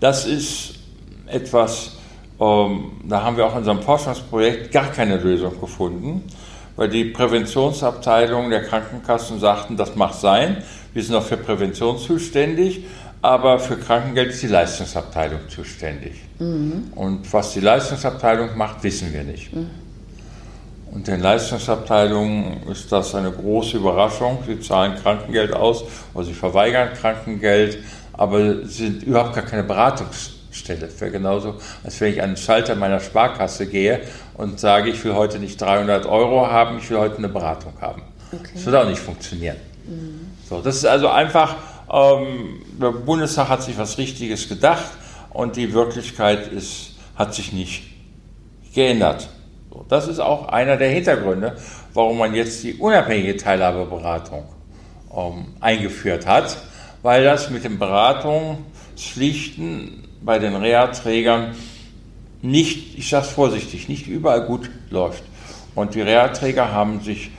Das 0.00 0.26
ist 0.26 0.74
etwas, 1.26 1.96
ähm, 2.38 2.92
da 3.04 3.22
haben 3.22 3.36
wir 3.36 3.46
auch 3.46 3.52
in 3.52 3.58
unserem 3.58 3.82
Forschungsprojekt 3.82 4.70
gar 4.70 4.92
keine 4.92 5.16
Lösung 5.16 5.58
gefunden, 5.60 6.24
weil 6.76 6.88
die 6.88 7.04
Präventionsabteilungen 7.04 8.50
der 8.50 8.64
Krankenkassen 8.64 9.40
sagten, 9.40 9.76
das 9.76 9.96
mag 9.96 10.12
sein, 10.12 10.62
wir 10.92 11.02
sind 11.02 11.14
auch 11.14 11.24
für 11.24 11.36
Prävention 11.36 11.98
zuständig, 11.98 12.84
aber 13.22 13.58
für 13.58 13.76
Krankengeld 13.76 14.30
ist 14.30 14.42
die 14.42 14.48
Leistungsabteilung 14.48 15.40
zuständig. 15.48 16.12
Mhm. 16.38 16.92
Und 16.94 17.32
was 17.32 17.54
die 17.54 17.60
Leistungsabteilung 17.60 18.56
macht, 18.56 18.84
wissen 18.84 19.12
wir 19.12 19.24
nicht. 19.24 19.54
Mhm. 19.54 19.70
Und 20.92 21.06
den 21.06 21.20
Leistungsabteilungen 21.20 22.66
ist 22.70 22.90
das 22.90 23.14
eine 23.14 23.30
große 23.30 23.76
Überraschung. 23.76 24.38
Sie 24.46 24.58
zahlen 24.60 24.96
Krankengeld 24.96 25.52
aus 25.52 25.84
oder 26.14 26.24
sie 26.24 26.34
verweigern 26.34 26.90
Krankengeld, 26.94 27.78
aber 28.12 28.64
sie 28.64 28.86
sind 28.86 29.02
überhaupt 29.02 29.34
gar 29.34 29.44
keine 29.44 29.64
Beratungsstellen 29.64 30.38
stelle. 30.58 30.86
Es 30.86 31.00
wäre 31.00 31.10
genauso, 31.10 31.54
als 31.84 32.00
wenn 32.00 32.12
ich 32.12 32.22
an 32.22 32.30
den 32.30 32.36
Schalter 32.36 32.74
meiner 32.74 33.00
Sparkasse 33.00 33.66
gehe 33.66 34.00
und 34.34 34.60
sage, 34.60 34.90
ich 34.90 35.02
will 35.04 35.14
heute 35.14 35.38
nicht 35.38 35.60
300 35.60 36.06
Euro 36.06 36.46
haben, 36.46 36.78
ich 36.78 36.90
will 36.90 36.98
heute 36.98 37.18
eine 37.18 37.28
Beratung 37.28 37.72
haben. 37.80 38.02
Okay. 38.32 38.50
Das 38.54 38.66
wird 38.66 38.76
auch 38.76 38.88
nicht 38.88 39.00
funktionieren. 39.00 39.56
Mhm. 39.86 40.32
So, 40.48 40.60
das 40.60 40.76
ist 40.76 40.86
also 40.86 41.08
einfach, 41.08 41.56
ähm, 41.90 42.62
der 42.80 42.90
Bundestag 42.90 43.48
hat 43.48 43.62
sich 43.62 43.78
was 43.78 43.98
Richtiges 43.98 44.48
gedacht 44.48 44.90
und 45.30 45.56
die 45.56 45.72
Wirklichkeit 45.72 46.48
ist, 46.48 46.94
hat 47.16 47.34
sich 47.34 47.52
nicht 47.52 47.84
geändert. 48.74 49.28
Das 49.88 50.06
ist 50.06 50.20
auch 50.20 50.48
einer 50.48 50.76
der 50.76 50.90
Hintergründe, 50.90 51.56
warum 51.94 52.18
man 52.18 52.34
jetzt 52.34 52.62
die 52.62 52.74
unabhängige 52.74 53.38
Teilhabeberatung 53.38 54.44
ähm, 55.16 55.46
eingeführt 55.60 56.26
hat, 56.26 56.58
weil 57.02 57.24
das 57.24 57.48
mit 57.50 57.64
den 57.64 57.78
Beratungspflichten 57.78 60.04
bei 60.20 60.38
den 60.38 60.54
Reha-Trägern 60.56 61.54
nicht, 62.42 62.98
ich 62.98 63.08
sage 63.08 63.24
es 63.24 63.32
vorsichtig, 63.32 63.88
nicht 63.88 64.06
überall 64.06 64.42
gut 64.42 64.68
läuft. 64.90 65.22
Und 65.74 65.94
die 65.94 66.02
Reha-Träger 66.02 66.70
haben 66.70 67.00
sich 67.00 67.30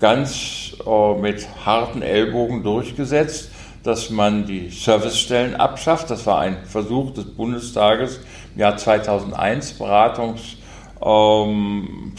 ganz 0.00 0.72
äh, 0.86 1.14
mit 1.14 1.46
harten 1.66 2.00
Ellbogen 2.00 2.62
durchgesetzt, 2.62 3.50
dass 3.82 4.08
man 4.10 4.46
die 4.46 4.70
Servicestellen 4.70 5.56
abschafft. 5.56 6.08
Das 6.10 6.24
war 6.26 6.38
ein 6.40 6.56
Versuch 6.64 7.12
des 7.12 7.26
Bundestages 7.26 8.20
im 8.54 8.62
Jahr 8.62 8.78
2001, 8.78 9.74
Beratungspflichten 9.74 10.57
ähm, 11.02 12.12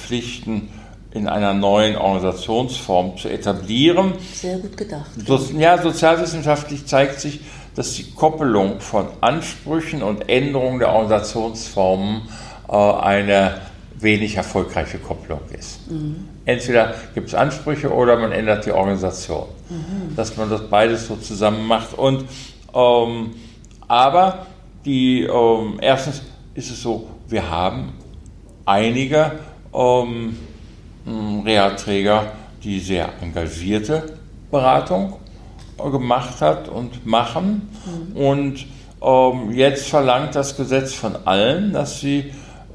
in 1.12 1.28
einer 1.28 1.54
neuen 1.54 1.96
Organisationsform 1.96 3.18
zu 3.18 3.30
etablieren. 3.30 4.14
Sehr 4.34 4.58
gut 4.60 4.78
gedacht. 4.78 5.10
Ja, 5.58 5.82
sozialwissenschaftlich 5.82 6.86
zeigt 6.86 7.20
sich, 7.20 7.42
dass 7.76 7.94
die 7.94 8.12
Koppelung 8.12 8.80
von 8.80 9.08
Ansprüchen 9.22 10.04
und 10.04 10.30
Änderungen 10.30 10.80
der 10.80 10.90
Organisationsformen 10.90 12.24
äh, 12.68 12.76
eine 12.76 13.62
wenig 13.96 14.36
erfolgreiche 14.36 14.98
Kopplung 14.98 15.42
ist. 15.58 15.90
Mhm. 15.90 16.28
Entweder 16.46 16.94
gibt 17.14 17.28
es 17.28 17.36
Ansprüche 17.36 17.94
oder 17.94 18.18
man 18.18 18.32
ändert 18.32 18.66
die 18.66 18.72
Organisation. 18.72 19.46
Mhm. 19.70 20.16
Dass 20.16 20.38
man 20.38 20.50
das 20.50 20.70
beides 20.70 21.08
so 21.08 21.16
zusammen 21.16 21.68
macht. 21.68 21.94
Und, 21.98 22.26
ähm, 22.74 23.32
aber 23.88 24.46
die, 24.86 25.24
ähm, 25.24 25.80
erstens 25.82 26.22
ist 26.54 26.72
es 26.72 26.82
so, 26.82 27.08
wir 27.28 27.50
haben 27.50 27.94
einige 28.70 29.32
ähm, 29.74 30.38
Reha-Träger, 31.06 32.34
die 32.64 32.80
sehr 32.80 33.10
engagierte 33.22 34.04
Beratung 34.52 35.16
gemacht 35.78 36.42
hat 36.42 36.70
und 36.70 37.06
machen. 37.06 37.70
Mhm. 37.86 38.16
Und 38.16 38.66
ähm, 39.02 39.52
jetzt 39.52 39.90
verlangt 39.90 40.36
das 40.36 40.56
Gesetz 40.56 40.94
von 40.94 41.16
allen, 41.26 41.74
dass 41.74 42.00
sie 42.00 42.32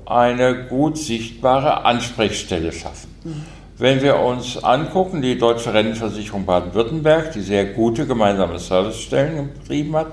eine 0.06 0.64
gut 0.64 0.98
sichtbare 0.98 1.84
Ansprechstelle 1.84 2.72
schaffen. 2.72 3.14
Mhm. 3.22 3.42
Wenn 3.76 4.02
wir 4.02 4.18
uns 4.18 4.62
angucken, 4.62 5.22
die 5.22 5.38
Deutsche 5.38 5.74
Rentenversicherung 5.74 6.44
Baden-Württemberg, 6.44 7.32
die 7.32 7.40
sehr 7.40 7.66
gute 7.66 8.06
gemeinsame 8.06 8.58
Servicestellen 8.58 9.52
betrieben 9.52 9.96
hat, 9.96 10.08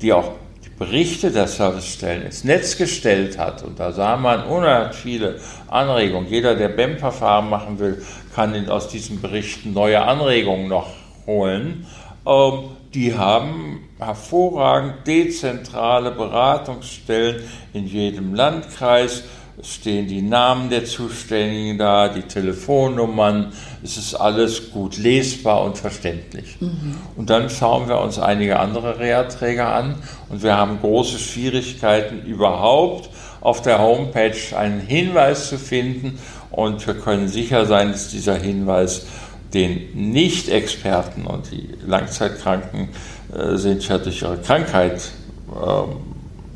die 0.00 0.12
auch 0.12 0.32
Berichte 0.78 1.30
der 1.32 1.48
Servicestellen 1.48 2.22
ins 2.22 2.44
Netz 2.44 2.76
gestellt 2.76 3.36
hat, 3.36 3.64
und 3.64 3.80
da 3.80 3.92
sah 3.92 4.16
man 4.16 4.44
unheimlich 4.44 4.96
viele 4.96 5.40
Anregungen. 5.66 6.28
Jeder, 6.28 6.54
der 6.54 6.68
BEM-Verfahren 6.68 7.50
machen 7.50 7.78
will, 7.78 8.04
kann 8.34 8.68
aus 8.68 8.88
diesen 8.88 9.20
Berichten 9.20 9.72
neue 9.72 10.02
Anregungen 10.02 10.68
noch 10.68 10.90
holen. 11.26 11.86
Ähm, 12.26 12.64
die 12.94 13.16
haben 13.16 13.88
hervorragend 13.98 15.06
dezentrale 15.06 16.10
Beratungsstellen 16.12 17.42
in 17.74 17.86
jedem 17.86 18.34
Landkreis. 18.34 19.24
Es 19.60 19.74
stehen 19.74 20.06
die 20.06 20.22
Namen 20.22 20.70
der 20.70 20.84
Zuständigen 20.84 21.78
da, 21.78 22.08
die 22.08 22.22
Telefonnummern. 22.22 23.52
Es 23.82 23.96
ist 23.96 24.14
alles 24.14 24.70
gut 24.70 24.98
lesbar 24.98 25.64
und 25.64 25.76
verständlich. 25.76 26.56
Mhm. 26.60 26.96
Und 27.16 27.28
dann 27.28 27.50
schauen 27.50 27.88
wir 27.88 28.00
uns 28.00 28.20
einige 28.20 28.60
andere 28.60 29.00
Reha-Träger 29.00 29.74
an 29.74 29.96
und 30.28 30.44
wir 30.44 30.56
haben 30.56 30.78
große 30.80 31.18
Schwierigkeiten 31.18 32.24
überhaupt 32.24 33.10
auf 33.40 33.60
der 33.60 33.80
Homepage 33.80 34.56
einen 34.56 34.80
Hinweis 34.80 35.48
zu 35.48 35.58
finden 35.58 36.18
und 36.52 36.86
wir 36.86 36.94
können 36.94 37.26
sicher 37.26 37.66
sein, 37.66 37.90
dass 37.90 38.10
dieser 38.10 38.36
Hinweis 38.36 39.06
den 39.54 39.88
Nicht-Experten 39.94 41.26
und 41.26 41.50
die 41.50 41.68
Langzeitkranken 41.84 42.90
äh, 43.34 43.56
sind 43.56 43.86
ja 43.88 43.98
durch 43.98 44.22
ihre 44.22 44.38
Krankheit 44.38 45.10
äh, 45.50 46.07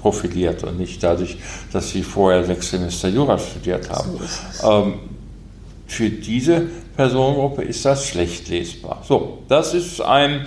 profiliert 0.03 0.65
und 0.65 0.79
nicht 0.79 1.03
dadurch, 1.03 1.37
dass 1.73 1.91
sie 1.91 2.03
vorher 2.03 2.45
sechs 2.45 2.71
Semester 2.71 3.09
Jura 3.09 3.39
studiert 3.39 3.89
haben. 3.89 4.19
So 4.53 4.71
ähm, 4.71 4.95
für 5.87 6.11
diese 6.11 6.67
Personengruppe 6.97 7.63
ist 7.63 7.85
das 7.85 8.09
schlecht 8.09 8.49
lesbar. 8.49 9.03
So, 9.07 9.39
das 9.49 9.73
ist 9.73 10.01
ein 10.01 10.47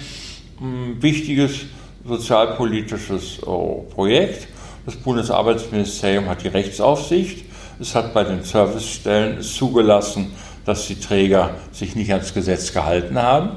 mh, 0.60 0.60
hm, 0.60 1.01
wichtiges 1.01 1.62
sozialpolitisches 2.06 3.41
oh, 3.45 3.86
Projekt. 3.93 4.47
Das 4.86 4.95
Bundesarbeitsministerium 4.97 6.28
hat 6.28 6.43
die 6.43 6.49
Rechtsaufsicht. 6.49 7.45
Es 7.80 7.95
hat 7.95 8.14
bei 8.14 8.24
den 8.24 8.43
Servicestellen 8.43 9.41
zugelassen, 9.41 10.32
dass 10.66 10.88
die 10.88 10.99
Träger 10.99 11.56
sich 11.72 11.95
nicht 11.95 12.12
ans 12.12 12.34
Gesetz 12.34 12.72
gehalten 12.72 13.18
haben. 13.18 13.51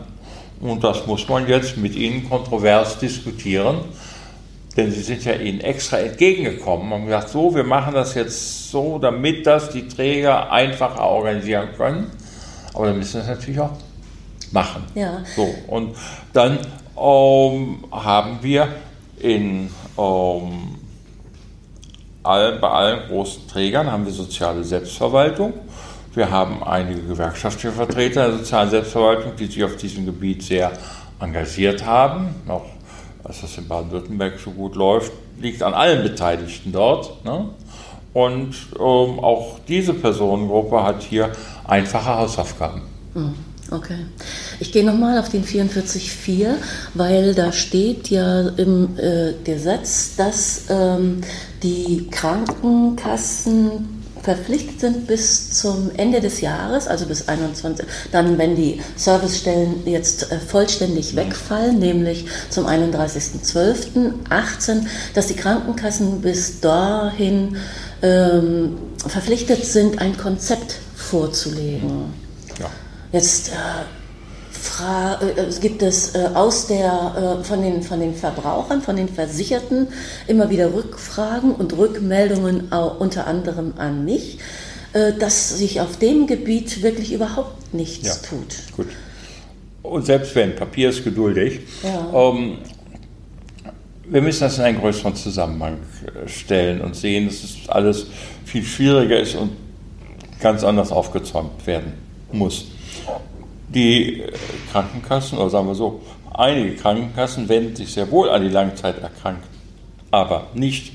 Und 0.61 0.83
das 0.83 1.07
muss 1.07 1.29
man 1.29 1.47
jetzt 1.47 1.77
mit 1.77 1.95
ihnen 1.95 2.29
kontrovers 2.29 2.99
diskutieren, 2.99 3.79
denn 4.79 4.93
sie 4.93 5.03
sind 5.03 5.25
ja 5.25 5.33
ihnen 5.33 5.61
extra 5.61 5.99
entgegengekommen 5.99 6.93
und 6.93 7.07
gesagt, 7.07 7.31
so, 7.31 7.53
wir 7.53 7.65
machen 7.65 7.95
das 7.95 8.15
jetzt 8.15 8.71
so, 8.71 9.01
damit 9.01 9.45
das 9.45 9.71
die 9.71 9.89
Träger 9.89 10.53
einfacher 10.53 11.03
organisieren 11.03 11.71
können. 11.77 12.13
Aber 12.75 12.87
dann 12.87 12.97
müssen 12.97 13.15
wir 13.15 13.23
es 13.23 13.27
natürlich 13.27 13.59
auch 13.59 13.73
machen. 14.53 14.85
Ja. 14.95 15.25
So, 15.35 15.53
und 15.67 15.97
dann 16.33 16.61
ähm, 16.97 17.85
haben 17.91 18.39
wir 18.41 18.69
in, 19.19 19.69
ähm, 19.99 20.77
all, 22.23 22.53
bei 22.61 22.69
allen 22.69 23.09
großen 23.09 23.49
Trägern 23.49 23.91
haben 23.91 24.07
wir 24.07 24.13
soziale 24.13 24.63
Selbstverwaltung. 24.63 25.55
Wir 26.15 26.31
haben 26.31 26.63
einige 26.63 27.03
gewerkschaftliche 27.03 27.73
Vertreter 27.73 28.29
der 28.29 28.39
sozialen 28.39 28.71
Selbstverwaltung, 28.71 29.33
die 29.37 29.47
sich 29.47 29.65
auf 29.65 29.75
diesem 29.75 30.07
Gebiet 30.07 30.45
sehr 30.45 30.71
engagiert 31.19 31.85
haben. 31.85 32.29
Auch 32.47 32.78
dass 33.25 33.41
das 33.41 33.57
in 33.59 33.69
Baden-Württemberg 33.69 34.39
so 34.39 34.51
gut 34.51 34.75
läuft, 34.75 35.13
liegt 35.41 35.63
an 35.63 35.75
allen 35.75 36.03
Beteiligten 36.03 36.73
dort. 36.73 37.25
Ne? 37.25 37.51
Und 38.15 38.55
ähm, 38.79 39.21
auch 39.21 39.59
diese 39.69 39.95
Personengruppe 39.95 40.83
hat 40.83 41.03
hier 41.03 41.31
einfache 41.65 42.17
Hausaufgaben. 42.17 42.83
Hm, 43.15 43.35
okay. 43.71 44.07
Ich 44.61 44.73
gehe 44.73 44.85
nochmal 44.85 45.19
auf 45.19 45.29
den 45.29 45.45
44.4, 45.45 46.55
weil 46.95 47.35
da 47.35 47.53
steht 47.53 48.09
ja 48.09 48.49
im 48.49 48.99
äh, 48.99 49.35
Gesetz, 49.45 50.17
dass 50.17 50.65
ähm, 50.71 51.21
die 51.63 52.09
Krankenkassen 52.11 53.98
verpflichtet 54.29 54.81
sind 54.81 55.07
bis 55.07 55.59
zum 55.59 55.91
Ende 55.97 56.21
des 56.21 56.43
Jahres, 56.43 56.87
also 56.87 57.07
bis 57.07 57.29
21, 57.29 57.87
dann 58.13 58.37
wenn 58.37 58.57
die 58.57 58.83
Servicestellen 58.95 59.87
jetzt 59.87 60.31
äh, 60.31 60.39
vollständig 60.39 61.17
wegfallen, 61.17 61.79
nämlich 61.79 62.27
zum 62.51 62.67
31.12.18, 62.67 64.85
dass 65.15 65.29
die 65.29 65.35
Krankenkassen 65.35 66.21
bis 66.21 66.61
dahin 66.61 67.57
ähm, 68.03 68.77
verpflichtet 68.99 69.65
sind, 69.65 69.99
ein 69.99 70.19
Konzept 70.19 70.75
vorzulegen. 70.95 72.13
Ja. 72.61 72.67
Jetzt 73.13 73.49
äh, 73.49 73.53
Fra 74.69 75.19
äh, 75.23 75.61
gibt 75.61 75.83
es 75.83 76.15
äh, 76.15 76.29
aus 76.35 76.67
der, 76.67 77.39
äh, 77.41 77.45
von, 77.45 77.63
den, 77.63 77.83
von 77.83 78.01
den 78.01 78.15
Verbrauchern, 78.15 78.83
von 78.83 78.97
den 78.97 79.09
Versicherten 79.09 79.89
immer 80.27 80.51
wieder 80.51 80.75
Rückfragen 80.75 81.53
und 81.53 81.77
Rückmeldungen 81.77 82.69
unter 82.99 83.27
anderem 83.27 83.75
an 83.79 84.05
mich, 84.05 84.39
dass 84.93 85.59
sich 85.59 85.81
auf 85.81 85.99
dem 85.99 86.27
Gebiet 86.27 86.83
wirklich 86.83 87.13
überhaupt 87.13 87.75
nichts 87.75 88.07
ja, 88.07 88.15
tut. 88.15 88.57
Gut. 88.77 88.89
Und 89.83 90.07
selbst 90.07 90.35
wenn, 90.35 90.55
Papier 90.55 90.91
ist 90.91 91.05
geduldig. 91.05 91.61
Ja. 91.83 92.31
Ähm, 92.31 92.59
wir 94.05 94.23
müssen 94.23 94.41
das 94.41 94.59
in 94.59 94.65
einen 94.65 94.81
größeren 94.81 95.15
Zusammenhang 95.15 95.79
stellen 96.27 96.81
und 96.81 96.97
sehen, 96.97 97.27
dass 97.27 97.45
es 97.45 97.69
alles 97.69 98.07
viel 98.45 98.65
schwieriger 98.65 99.21
ist 99.21 99.35
und 99.35 99.51
ganz 100.41 100.65
anders 100.65 100.91
aufgezäumt 100.91 101.67
werden 101.67 101.93
muss. 102.33 102.67
Die 103.69 104.23
Krankenkassen, 104.73 105.39
oder 105.39 105.51
sagen 105.51 105.67
wir 105.67 105.75
so, 105.75 106.01
einige 106.33 106.77
Krankenkassen 106.77 107.49
wenden 107.49 107.77
sich 107.77 107.93
sehr 107.93 108.11
wohl 108.11 108.31
an 108.31 108.43
die 108.43 108.49
Langzeiterkrankten, 108.49 109.49
aber 110.11 110.47
nicht 110.55 110.93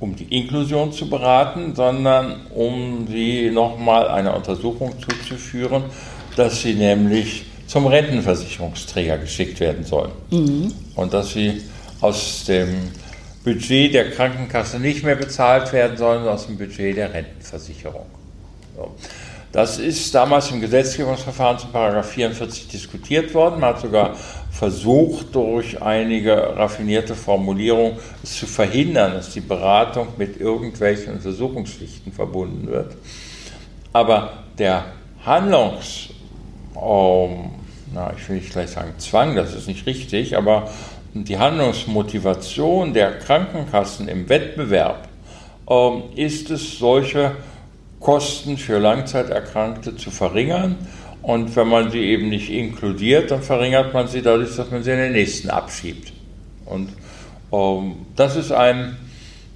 um 0.00 0.16
die 0.16 0.24
Inklusion 0.36 0.92
zu 0.92 1.08
beraten, 1.08 1.76
sondern 1.76 2.46
um 2.54 3.06
sie 3.08 3.50
nochmal 3.50 4.08
einer 4.08 4.34
Untersuchung 4.34 4.94
zuzuführen, 5.00 5.84
dass 6.36 6.62
sie 6.62 6.74
nämlich 6.74 7.44
zum 7.68 7.86
Rentenversicherungsträger 7.86 9.18
geschickt 9.18 9.60
werden 9.60 9.84
sollen. 9.84 10.10
Mhm. 10.30 10.72
Und 10.96 11.12
dass 11.12 11.32
sie 11.32 11.62
aus 12.00 12.44
dem 12.46 12.90
Budget 13.44 13.94
der 13.94 14.10
Krankenkasse 14.10 14.80
nicht 14.80 15.04
mehr 15.04 15.14
bezahlt 15.14 15.72
werden, 15.72 15.96
sondern 15.96 16.28
aus 16.28 16.46
dem 16.46 16.58
Budget 16.58 16.96
der 16.96 17.14
Rentenversicherung. 17.14 18.06
So. 18.76 18.94
Das 19.52 19.78
ist 19.78 20.14
damals 20.14 20.50
im 20.50 20.62
Gesetzgebungsverfahren 20.62 21.58
zu 21.58 21.66
44 21.68 22.68
diskutiert 22.68 23.34
worden. 23.34 23.60
Man 23.60 23.74
hat 23.74 23.82
sogar 23.82 24.16
versucht, 24.50 25.34
durch 25.34 25.82
einige 25.82 26.56
raffinierte 26.56 27.14
Formulierungen 27.14 27.98
es 28.22 28.34
zu 28.34 28.46
verhindern, 28.46 29.12
dass 29.12 29.30
die 29.30 29.42
Beratung 29.42 30.08
mit 30.16 30.40
irgendwelchen 30.40 31.12
Untersuchungspflichten 31.12 32.12
verbunden 32.12 32.66
wird. 32.66 32.96
Aber 33.92 34.44
der 34.58 34.86
Handlungs, 35.26 36.08
ähm, 36.74 37.50
na, 37.92 38.10
ich 38.16 38.26
will 38.30 38.36
nicht 38.36 38.52
gleich 38.52 38.70
sagen 38.70 38.94
Zwang, 38.96 39.36
das 39.36 39.54
ist 39.54 39.68
nicht 39.68 39.84
richtig, 39.86 40.34
aber 40.34 40.70
die 41.12 41.38
Handlungsmotivation 41.38 42.94
der 42.94 43.18
Krankenkassen 43.18 44.08
im 44.08 44.30
Wettbewerb 44.30 45.08
ähm, 45.68 46.04
ist 46.16 46.50
es, 46.50 46.78
solche 46.78 47.32
Kosten 48.02 48.58
für 48.58 48.78
Langzeiterkrankte 48.78 49.96
zu 49.96 50.10
verringern. 50.10 50.76
Und 51.22 51.54
wenn 51.54 51.68
man 51.68 51.90
sie 51.90 52.00
eben 52.00 52.28
nicht 52.28 52.50
inkludiert, 52.50 53.30
dann 53.30 53.42
verringert 53.42 53.94
man 53.94 54.08
sie 54.08 54.22
dadurch, 54.22 54.56
dass 54.56 54.70
man 54.72 54.82
sie 54.82 54.90
in 54.90 54.98
den 54.98 55.12
nächsten 55.12 55.50
abschiebt. 55.50 56.12
Und 56.66 56.88
ähm, 57.52 57.94
das 58.16 58.34
ist 58.34 58.50
ein, 58.50 58.96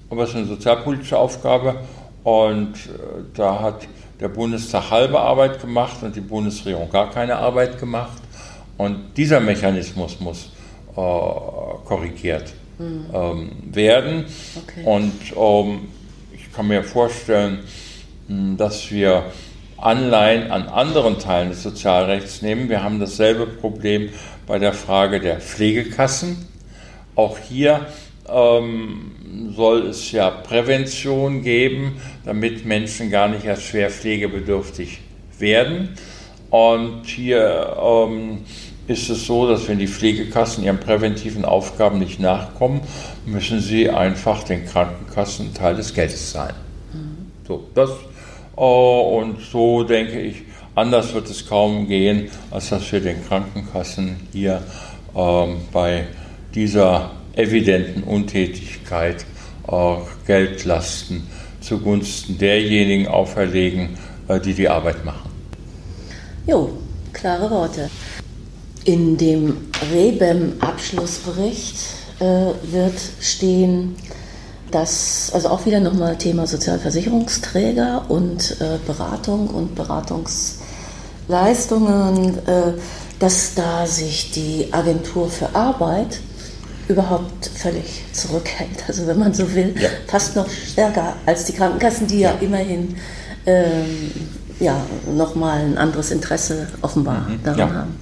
was 0.08 0.34
eine 0.36 0.46
sozialpolitische 0.46 1.18
Aufgabe. 1.18 1.80
Und 2.22 2.74
äh, 2.74 3.24
da 3.34 3.60
hat 3.60 3.88
der 4.20 4.28
Bundestag 4.28 4.90
halbe 4.92 5.20
Arbeit 5.20 5.60
gemacht 5.60 5.96
und 6.02 6.14
die 6.14 6.20
Bundesregierung 6.20 6.88
gar 6.90 7.10
keine 7.10 7.36
Arbeit 7.36 7.80
gemacht. 7.80 8.22
Und 8.76 9.16
dieser 9.16 9.40
Mechanismus 9.40 10.20
muss 10.20 10.52
äh, 10.92 10.94
korrigiert 10.94 12.52
mhm. 12.78 13.06
ähm, 13.12 13.50
werden. 13.72 14.24
Okay. 14.56 14.84
Und 14.84 15.12
ähm, 15.36 15.88
ich 16.32 16.52
kann 16.52 16.68
mir 16.68 16.84
vorstellen, 16.84 17.58
hm, 17.58 17.85
dass 18.28 18.90
wir 18.90 19.24
Anleihen 19.78 20.50
an 20.50 20.68
anderen 20.68 21.18
Teilen 21.18 21.50
des 21.50 21.62
Sozialrechts 21.62 22.42
nehmen. 22.42 22.68
Wir 22.68 22.82
haben 22.82 22.98
dasselbe 22.98 23.46
Problem 23.46 24.08
bei 24.46 24.58
der 24.58 24.72
Frage 24.72 25.20
der 25.20 25.40
Pflegekassen. 25.40 26.46
Auch 27.14 27.38
hier 27.38 27.86
ähm, 28.28 29.12
soll 29.54 29.86
es 29.86 30.12
ja 30.12 30.30
Prävention 30.30 31.42
geben, 31.42 32.00
damit 32.24 32.64
Menschen 32.64 33.10
gar 33.10 33.28
nicht 33.28 33.44
erst 33.44 33.64
schwer 33.64 33.90
pflegebedürftig 33.90 35.00
werden. 35.38 35.90
Und 36.50 37.04
hier 37.04 37.76
ähm, 37.82 38.38
ist 38.86 39.10
es 39.10 39.26
so, 39.26 39.48
dass 39.48 39.68
wenn 39.68 39.78
die 39.78 39.88
Pflegekassen 39.88 40.64
ihren 40.64 40.80
präventiven 40.80 41.44
Aufgaben 41.44 41.98
nicht 41.98 42.18
nachkommen, 42.18 42.80
müssen 43.26 43.60
sie 43.60 43.90
einfach 43.90 44.42
den 44.44 44.64
Krankenkassen 44.64 45.52
Teil 45.52 45.76
des 45.76 45.92
Geldes 45.92 46.32
zahlen. 46.32 46.54
Mhm. 46.92 47.30
So, 47.46 47.68
das 47.74 47.90
Oh, 47.90 48.15
und 48.56 49.40
so 49.40 49.84
denke 49.84 50.20
ich, 50.20 50.42
anders 50.74 51.12
wird 51.14 51.28
es 51.28 51.46
kaum 51.46 51.86
gehen, 51.88 52.30
als 52.50 52.70
dass 52.70 52.90
wir 52.90 53.00
den 53.00 53.24
Krankenkassen 53.26 54.16
hier 54.32 54.62
ähm, 55.14 55.56
bei 55.72 56.06
dieser 56.54 57.10
evidenten 57.34 58.02
Untätigkeit 58.02 59.26
äh, 59.68 59.96
Geldlasten 60.26 61.26
zugunsten 61.60 62.38
derjenigen 62.38 63.08
auferlegen, 63.08 63.98
äh, 64.28 64.40
die 64.40 64.54
die 64.54 64.68
Arbeit 64.68 65.04
machen. 65.04 65.30
Jo, 66.46 66.70
klare 67.12 67.50
Worte. 67.50 67.90
In 68.84 69.16
dem 69.16 69.56
Rebem-Abschlussbericht 69.92 71.76
äh, 72.20 72.24
wird 72.24 72.94
stehen, 73.20 73.96
das, 74.70 75.32
also 75.34 75.48
auch 75.48 75.66
wieder 75.66 75.80
nochmal 75.80 76.16
Thema 76.16 76.46
Sozialversicherungsträger 76.46 78.04
und 78.08 78.56
äh, 78.60 78.78
Beratung 78.86 79.48
und 79.48 79.74
Beratungsleistungen, 79.74 82.38
äh, 82.46 82.74
dass 83.18 83.54
da 83.54 83.86
sich 83.86 84.30
die 84.32 84.68
Agentur 84.72 85.30
für 85.30 85.54
Arbeit 85.54 86.20
überhaupt 86.88 87.46
völlig 87.46 88.04
zurückhält. 88.12 88.84
Also 88.86 89.06
wenn 89.06 89.18
man 89.18 89.34
so 89.34 89.52
will, 89.54 89.74
ja. 89.80 89.88
fast 90.06 90.36
noch 90.36 90.48
stärker 90.48 91.14
als 91.26 91.44
die 91.44 91.52
Krankenkassen, 91.52 92.06
die 92.06 92.20
ja, 92.20 92.32
ja 92.32 92.38
immerhin 92.40 92.96
ähm, 93.46 94.12
ja, 94.60 94.80
nochmal 95.14 95.60
ein 95.60 95.78
anderes 95.78 96.10
Interesse 96.10 96.68
offenbar 96.82 97.28
mhm. 97.28 97.42
daran 97.42 97.58
ja. 97.58 97.74
haben. 97.74 97.96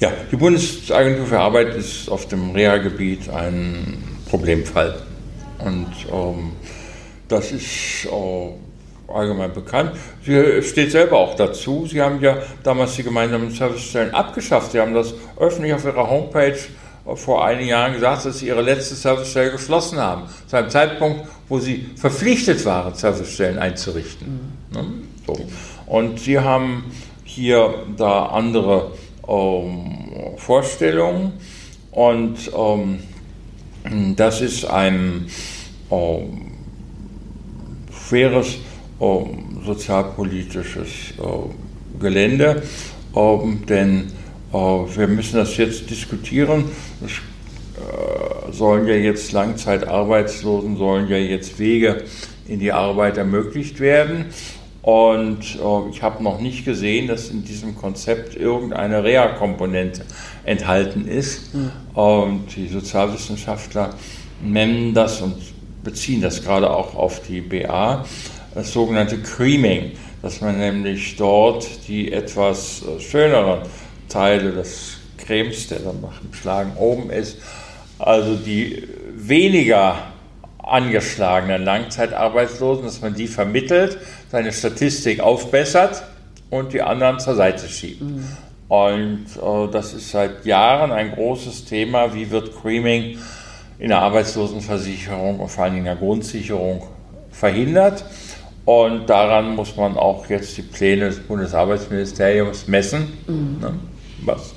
Ja, 0.00 0.12
die 0.30 0.36
Bundesagentur 0.36 1.26
für 1.26 1.38
Arbeit 1.38 1.74
ist 1.74 2.08
auf 2.08 2.26
dem 2.26 2.52
Reha-Gebiet 2.52 3.28
ein 3.28 4.02
Problemfall. 4.28 4.94
Und 5.64 5.88
ähm, 6.12 6.52
das 7.28 7.52
ist 7.52 8.06
äh, 8.06 9.12
allgemein 9.12 9.52
bekannt. 9.52 9.92
Sie 10.24 10.62
steht 10.62 10.92
selber 10.92 11.18
auch 11.18 11.34
dazu. 11.34 11.86
Sie 11.86 12.00
haben 12.00 12.20
ja 12.20 12.38
damals 12.62 12.96
die 12.96 13.02
gemeinsamen 13.02 13.50
Servicestellen 13.50 14.14
abgeschafft. 14.14 14.72
Sie 14.72 14.80
haben 14.80 14.94
das 14.94 15.14
öffentlich 15.38 15.74
auf 15.74 15.84
Ihrer 15.84 16.08
Homepage 16.08 16.58
äh, 17.06 17.16
vor 17.16 17.44
einigen 17.44 17.68
Jahren 17.68 17.94
gesagt, 17.94 18.26
dass 18.26 18.38
Sie 18.38 18.46
Ihre 18.46 18.62
letzte 18.62 18.94
Servicestelle 18.94 19.52
geschlossen 19.52 19.98
haben. 19.98 20.22
Zu 20.46 20.56
einem 20.56 20.70
Zeitpunkt, 20.70 21.26
wo 21.48 21.58
Sie 21.58 21.90
verpflichtet 21.96 22.64
waren, 22.64 22.94
Servicestellen 22.94 23.58
einzurichten. 23.58 24.54
Mhm. 24.70 24.76
Ne? 24.76 24.84
So. 25.26 25.36
Und 25.86 26.20
Sie 26.20 26.38
haben 26.38 26.84
hier 27.24 27.74
da 27.96 28.26
andere 28.26 28.92
ähm, 29.28 30.36
Vorstellungen. 30.36 31.32
Und 31.92 32.50
ähm, 32.56 33.00
das 34.16 34.40
ist 34.40 34.64
ein 34.64 35.26
äh, 35.90 36.18
schweres 37.92 38.58
äh, 39.00 39.24
sozialpolitisches 39.64 40.88
äh, 41.18 41.98
Gelände, 42.00 42.62
ähm, 43.16 43.62
denn 43.68 44.12
äh, 44.52 44.56
wir 44.56 45.08
müssen 45.08 45.36
das 45.36 45.56
jetzt 45.56 45.88
diskutieren. 45.88 46.64
Es 47.04 47.12
äh, 47.12 48.52
sollen 48.52 48.86
ja 48.86 48.94
jetzt 48.94 49.32
Langzeitarbeitslosen, 49.32 50.76
sollen 50.76 51.08
ja 51.08 51.16
jetzt 51.16 51.58
Wege 51.58 52.04
in 52.46 52.60
die 52.60 52.72
Arbeit 52.72 53.16
ermöglicht 53.16 53.80
werden. 53.80 54.26
Und 54.82 55.40
äh, 55.56 55.90
ich 55.90 56.02
habe 56.02 56.22
noch 56.22 56.40
nicht 56.40 56.64
gesehen, 56.64 57.06
dass 57.06 57.28
in 57.28 57.44
diesem 57.44 57.76
Konzept 57.76 58.34
irgendeine 58.34 59.04
Reha-Komponente 59.04 60.02
enthalten 60.44 61.06
ist. 61.06 61.54
Mhm. 61.54 61.70
Und 61.94 62.56
die 62.56 62.68
Sozialwissenschaftler 62.68 63.94
nennen 64.42 64.94
das 64.94 65.20
und 65.20 65.36
beziehen 65.84 66.22
das 66.22 66.42
gerade 66.42 66.70
auch 66.70 66.94
auf 66.94 67.20
die 67.22 67.40
BA, 67.40 68.04
das 68.54 68.72
sogenannte 68.72 69.18
Creaming, 69.18 69.92
dass 70.22 70.40
man 70.40 70.58
nämlich 70.58 71.16
dort 71.16 71.66
die 71.88 72.12
etwas 72.12 72.82
äh, 72.82 73.00
schöneren 73.00 73.60
Teile 74.08 74.52
des 74.52 74.98
Cremes, 75.18 75.68
der 75.68 75.80
dann 75.80 76.00
nach 76.00 76.18
dem 76.20 76.32
Schlagen 76.32 76.72
oben 76.76 77.10
ist, 77.10 77.38
also 77.98 78.34
die 78.34 78.82
weniger 79.14 79.96
angeschlagenen 80.58 81.64
Langzeitarbeitslosen, 81.64 82.84
dass 82.84 83.00
man 83.00 83.14
die 83.14 83.26
vermittelt, 83.26 83.98
seine 84.30 84.52
Statistik 84.52 85.20
aufbessert 85.20 86.02
und 86.50 86.72
die 86.72 86.82
anderen 86.82 87.18
zur 87.18 87.34
Seite 87.34 87.68
schiebt. 87.68 88.02
Mhm. 88.02 88.24
Und 88.68 89.26
äh, 89.36 89.70
das 89.72 89.94
ist 89.94 90.10
seit 90.10 90.44
Jahren 90.46 90.92
ein 90.92 91.12
großes 91.12 91.64
Thema. 91.64 92.14
Wie 92.14 92.30
wird 92.30 92.54
Creaming 92.60 93.18
in 93.78 93.88
der 93.88 93.98
Arbeitslosenversicherung 93.98 95.40
und 95.40 95.48
vor 95.48 95.64
allem 95.64 95.78
in 95.78 95.84
der 95.84 95.96
Grundsicherung 95.96 96.82
verhindert? 97.32 98.04
Und 98.64 99.10
daran 99.10 99.56
muss 99.56 99.76
man 99.76 99.96
auch 99.96 100.28
jetzt 100.28 100.56
die 100.56 100.62
Pläne 100.62 101.06
des 101.06 101.18
Bundesarbeitsministeriums 101.18 102.68
messen, 102.68 103.12
mhm. 103.26 103.56
ne, 103.60 103.74
was 104.24 104.54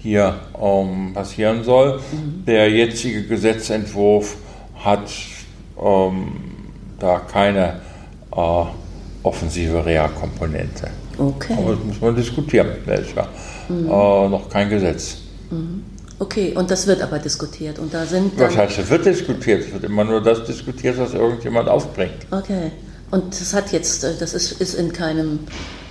hier 0.00 0.36
ähm, 0.62 1.12
passieren 1.14 1.64
soll. 1.64 1.98
Mhm. 2.12 2.44
Der 2.46 2.70
jetzige 2.70 3.24
Gesetzentwurf 3.24 4.36
hat 4.84 5.10
ähm, 5.82 6.32
da 7.00 7.18
keine 7.18 7.80
äh, 8.30 8.64
offensive 9.26 9.84
Reha-Komponente. 9.84 10.88
Okay. 11.18 11.54
Aber 11.58 11.74
das 11.74 11.84
muss 11.84 12.00
man 12.00 12.14
diskutieren, 12.14 12.68
welcher. 12.84 13.28
Mhm. 13.68 13.86
Äh, 13.86 14.28
noch 14.28 14.48
kein 14.48 14.70
Gesetz. 14.70 15.18
Mhm. 15.50 15.84
Okay, 16.18 16.54
und 16.54 16.70
das 16.70 16.86
wird 16.86 17.02
aber 17.02 17.18
diskutiert. 17.18 17.78
Und 17.78 17.92
da 17.92 18.06
sind 18.06 18.38
was 18.38 18.56
heißt, 18.56 18.78
es 18.78 18.88
wird 18.88 19.04
diskutiert? 19.04 19.66
Es 19.66 19.72
wird 19.72 19.84
immer 19.84 20.04
nur 20.04 20.22
das 20.22 20.44
diskutiert, 20.44 20.96
was 20.98 21.12
irgendjemand 21.12 21.68
aufbringt. 21.68 22.26
Okay. 22.30 22.72
Und 23.10 23.38
das 23.38 23.52
hat 23.54 23.72
jetzt, 23.72 24.02
äh, 24.04 24.14
das 24.18 24.32
ist, 24.32 24.52
ist 24.60 24.74
in 24.74 24.92
keinem. 24.92 25.40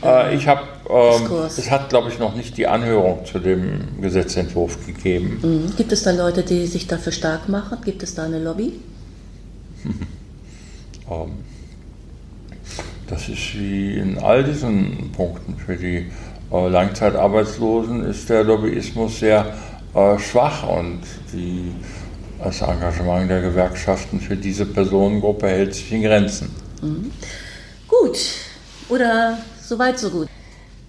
Äh, 0.04 0.34
äh 0.34 0.36
ich 0.36 0.48
habe, 0.48 0.62
ähm, 0.90 1.30
es 1.46 1.70
hat, 1.70 1.90
glaube 1.90 2.10
ich, 2.10 2.20
noch 2.20 2.36
nicht 2.36 2.58
die 2.58 2.68
Anhörung 2.68 3.26
zu 3.26 3.40
dem 3.40 4.02
Gesetzentwurf 4.02 4.86
gegeben. 4.86 5.40
Mhm. 5.42 5.76
Gibt 5.76 5.92
es 5.92 6.04
da 6.04 6.12
Leute, 6.12 6.44
die 6.44 6.66
sich 6.68 6.88
dafür 6.88 7.12
stark 7.12 7.48
machen? 7.48 7.78
Gibt 7.84 8.02
es 8.02 8.16
da 8.16 8.24
eine 8.24 8.40
Lobby? 8.40 8.74
ähm, 11.10 11.32
das 13.08 13.30
ist 13.30 13.56
wie 13.56 13.98
in 13.98 14.18
all 14.18 14.44
diesen 14.44 15.12
Punkten. 15.12 15.58
Für 15.58 15.76
die 15.76 16.12
äh, 16.52 16.68
Langzeitarbeitslosen 16.68 18.04
ist 18.06 18.30
der 18.30 18.44
Lobbyismus 18.44 19.20
sehr 19.20 19.54
äh, 19.94 20.18
schwach 20.20 20.68
und 20.68 21.02
die 21.34 21.72
das 22.44 22.62
Engagement 22.62 23.30
der 23.30 23.42
Gewerkschaften 23.42 24.20
für 24.20 24.36
diese 24.36 24.66
Personengruppe 24.66 25.48
hält 25.48 25.74
sich 25.74 25.92
in 25.92 26.04
Grenzen. 26.04 26.54
Mhm. 26.82 27.12
Gut, 27.88 28.20
oder 28.90 29.38
soweit 29.62 29.98
so 29.98 30.10
gut. 30.10 30.28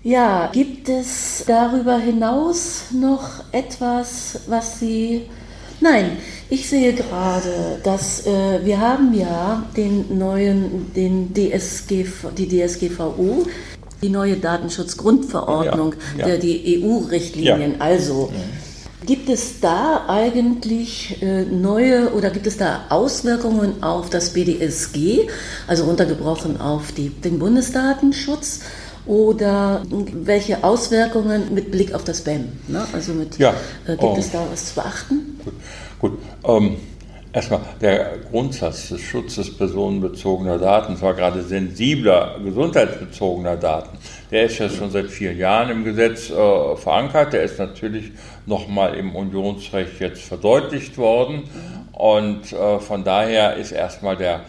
Ja, 0.03 0.51
gibt 0.53 0.89
es 0.89 1.45
darüber 1.47 1.99
hinaus 1.99 2.87
noch 2.93 3.45
etwas, 3.53 4.41
was 4.47 4.81
Sie... 4.81 5.23
Nein, 5.81 6.13
ich 6.49 6.69
sehe 6.69 6.93
gerade, 6.95 7.81
dass 7.83 8.27
äh, 8.27 8.65
wir 8.65 8.81
haben 8.81 9.13
ja 9.15 9.67
den 9.77 10.17
neuen, 10.17 10.93
den 10.95 11.35
DSG, 11.35 12.07
die 12.37 12.49
DSGVO, 12.49 13.47
die 14.03 14.09
neue 14.09 14.37
Datenschutzgrundverordnung, 14.37 15.95
ja, 16.19 16.29
ja. 16.29 16.37
die 16.37 16.83
EU-Richtlinien. 16.83 17.73
Ja. 17.73 17.81
Also, 17.81 18.31
gibt 19.05 19.29
es 19.29 19.61
da 19.61 20.05
eigentlich 20.09 21.23
äh, 21.23 21.45
neue 21.45 22.13
oder 22.13 22.31
gibt 22.31 22.47
es 22.47 22.57
da 22.57 22.87
Auswirkungen 22.89 23.83
auf 23.83 24.11
das 24.11 24.33
BDSG, 24.33 25.29
also 25.67 25.85
runtergebrochen 25.85 26.61
auf 26.61 26.93
die, 26.93 27.11
den 27.11 27.39
Bundesdatenschutz? 27.39 28.61
Oder 29.07 29.83
welche 29.89 30.65
Auswirkungen 30.65 31.55
mit 31.55 31.71
Blick 31.71 31.95
auf 31.95 32.05
das 32.05 32.23
BEM? 32.23 32.49
Ne? 32.67 32.85
Also 32.93 33.13
mit, 33.13 33.39
ja. 33.39 33.55
äh, 33.87 33.93
gibt 33.93 34.03
oh. 34.03 34.17
es 34.19 34.33
da 34.33 34.45
was 34.51 34.67
zu 34.67 34.75
beachten? 34.75 35.41
Gut, 35.45 35.55
Gut. 36.01 36.19
Ähm, 36.45 36.77
erstmal 37.33 37.61
der 37.81 38.19
Grundsatz 38.31 38.89
des 38.89 39.03
Schutzes 39.03 39.57
personenbezogener 39.57 40.59
Daten, 40.59 40.97
zwar 40.97 41.15
gerade 41.15 41.43
sensibler 41.43 42.41
gesundheitsbezogener 42.43 43.57
Daten, 43.57 43.99
der 44.31 44.47
ist 44.47 44.59
ja 44.59 44.69
schon 44.69 44.91
seit 44.91 45.07
vielen 45.07 45.39
Jahren 45.39 45.71
im 45.71 45.85
Gesetz 45.85 46.31
äh, 46.31 46.77
verankert. 46.77 47.33
Der 47.33 47.45
ist 47.45 47.59
natürlich 47.59 48.11
nochmal 48.47 48.95
im 48.95 49.15
Unionsrecht 49.15 50.01
jetzt 50.01 50.23
verdeutlicht 50.23 50.99
worden. 50.99 51.45
Und 51.93 52.53
äh, 52.53 52.79
von 52.81 53.05
daher 53.05 53.57
ist 53.57 53.71
erstmal 53.71 54.17
der 54.17 54.41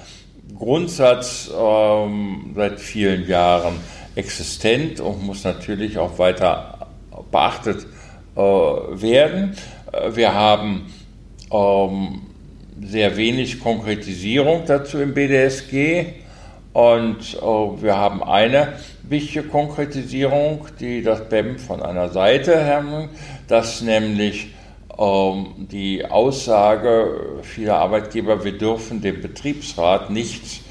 Grundsatz 0.57 1.51
ähm, 1.55 2.53
seit 2.55 2.79
vielen 2.79 3.27
Jahren 3.27 3.75
existent 4.17 4.99
und 4.99 5.23
muss 5.23 5.43
natürlich 5.43 5.97
auch 5.97 6.17
weiter 6.17 6.87
beachtet 7.31 7.85
äh, 8.35 8.39
werden. 8.39 9.55
Äh, 9.91 10.15
wir 10.15 10.33
haben 10.33 10.91
ähm, 11.51 12.21
sehr 12.81 13.15
wenig 13.15 13.59
Konkretisierung 13.59 14.63
dazu 14.65 14.99
im 14.99 15.13
BDSG 15.13 16.07
und 16.73 17.35
äh, 17.35 17.41
wir 17.41 17.95
haben 17.95 18.23
eine 18.23 18.73
wichtige 19.03 19.43
Konkretisierung, 19.43 20.67
die 20.79 21.01
das 21.01 21.29
BEM 21.29 21.59
von 21.59 21.81
einer 21.81 22.09
Seite 22.09 22.65
haben, 22.65 23.09
dass 23.47 23.81
nämlich 23.81 24.53
ähm, 24.97 25.67
die 25.71 26.05
Aussage 26.05 27.41
vieler 27.43 27.77
Arbeitgeber, 27.77 28.43
wir 28.43 28.57
dürfen 28.57 29.01
dem 29.01 29.21
Betriebsrat 29.21 30.09
nichts 30.09 30.61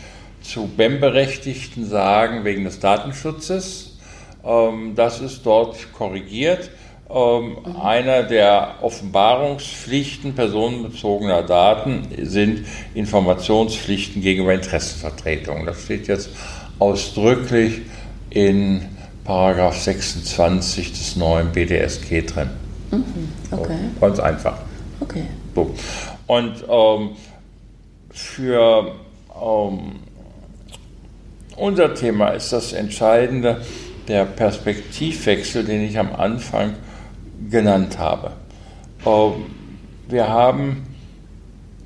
zu 0.49 0.67
BEM-Berechtigten 0.67 1.85
sagen 1.87 2.45
wegen 2.45 2.65
des 2.65 2.81
Datenschutzes. 2.81 3.97
Ähm, 4.45 4.95
das 4.95 5.21
ist 5.21 5.45
dort 5.45 5.93
korrigiert. 5.93 6.71
Ähm, 7.09 7.57
mhm. 7.65 7.77
Einer 7.81 8.23
der 8.25 8.75
Offenbarungspflichten 8.83 10.35
personenbezogener 10.35 11.43
Daten 11.43 12.09
sind 12.23 12.67
Informationspflichten 12.95 14.23
gegenüber 14.23 14.55
Interessenvertretungen. 14.55 15.67
Das 15.67 15.83
steht 15.83 16.09
jetzt 16.09 16.31
ausdrücklich 16.79 17.83
in 18.31 18.83
Paragraph 19.25 19.79
26 19.79 20.93
des 20.93 21.17
neuen 21.17 21.53
BDSG 21.53 22.23
drin. 22.23 22.51
Mhm. 22.91 23.05
Okay. 23.51 23.77
So, 23.95 24.01
ganz 24.01 24.19
einfach. 24.19 24.59
Okay. 25.01 25.25
So. 25.55 25.75
Und 26.27 26.65
ähm, 26.69 27.11
für 28.11 28.93
ähm, 29.41 29.93
unser 31.57 31.95
Thema 31.95 32.29
ist 32.29 32.53
das 32.53 32.73
Entscheidende 32.73 33.63
der 34.09 34.25
Perspektivwechsel, 34.25 35.65
den 35.65 35.83
ich 35.83 35.99
am 35.99 36.15
Anfang 36.15 36.75
genannt 37.51 37.99
habe. 37.99 38.33
Ähm, 39.05 39.47
wir 40.09 40.29
haben 40.29 40.87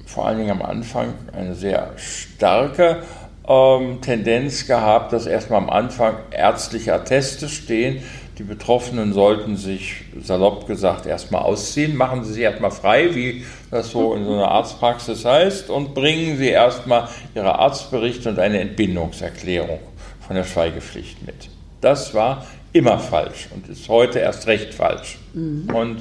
vor 0.07 0.27
allen 0.27 0.39
Dingen 0.39 0.51
am 0.51 0.63
Anfang 0.63 1.15
eine 1.33 1.55
sehr 1.55 1.93
starke 1.97 3.03
ähm, 3.49 4.01
Tendenz 4.01 4.67
gehabt, 4.67 5.13
dass 5.13 5.27
erstmal 5.27 5.61
am 5.61 5.71
Anfang 5.71 6.17
ärztliche 6.31 6.95
Atteste 6.95 7.49
stehen. 7.49 8.03
Die 8.41 8.47
Betroffenen 8.47 9.13
sollten 9.13 9.59
sich, 9.59 9.97
salopp 10.19 10.67
gesagt, 10.67 11.05
erstmal 11.05 11.43
ausziehen. 11.43 11.95
Machen 11.95 12.25
Sie 12.25 12.33
sich 12.33 12.43
erstmal 12.43 12.71
frei, 12.71 13.15
wie 13.15 13.45
das 13.71 13.91
so 13.91 14.15
in 14.15 14.25
so 14.25 14.33
einer 14.33 14.51
Arztpraxis 14.51 15.27
heißt, 15.27 15.69
und 15.69 15.93
bringen 15.93 16.39
Sie 16.39 16.49
erstmal 16.49 17.09
Ihre 17.35 17.59
Arztberichte 17.59 18.31
und 18.31 18.39
eine 18.39 18.61
Entbindungserklärung 18.61 19.81
von 20.27 20.37
der 20.37 20.45
Schweigepflicht 20.45 21.27
mit. 21.27 21.51
Das 21.83 22.15
war 22.15 22.47
immer 22.73 22.99
falsch 22.99 23.49
und 23.55 23.69
ist 23.69 23.87
heute 23.91 24.21
erst 24.21 24.47
recht 24.47 24.73
falsch. 24.73 25.19
Mhm. 25.35 25.69
Und 25.75 25.99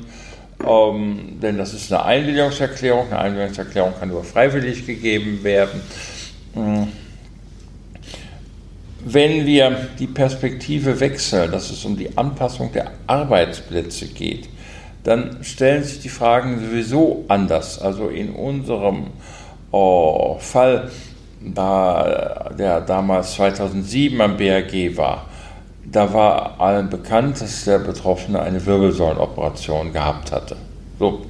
ähm, 0.66 1.40
denn 1.42 1.58
das 1.58 1.74
ist 1.74 1.92
eine 1.92 2.06
Einwilligungserklärung. 2.06 3.08
Eine 3.08 3.20
Einwilligungserklärung 3.20 3.96
kann 4.00 4.08
nur 4.08 4.24
freiwillig 4.24 4.86
gegeben 4.86 5.44
werden. 5.44 5.82
Mhm 6.56 6.88
wenn 9.06 9.46
wir 9.46 9.88
die 9.98 10.08
Perspektive 10.08 11.00
wechseln, 11.00 11.52
dass 11.52 11.70
es 11.70 11.86
um 11.86 11.98
die 11.98 12.18
Anpassung 12.18 12.72
der 12.72 12.92
Arbeitsplätze 13.08 14.08
geht, 14.08 14.50
dann 15.04 15.44
stellen 15.44 15.84
sich 15.84 16.02
die 16.02 16.10
Fragen 16.10 16.60
sowieso 16.60 17.26
anders. 17.28 17.80
Also 17.80 18.10
in 18.10 18.32
unserem 18.32 19.08
oh, 19.72 20.38
Fall, 20.40 20.92
da 21.42 22.52
der 22.58 22.82
damals 22.82 23.36
2007 23.36 24.20
am 24.20 24.38
BRG 24.38 24.98
war, 24.98 25.26
da 25.92 26.14
war 26.14 26.60
allen 26.60 26.90
bekannt, 26.90 27.42
dass 27.42 27.66
der 27.66 27.80
Betroffene 27.80 28.42
eine 28.42 28.64
Wirbelsäulenoperation 28.66 29.94
gehabt 29.94 30.32
hatte. 30.32 30.58
So, 31.00 31.26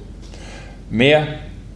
mehr 0.90 1.26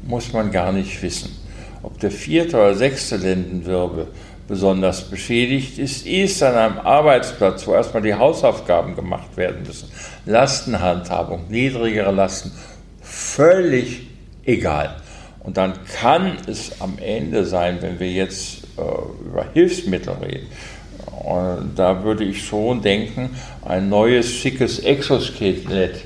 muss 0.03 0.33
man 0.33 0.51
gar 0.51 0.73
nicht 0.73 1.01
wissen. 1.03 1.35
Ob 1.83 1.99
der 2.01 2.11
vierte 2.11 2.57
oder 2.57 2.75
sechste 2.75 3.17
Lendenwirbel 3.17 4.09
besonders 4.47 5.03
beschädigt 5.03 5.79
ist, 5.79 6.07
ist 6.07 6.43
an 6.43 6.55
einem 6.55 6.79
Arbeitsplatz, 6.79 7.67
wo 7.67 7.75
erstmal 7.75 8.03
die 8.03 8.15
Hausaufgaben 8.15 8.95
gemacht 8.95 9.37
werden 9.37 9.63
müssen, 9.67 9.91
Lastenhandhabung, 10.27 11.49
niedrigere 11.49 12.13
Lasten, 12.13 12.53
völlig 13.03 14.03
egal. 14.45 14.97
Und 15.41 15.57
dann 15.57 15.75
kann 16.01 16.39
es 16.47 16.81
am 16.81 16.99
Ende 16.99 17.45
sein, 17.45 17.79
wenn 17.81 18.01
wir 18.01 18.11
jetzt 18.11 18.65
äh, 18.77 19.27
über 19.27 19.47
Hilfsmittel 19.53 20.15
reden, 20.15 20.47
und 21.25 21.73
da 21.77 22.05
würde 22.05 22.25
ich 22.25 22.45
schon 22.45 22.83
denken, 22.83 23.31
ein 23.65 23.89
neues, 23.89 24.31
schickes 24.31 24.79
Exoskelett, 24.81 26.05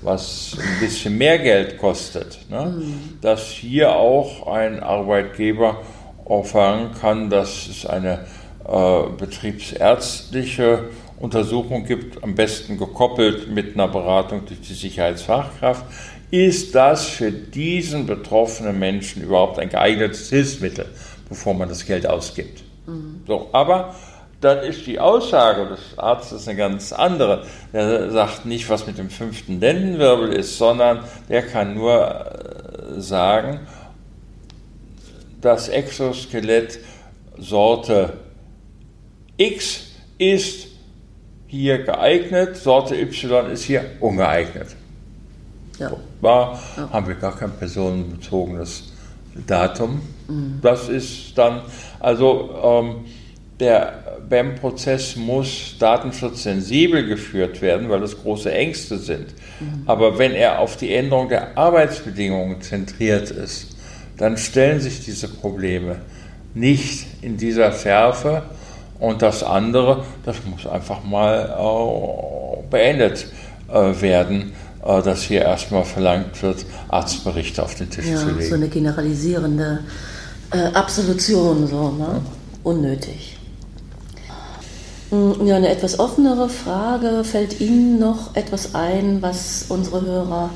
was 0.00 0.56
ein 0.58 0.80
bisschen 0.80 1.18
mehr 1.18 1.38
Geld 1.38 1.78
kostet, 1.78 2.38
ne? 2.50 2.74
Mhm. 2.76 3.18
dass 3.20 3.42
hier 3.48 3.94
auch 3.94 4.46
ein 4.46 4.80
Arbeitgeber 4.80 5.82
erfahren 6.28 6.90
kann, 7.00 7.30
dass 7.30 7.66
es 7.68 7.86
eine 7.86 8.26
äh, 8.66 9.02
betriebsärztliche 9.18 10.84
Untersuchung 11.18 11.84
gibt, 11.84 12.22
am 12.22 12.34
besten 12.34 12.78
gekoppelt 12.78 13.48
mit 13.48 13.74
einer 13.74 13.88
Beratung 13.88 14.46
durch 14.46 14.60
die 14.60 14.74
Sicherheitsfachkraft. 14.74 15.84
Ist 16.30 16.74
das 16.74 17.06
für 17.06 17.30
diesen 17.30 18.06
betroffenen 18.06 18.78
Menschen 18.78 19.22
überhaupt 19.22 19.58
ein 19.58 19.68
geeignetes 19.68 20.30
Hilfsmittel, 20.30 20.86
bevor 21.28 21.54
man 21.54 21.68
das 21.68 21.86
Geld 21.86 22.06
ausgibt? 22.06 22.62
Mhm. 22.86 23.22
So, 23.26 23.48
aber 23.52 23.94
dann 24.40 24.58
ist 24.58 24.86
die 24.86 25.00
Aussage 25.00 25.66
des 25.68 25.98
Arztes 25.98 26.48
eine 26.48 26.58
ganz 26.58 26.92
andere. 26.92 27.44
Der 27.72 28.10
sagt 28.10 28.44
nicht, 28.44 28.68
was 28.68 28.86
mit 28.86 28.98
dem 28.98 29.08
fünften 29.08 29.60
Lendenwirbel 29.60 30.32
ist, 30.32 30.58
sondern 30.58 31.00
der 31.28 31.42
kann 31.42 31.74
nur 31.74 31.94
äh, 31.94 33.00
sagen, 33.00 33.60
das 35.44 35.68
Exoskelett 35.68 36.78
Sorte 37.38 38.14
X 39.36 39.82
ist 40.18 40.68
hier 41.46 41.84
geeignet, 41.84 42.56
Sorte 42.56 42.94
Y 42.96 43.50
ist 43.50 43.64
hier 43.64 43.84
ungeeignet. 44.00 44.68
Ja. 45.78 45.92
War, 46.20 46.60
ja. 46.76 46.88
haben 46.90 47.08
wir 47.08 47.16
gar 47.16 47.36
kein 47.36 47.50
personenbezogenes 47.50 48.92
Datum. 49.46 50.00
Mhm. 50.28 50.60
Das 50.62 50.88
ist 50.88 51.36
dann, 51.36 51.62
also 52.00 52.50
ähm, 52.62 53.04
der 53.60 54.18
BEM-Prozess 54.28 55.16
muss 55.16 55.76
datenschutzsensibel 55.78 57.06
geführt 57.06 57.60
werden, 57.60 57.88
weil 57.90 58.02
es 58.02 58.20
große 58.20 58.50
Ängste 58.50 58.98
sind. 58.98 59.26
Mhm. 59.60 59.82
Aber 59.86 60.18
wenn 60.18 60.32
er 60.32 60.60
auf 60.60 60.76
die 60.76 60.94
Änderung 60.94 61.28
der 61.28 61.58
Arbeitsbedingungen 61.58 62.62
zentriert 62.62 63.30
ist, 63.30 63.73
dann 64.16 64.36
stellen 64.36 64.80
sich 64.80 65.04
diese 65.04 65.28
Probleme 65.28 65.96
nicht 66.54 67.06
in 67.22 67.36
dieser 67.36 67.72
Schärfe. 67.72 68.42
Und 69.00 69.22
das 69.22 69.42
andere, 69.42 70.04
das 70.24 70.36
muss 70.44 70.66
einfach 70.66 71.02
mal 71.02 71.54
äh, 71.58 72.62
beendet 72.70 73.26
äh, 73.68 74.00
werden. 74.00 74.52
äh, 74.84 75.02
dass 75.02 75.22
hier 75.22 75.42
erstmal 75.42 75.84
verlangt 75.84 76.42
wird, 76.42 76.64
Arztberichte 76.88 77.62
auf 77.62 77.74
den 77.74 77.90
Tisch 77.90 78.06
ja, 78.06 78.18
zu 78.18 78.30
legen. 78.30 78.48
So 78.48 78.54
eine 78.54 78.68
generalisierende 78.68 79.80
äh, 80.50 80.66
Absolution, 80.74 81.66
so, 81.66 81.90
ne? 81.90 82.06
Ja. 82.06 82.20
Unnötig. 82.62 83.36
Hm, 85.10 85.46
ja, 85.46 85.56
eine 85.56 85.68
etwas 85.68 85.98
offenere 85.98 86.48
Frage. 86.48 87.24
Fällt 87.24 87.60
Ihnen 87.60 87.98
noch 87.98 88.34
etwas 88.36 88.74
ein, 88.74 89.20
was 89.20 89.66
unsere 89.68 90.02
Hörer 90.02 90.50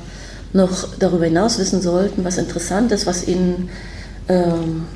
noch 0.53 0.89
darüber 0.99 1.27
hinaus 1.27 1.59
wissen 1.59 1.81
sollten, 1.81 2.25
was 2.25 2.39
interessant 2.39 2.93
ist, 2.93 3.07
was 3.07 3.27
Ihnen 3.27 3.69
ähm, 4.29 4.87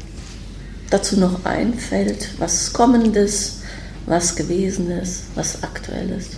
dazu 0.91 1.19
noch 1.19 1.45
einfällt, 1.45 2.31
was 2.39 2.73
Kommendes, 2.73 3.61
was 4.07 4.37
Gewesenes, 4.37 5.25
was 5.35 5.63
Aktuelles? 5.63 6.31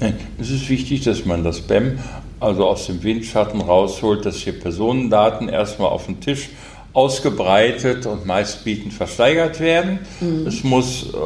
Nein, 0.00 0.14
es 0.40 0.50
ist 0.50 0.68
wichtig, 0.68 1.02
dass 1.02 1.24
man 1.26 1.44
das 1.44 1.60
BEM 1.60 1.98
also 2.40 2.66
aus 2.66 2.86
dem 2.86 3.02
Windschatten 3.02 3.60
rausholt, 3.60 4.24
dass 4.24 4.36
hier 4.36 4.58
Personendaten 4.58 5.48
erstmal 5.48 5.90
auf 5.90 6.06
den 6.06 6.20
Tisch 6.20 6.48
ausgebreitet 6.92 8.06
und 8.06 8.26
meistbietend 8.26 8.92
versteigert 8.92 9.60
werden. 9.60 10.00
Mhm. 10.20 10.46
Es 10.46 10.64
muss 10.64 11.04
äh, 11.04 11.16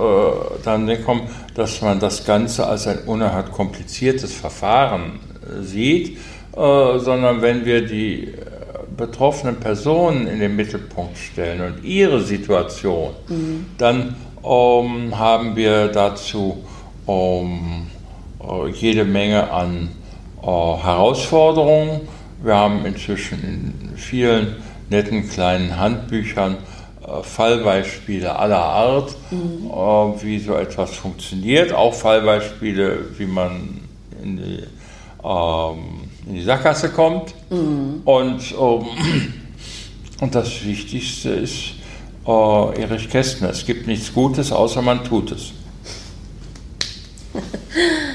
dann 0.62 1.04
kommen, 1.04 1.28
dass 1.54 1.80
man 1.80 2.00
das 2.00 2.24
Ganze 2.24 2.66
als 2.66 2.86
ein 2.86 2.98
unerhört 3.06 3.52
kompliziertes 3.52 4.32
Verfahren 4.32 5.20
sieht, 5.60 6.18
äh, 6.56 6.98
sondern 6.98 7.42
wenn 7.42 7.64
wir 7.64 7.86
die 7.86 8.28
äh, 8.28 8.34
betroffenen 8.96 9.56
Personen 9.56 10.26
in 10.26 10.40
den 10.40 10.56
Mittelpunkt 10.56 11.18
stellen 11.18 11.60
und 11.60 11.84
ihre 11.84 12.20
Situation, 12.20 13.12
mhm. 13.28 13.66
dann 13.78 14.16
ähm, 14.44 15.18
haben 15.18 15.56
wir 15.56 15.88
dazu 15.88 16.64
ähm, 17.08 17.86
äh, 18.40 18.68
jede 18.70 19.04
Menge 19.04 19.50
an 19.50 19.90
äh, 20.42 20.46
Herausforderungen. 20.46 22.02
Wir 22.42 22.54
haben 22.54 22.84
inzwischen 22.84 23.42
in 23.42 23.96
vielen 23.96 24.56
netten 24.90 25.28
kleinen 25.28 25.78
Handbüchern 25.78 26.56
Fallbeispiele 27.22 28.34
aller 28.36 28.62
Art, 28.62 29.14
mhm. 29.30 29.70
äh, 29.70 30.22
wie 30.22 30.38
so 30.38 30.54
etwas 30.54 30.94
funktioniert, 30.94 31.72
auch 31.72 31.94
Fallbeispiele, 31.94 32.98
wie 33.18 33.26
man 33.26 33.80
in 34.22 34.36
die, 34.36 34.62
in 35.24 36.34
die 36.34 36.42
Sackgasse 36.42 36.90
kommt. 36.90 37.34
Mhm. 37.50 38.02
Und, 38.04 38.42
ähm, 38.52 38.86
und 40.20 40.34
das 40.34 40.64
Wichtigste 40.64 41.30
ist 41.30 41.74
äh, 42.26 42.80
Erich 42.82 43.08
Kästner, 43.08 43.50
es 43.50 43.64
gibt 43.64 43.86
nichts 43.86 44.12
Gutes, 44.12 44.52
außer 44.52 44.82
man 44.82 45.04
tut 45.04 45.32
es. 45.32 45.52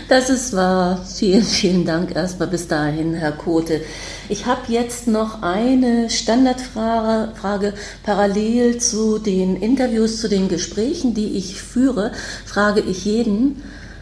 Das 0.07 0.31
ist 0.31 0.55
wahr. 0.55 1.05
Vielen, 1.05 1.43
vielen 1.43 1.85
Dank 1.85 2.15
erstmal 2.15 2.47
bis 2.47 2.67
dahin, 2.67 3.13
Herr 3.13 3.31
Kote. 3.31 3.81
Ich 4.27 4.47
habe 4.47 4.61
jetzt 4.69 5.07
noch 5.07 5.43
eine 5.43 6.09
Standardfrage 6.09 7.35
Frage, 7.39 7.73
parallel 8.01 8.79
zu 8.79 9.19
den 9.19 9.55
Interviews, 9.55 10.19
zu 10.19 10.27
den 10.27 10.47
Gesprächen, 10.47 11.13
die 11.13 11.37
ich 11.37 11.61
führe, 11.61 12.11
frage 12.45 12.79
ich 12.81 13.05
jeden, 13.05 13.61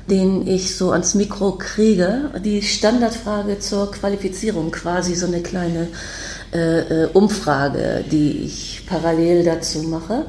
den 0.10 0.48
ich 0.48 0.76
so 0.76 0.92
ans 0.92 1.16
Mikro 1.16 1.54
kriege, 1.54 2.32
die 2.44 2.62
Standardfrage 2.62 3.60
zur 3.60 3.92
Qualifizierung, 3.92 4.72
quasi 4.72 5.16
so 5.16 5.28
eine 5.28 5.42
kleine 5.42 5.90
äh, 6.54 7.04
äh 7.04 7.10
Umfrage, 7.14 8.04
die 8.10 8.44
ich 8.46 8.84
parallel 8.88 9.44
dazu 9.44 9.84
mache. 9.84 10.26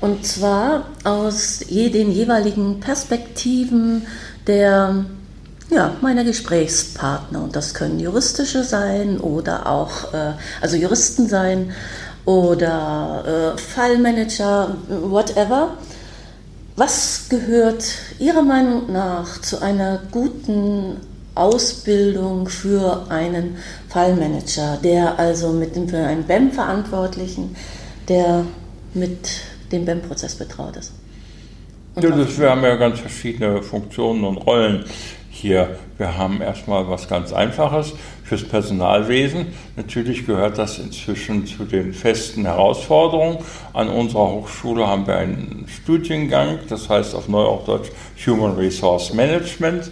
Und 0.00 0.24
zwar 0.26 0.86
aus 1.04 1.58
den 1.68 2.10
jeweiligen 2.10 2.80
Perspektiven 2.80 4.06
der 4.46 5.04
ja, 5.70 5.94
meiner 6.00 6.24
Gesprächspartner. 6.24 7.42
Und 7.42 7.56
das 7.56 7.74
können 7.74 8.00
juristische 8.00 8.64
sein 8.64 9.18
oder 9.18 9.66
auch, 9.66 10.12
äh, 10.12 10.32
also 10.60 10.76
Juristen 10.76 11.28
sein 11.28 11.72
oder 12.24 13.54
äh, 13.54 13.58
Fallmanager, 13.58 14.76
whatever. 14.88 15.76
Was 16.80 17.28
gehört 17.28 17.84
Ihrer 18.18 18.40
Meinung 18.40 18.90
nach 18.90 19.38
zu 19.42 19.60
einer 19.60 20.00
guten 20.10 20.96
Ausbildung 21.34 22.48
für 22.48 23.04
einen 23.10 23.58
Fallmanager, 23.90 24.78
der 24.82 25.18
also 25.18 25.52
mit 25.52 25.76
dem, 25.76 25.90
für 25.90 25.98
einen 25.98 26.24
BEM-Verantwortlichen, 26.24 27.54
der 28.08 28.46
mit 28.94 29.42
dem 29.70 29.84
BEM-Prozess 29.84 30.36
betraut 30.36 30.78
ist? 30.78 30.94
Ja, 32.00 32.08
das, 32.08 32.38
wir 32.38 32.48
haben 32.48 32.62
ja 32.62 32.76
ganz 32.76 32.98
verschiedene 32.98 33.62
Funktionen 33.62 34.24
und 34.24 34.38
Rollen 34.38 34.86
hier. 35.28 35.76
Wir 35.98 36.16
haben 36.16 36.40
erstmal 36.40 36.88
was 36.88 37.06
ganz 37.08 37.34
Einfaches 37.34 37.92
fürs 38.30 38.44
Personalwesen. 38.44 39.46
Natürlich 39.74 40.24
gehört 40.24 40.56
das 40.56 40.78
inzwischen 40.78 41.46
zu 41.46 41.64
den 41.64 41.92
festen 41.92 42.44
Herausforderungen. 42.44 43.38
An 43.72 43.88
unserer 43.88 44.30
Hochschule 44.30 44.86
haben 44.86 45.04
wir 45.08 45.16
einen 45.16 45.66
Studiengang, 45.66 46.60
das 46.68 46.88
heißt 46.88 47.16
auf 47.16 47.26
Neudeutsch 47.26 47.90
Human 48.24 48.54
Resource 48.54 49.12
Management. 49.14 49.90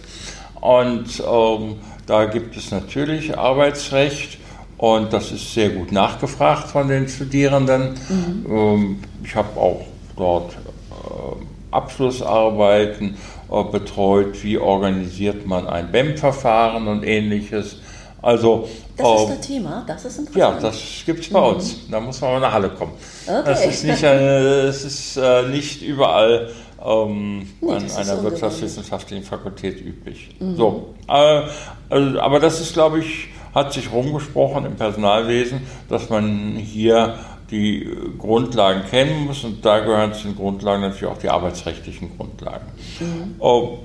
Und 0.61 1.21
ähm, 1.29 1.75
da 2.05 2.25
gibt 2.25 2.55
es 2.55 2.71
natürlich 2.71 3.37
Arbeitsrecht. 3.37 4.37
Und 4.77 5.11
das 5.11 5.33
ist 5.33 5.53
sehr 5.53 5.71
gut 5.71 5.91
nachgefragt 5.91 6.69
von 6.69 6.87
den 6.87 7.09
Studierenden. 7.09 7.95
Mhm. 8.07 8.45
Ähm, 8.49 8.99
ich 9.21 9.35
habe 9.35 9.59
auch 9.59 9.81
dort 10.15 10.53
äh, 10.53 11.75
Abschlussarbeiten 11.75 13.17
äh, 13.51 13.63
betreut, 13.65 14.41
wie 14.45 14.57
organisiert 14.57 15.45
man 15.45 15.67
ein 15.67 15.91
BEM-Verfahren 15.91 16.87
und 16.87 17.03
ähnliches. 17.03 17.79
Also, 18.21 18.67
das 18.97 19.07
äh, 19.07 19.23
ist 19.23 19.29
das 19.29 19.47
Thema, 19.47 19.83
das 19.87 20.05
ist 20.05 20.19
interessant. 20.19 20.55
Ja, 20.55 20.59
das 20.59 20.77
gibt 21.05 21.21
es 21.21 21.29
bei 21.29 21.39
mhm. 21.39 21.55
uns. 21.55 21.75
Da 21.89 21.99
muss 21.99 22.19
man 22.21 22.33
mal 22.33 22.39
nach 22.41 22.53
Halle 22.53 22.69
kommen. 22.69 22.93
Okay. 23.25 23.41
Das 23.45 23.65
ist 23.65 23.83
nicht, 23.85 24.03
eine, 24.03 24.65
das 24.65 24.83
ist, 24.83 25.17
äh, 25.17 25.43
nicht 25.47 25.81
überall 25.81 26.49
ähm, 26.85 27.47
nee, 27.61 27.71
an 27.71 27.89
einer 27.89 28.23
wirtschaftswissenschaftlichen 28.23 29.23
Fakultät 29.23 29.79
üblich. 29.81 30.35
Mhm. 30.39 30.55
So, 30.55 30.95
äh, 31.07 31.41
also, 31.89 32.19
aber 32.19 32.39
das 32.39 32.59
ist, 32.59 32.73
glaube 32.73 32.99
ich, 32.99 33.29
hat 33.53 33.73
sich 33.73 33.91
rumgesprochen 33.91 34.65
im 34.65 34.75
Personalwesen, 34.75 35.61
dass 35.87 36.09
man 36.09 36.55
hier 36.57 37.15
die 37.51 37.89
Grundlagen 38.17 38.83
kennen 38.89 39.25
muss 39.25 39.43
und 39.43 39.65
da 39.65 39.79
gehören 39.79 40.13
zu 40.13 40.27
den 40.27 40.35
Grundlagen 40.35 40.81
natürlich 40.81 41.07
auch 41.07 41.17
die 41.17 41.29
arbeitsrechtlichen 41.29 42.15
Grundlagen. 42.15 42.65
Mhm. 42.99 43.35
Oh, 43.39 43.79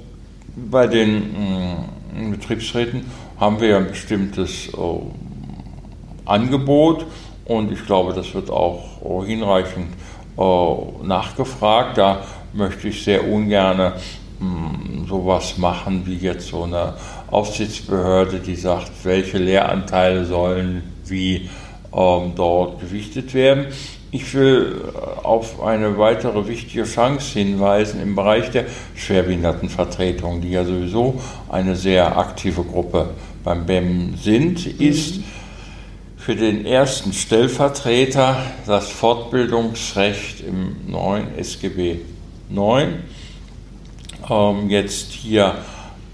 bei 0.54 0.86
den 0.86 1.32
mh, 1.32 2.28
mm, 2.28 2.30
Betriebsräten 2.32 3.10
haben 3.38 3.60
wir 3.60 3.76
ein 3.78 3.88
bestimmtes 3.88 4.72
oh, 4.74 5.10
Angebot 6.24 7.06
und 7.44 7.72
ich 7.72 7.84
glaube, 7.84 8.12
das 8.12 8.32
wird 8.34 8.50
auch 8.50 8.82
oh, 9.02 9.24
hinreichend 9.24 9.88
oh, 10.36 10.94
nachgefragt. 11.02 11.98
Da 11.98 12.24
möchte 12.52 12.88
ich 12.88 13.04
sehr 13.04 13.28
ungern 13.28 13.92
mm, 14.38 15.06
sowas 15.08 15.58
machen 15.58 16.06
wie 16.06 16.16
jetzt 16.16 16.48
so 16.48 16.62
eine 16.62 16.94
Aufsichtsbehörde, 17.30 18.38
die 18.38 18.56
sagt, 18.56 18.92
welche 19.02 19.38
Lehranteile 19.38 20.24
sollen 20.24 20.82
wie 21.06 21.50
ähm, 21.92 22.32
dort 22.34 22.80
gewichtet 22.80 23.34
werden. 23.34 23.66
Ich 24.14 24.32
will 24.32 24.80
äh, 24.94 25.24
auf 25.24 25.60
eine 25.60 25.98
weitere 25.98 26.46
wichtige 26.46 26.84
Chance 26.84 27.36
hinweisen 27.36 28.00
im 28.00 28.14
Bereich 28.14 28.48
der 28.52 28.66
Schwerbehindertenvertretung, 28.94 30.40
die 30.40 30.52
ja 30.52 30.64
sowieso 30.64 31.20
eine 31.48 31.74
sehr 31.74 32.16
aktive 32.16 32.62
Gruppe 32.62 33.10
beim 33.42 33.66
BEM 33.66 34.14
sind, 34.16 34.66
mhm. 34.66 34.86
ist 34.86 35.18
für 36.16 36.36
den 36.36 36.64
ersten 36.64 37.12
Stellvertreter 37.12 38.36
das 38.68 38.88
Fortbildungsrecht 38.88 40.42
im 40.46 40.76
neuen 40.86 41.36
SGB 41.36 41.96
9 42.50 43.02
ähm, 44.30 44.70
jetzt 44.70 45.10
hier 45.10 45.56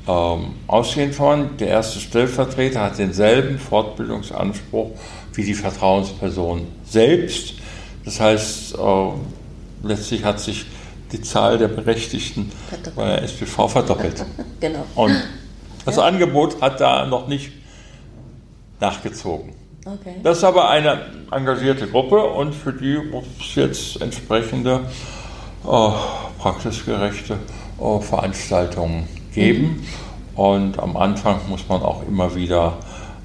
ähm, 0.09 0.55
ausgehend 0.69 1.15
von. 1.15 1.59
Der 1.59 1.69
erste 1.69 2.01
Stellvertreter 2.01 2.81
hat 2.81 2.99
denselben 2.99 3.59
Fortbildungsanspruch 3.59 4.93
wie 5.35 5.45
die 5.45 5.53
Vertrauensperson 5.53 6.67
selbst. 6.83 7.60
Das 8.05 8.21
heißt, 8.21 8.75
äh, 8.75 8.79
letztlich 9.83 10.25
hat 10.25 10.41
sich 10.41 10.67
die 11.13 11.21
Zahl 11.21 11.59
der 11.59 11.69
Berechtigten 11.69 12.51
bei 12.95 13.07
der 13.07 13.23
SPV 13.23 13.69
verdoppelt. 13.69 14.25
genau. 14.61 14.85
Und 14.95 15.17
das 15.85 15.97
ja. 15.97 16.05
Angebot 16.05 16.61
hat 16.61 16.81
da 16.81 17.07
noch 17.07 17.27
nicht 17.27 17.53
nachgezogen. 18.81 19.55
Okay. 19.85 20.17
Das 20.23 20.39
ist 20.39 20.45
aber 20.45 20.69
eine 20.69 21.07
engagierte 21.31 21.87
Gruppe 21.87 22.23
und 22.23 22.55
für 22.55 22.73
die 22.73 22.99
muss 22.99 23.25
es 23.41 23.55
jetzt 23.55 24.03
entsprechende 24.03 24.81
äh, 25.65 25.91
praxisgerechte 26.39 27.39
äh, 27.81 28.01
Veranstaltungen 28.01 29.09
geben. 29.35 29.63
Mhm. 29.63 29.87
Und 30.37 30.79
am 30.79 30.97
Anfang 30.97 31.41
muss 31.49 31.69
man 31.69 31.83
auch 31.83 32.03
immer 32.07 32.35
wieder 32.35 32.79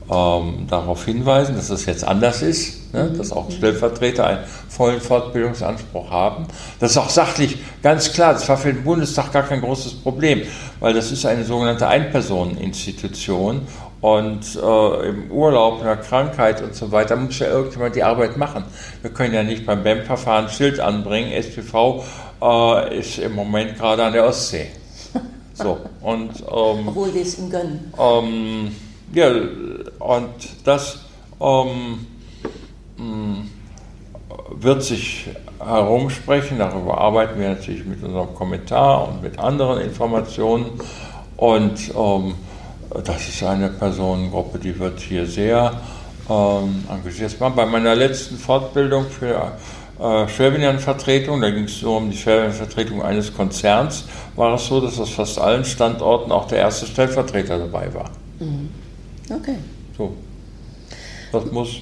ähm, 0.10 0.66
darauf 0.70 1.06
hinweisen, 1.06 1.56
dass 1.56 1.70
es 1.70 1.86
jetzt 1.86 2.04
anders 2.04 2.42
ist. 2.42 2.85
Ne? 2.96 3.12
dass 3.16 3.32
auch 3.32 3.52
Stellvertreter 3.52 4.26
einen 4.26 4.40
vollen 4.70 5.02
Fortbildungsanspruch 5.02 6.10
haben. 6.10 6.48
Das 6.80 6.92
ist 6.92 6.98
auch 6.98 7.10
sachlich 7.10 7.58
ganz 7.84 8.14
klar, 8.14 8.34
das 8.34 8.48
war 8.50 8.58
für 8.58 8.74
den 8.74 8.84
Bundestag 8.84 9.32
gar 9.32 9.44
kein 9.44 9.62
großes 9.62 9.96
Problem, 9.96 10.42
weil 10.80 10.94
das 10.94 11.12
ist 11.12 11.26
eine 11.26 11.44
sogenannte 11.44 11.88
Einpersoneninstitution 11.88 13.68
und 14.02 14.56
äh, 14.56 15.10
im 15.10 15.32
Urlaub, 15.32 15.80
in 15.80 15.86
der 15.86 15.98
Krankheit 15.98 16.62
und 16.62 16.76
so 16.76 16.92
weiter 16.92 17.16
muss 17.16 17.40
ja 17.40 17.48
irgendjemand 17.48 17.96
die 17.96 18.04
Arbeit 18.04 18.38
machen. 18.38 18.64
Wir 19.02 19.12
können 19.12 19.34
ja 19.34 19.44
nicht 19.44 19.66
beim 19.66 19.84
BEM-Verfahren 19.84 20.50
Schild 20.50 20.80
anbringen, 20.80 21.32
SPV 21.32 22.04
äh, 22.42 23.00
ist 23.00 23.18
im 23.20 23.34
Moment 23.34 23.78
gerade 23.78 24.04
an 24.04 24.14
der 24.14 24.26
Ostsee. 24.26 24.68
So, 25.58 25.78
und, 26.02 26.32
ähm, 26.42 26.88
Obwohl 26.90 27.14
wir 27.14 27.22
es 27.22 27.40
ihm 27.40 27.50
gönnen. 27.50 27.94
Ähm, 27.98 28.76
ja, 29.14 29.30
und 30.00 30.34
das 30.66 31.00
ähm, 31.40 32.06
wird 34.50 34.84
sich 34.84 35.30
herumsprechen. 35.60 36.60
Darüber 36.60 37.00
arbeiten 37.00 37.40
wir 37.40 37.50
natürlich 37.50 37.86
mit 37.86 38.04
unserem 38.04 38.34
Kommentar 38.36 39.08
und 39.08 39.22
mit 39.22 39.40
anderen 39.40 39.82
Informationen. 39.82 40.80
Und 41.38 41.92
ähm, 41.96 42.36
das 43.04 43.28
ist 43.28 43.44
eine 43.44 43.70
Personengruppe, 43.70 44.60
die 44.60 44.78
wird 44.80 45.00
hier 45.00 45.26
sehr 45.26 45.74
ähm, 46.30 46.84
engagiert. 46.90 47.38
Bei 47.40 47.66
meiner 47.66 47.96
letzten 47.96 48.38
Fortbildung 48.38 49.06
für 49.06 49.52
äh, 50.00 50.28
Schwerbehindertenvertretung, 50.28 51.42
da 51.42 51.50
ging 51.50 51.66
es 51.66 51.80
so 51.80 51.98
um 51.98 52.10
die 52.10 52.18
Schwerbehindertenvertretung 52.18 53.02
eines 53.02 53.34
Konzerns, 53.34 54.06
war 54.36 54.54
es 54.56 54.66
so, 54.66 54.80
dass 54.80 55.00
aus 55.00 55.10
fast 55.10 55.40
allen 55.40 55.66
Standorten 55.66 56.32
auch 56.32 56.48
der 56.48 56.60
erste 56.60 56.86
Stellvertreter 56.86 57.58
dabei 57.58 57.94
war. 57.94 58.10
Mhm. 58.40 58.70
Okay. 59.30 59.58
So. 59.98 60.14
Das 61.32 61.52
muss 61.52 61.80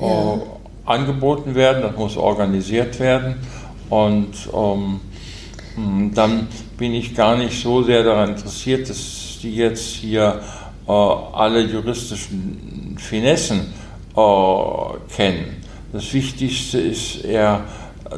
äh, 0.00 0.04
ja. 0.04 0.40
angeboten 0.84 1.54
werden, 1.54 1.82
das 1.82 1.96
muss 1.96 2.16
organisiert 2.16 2.98
werden 3.00 3.36
und 3.88 4.34
ähm, 4.54 5.00
hm, 5.74 6.14
dann 6.14 6.48
bin 6.78 6.94
ich 6.94 7.14
gar 7.14 7.36
nicht 7.36 7.60
so 7.60 7.82
sehr 7.82 8.02
daran 8.02 8.30
interessiert, 8.30 8.88
dass 8.88 9.38
die 9.42 9.54
jetzt 9.54 9.86
hier 9.86 10.40
äh, 10.86 10.92
alle 10.92 11.62
juristischen 11.62 12.96
Finessen 12.98 13.72
äh, 14.16 15.14
kennen 15.14 15.60
das 15.92 16.12
Wichtigste 16.12 16.78
ist 16.78 17.24
eher, 17.24 17.64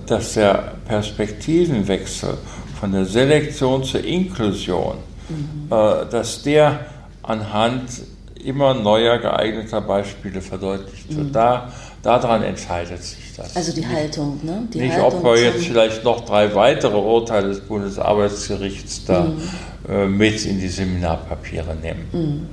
dass 0.06 0.34
der 0.34 0.74
Perspektivenwechsel 0.86 2.36
von 2.78 2.92
der 2.92 3.06
Selektion 3.06 3.82
zur 3.84 4.04
Inklusion, 4.04 4.96
mhm. 5.28 5.66
äh, 5.70 6.06
dass 6.10 6.42
der 6.42 6.86
anhand 7.22 8.02
immer 8.44 8.74
neuer 8.74 9.18
geeigneter 9.18 9.80
Beispiele 9.80 10.40
verdeutlicht 10.40 11.14
wird. 11.14 11.28
Mhm. 11.28 11.32
Da, 11.32 11.72
daran 12.02 12.42
entscheidet 12.42 13.02
sich 13.02 13.34
das. 13.36 13.56
Also 13.56 13.72
die 13.72 13.80
nicht, 13.80 13.92
Haltung, 13.92 14.40
ne? 14.42 14.68
Die 14.72 14.80
nicht, 14.80 14.94
Haltung 14.94 15.20
ob 15.20 15.24
wir 15.24 15.42
jetzt 15.42 15.64
vielleicht 15.64 16.04
noch 16.04 16.24
drei 16.24 16.54
weitere 16.54 16.96
Urteile 16.96 17.48
des 17.48 17.60
Bundesarbeitsgerichts 17.60 19.04
da 19.04 19.24
mhm. 19.24 19.42
äh, 19.88 20.06
mit 20.06 20.44
in 20.44 20.60
die 20.60 20.68
Seminarpapiere 20.68 21.74
nehmen. 21.76 22.08
Mhm. 22.12 22.46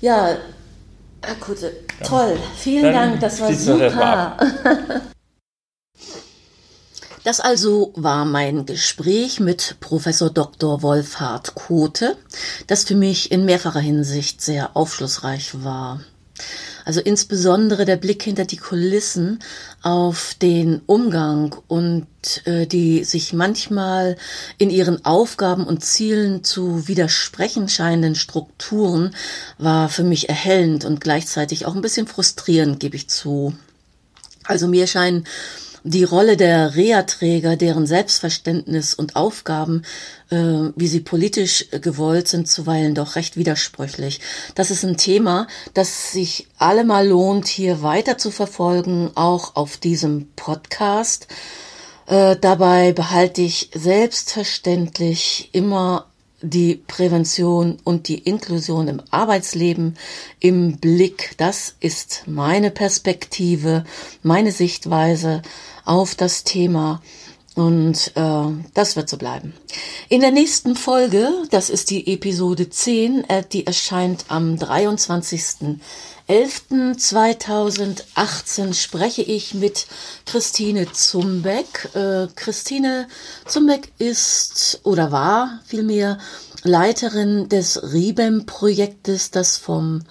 Ja, 0.00 0.36
Herr 1.24 1.36
Kutte, 1.36 1.72
toll. 2.04 2.36
Vielen 2.56 2.92
Dank, 2.92 3.20
das 3.20 3.40
war 3.40 3.52
super. 3.52 4.36
Das 7.24 7.38
also 7.38 7.92
war 7.94 8.24
mein 8.24 8.66
Gespräch 8.66 9.38
mit 9.38 9.76
Professor 9.78 10.28
Dr. 10.28 10.82
Wolfhard 10.82 11.54
Kote, 11.54 12.16
das 12.66 12.82
für 12.82 12.96
mich 12.96 13.30
in 13.30 13.44
mehrfacher 13.44 13.80
Hinsicht 13.80 14.40
sehr 14.40 14.76
aufschlussreich 14.76 15.62
war. 15.62 16.00
Also 16.84 17.00
insbesondere 17.00 17.84
der 17.84 17.96
Blick 17.96 18.24
hinter 18.24 18.44
die 18.44 18.56
Kulissen 18.56 19.38
auf 19.82 20.34
den 20.42 20.80
Umgang 20.86 21.54
und 21.68 22.08
äh, 22.44 22.66
die 22.66 23.04
sich 23.04 23.32
manchmal 23.32 24.16
in 24.58 24.68
ihren 24.68 25.04
Aufgaben 25.04 25.64
und 25.64 25.84
Zielen 25.84 26.42
zu 26.42 26.88
widersprechen 26.88 27.68
scheinenden 27.68 28.16
Strukturen 28.16 29.14
war 29.58 29.88
für 29.88 30.02
mich 30.02 30.28
erhellend 30.28 30.84
und 30.84 31.00
gleichzeitig 31.00 31.66
auch 31.66 31.76
ein 31.76 31.82
bisschen 31.82 32.08
frustrierend, 32.08 32.80
gebe 32.80 32.96
ich 32.96 33.08
zu. 33.08 33.54
Also 34.42 34.66
mir 34.66 34.88
scheinen 34.88 35.24
die 35.84 36.04
Rolle 36.04 36.36
der 36.36 36.76
Reha-Träger, 36.76 37.56
deren 37.56 37.86
Selbstverständnis 37.86 38.94
und 38.94 39.16
Aufgaben, 39.16 39.82
äh, 40.30 40.36
wie 40.76 40.86
sie 40.86 41.00
politisch 41.00 41.66
gewollt 41.70 42.28
sind, 42.28 42.48
zuweilen 42.48 42.94
doch 42.94 43.16
recht 43.16 43.36
widersprüchlich. 43.36 44.20
Das 44.54 44.70
ist 44.70 44.84
ein 44.84 44.96
Thema, 44.96 45.48
das 45.74 46.12
sich 46.12 46.48
allemal 46.58 47.08
lohnt, 47.08 47.48
hier 47.48 47.82
weiter 47.82 48.18
zu 48.18 48.30
verfolgen, 48.30 49.10
auch 49.14 49.56
auf 49.56 49.76
diesem 49.76 50.28
Podcast. 50.36 51.26
Äh, 52.06 52.36
dabei 52.40 52.92
behalte 52.92 53.42
ich 53.42 53.70
selbstverständlich 53.74 55.50
immer 55.52 56.11
die 56.42 56.74
Prävention 56.74 57.78
und 57.84 58.08
die 58.08 58.18
Inklusion 58.18 58.88
im 58.88 59.00
Arbeitsleben 59.10 59.96
im 60.40 60.76
Blick. 60.78 61.34
Das 61.38 61.76
ist 61.80 62.24
meine 62.26 62.70
Perspektive, 62.70 63.84
meine 64.22 64.52
Sichtweise 64.52 65.42
auf 65.84 66.14
das 66.14 66.44
Thema. 66.44 67.00
Und 67.54 68.12
äh, 68.14 68.44
das 68.72 68.96
wird 68.96 69.10
so 69.10 69.18
bleiben. 69.18 69.52
In 70.08 70.22
der 70.22 70.30
nächsten 70.30 70.74
Folge, 70.74 71.30
das 71.50 71.68
ist 71.68 71.90
die 71.90 72.12
Episode 72.12 72.70
10, 72.70 73.28
äh, 73.28 73.44
die 73.50 73.66
erscheint 73.66 74.24
am 74.28 74.58
23.11.2018, 76.28 78.74
spreche 78.74 79.22
ich 79.22 79.54
mit 79.54 79.86
Christine 80.26 80.92
Zumbeck. 80.92 81.88
Äh, 81.94 82.26
Christine 82.36 83.08
Zumbeck 83.46 83.92
ist 83.98 84.80
oder 84.84 85.10
war 85.12 85.60
vielmehr 85.66 86.18
Leiterin 86.64 87.48
des 87.48 87.92
RIBEM-Projektes, 87.92 89.32
das 89.32 89.56
vom 89.56 90.02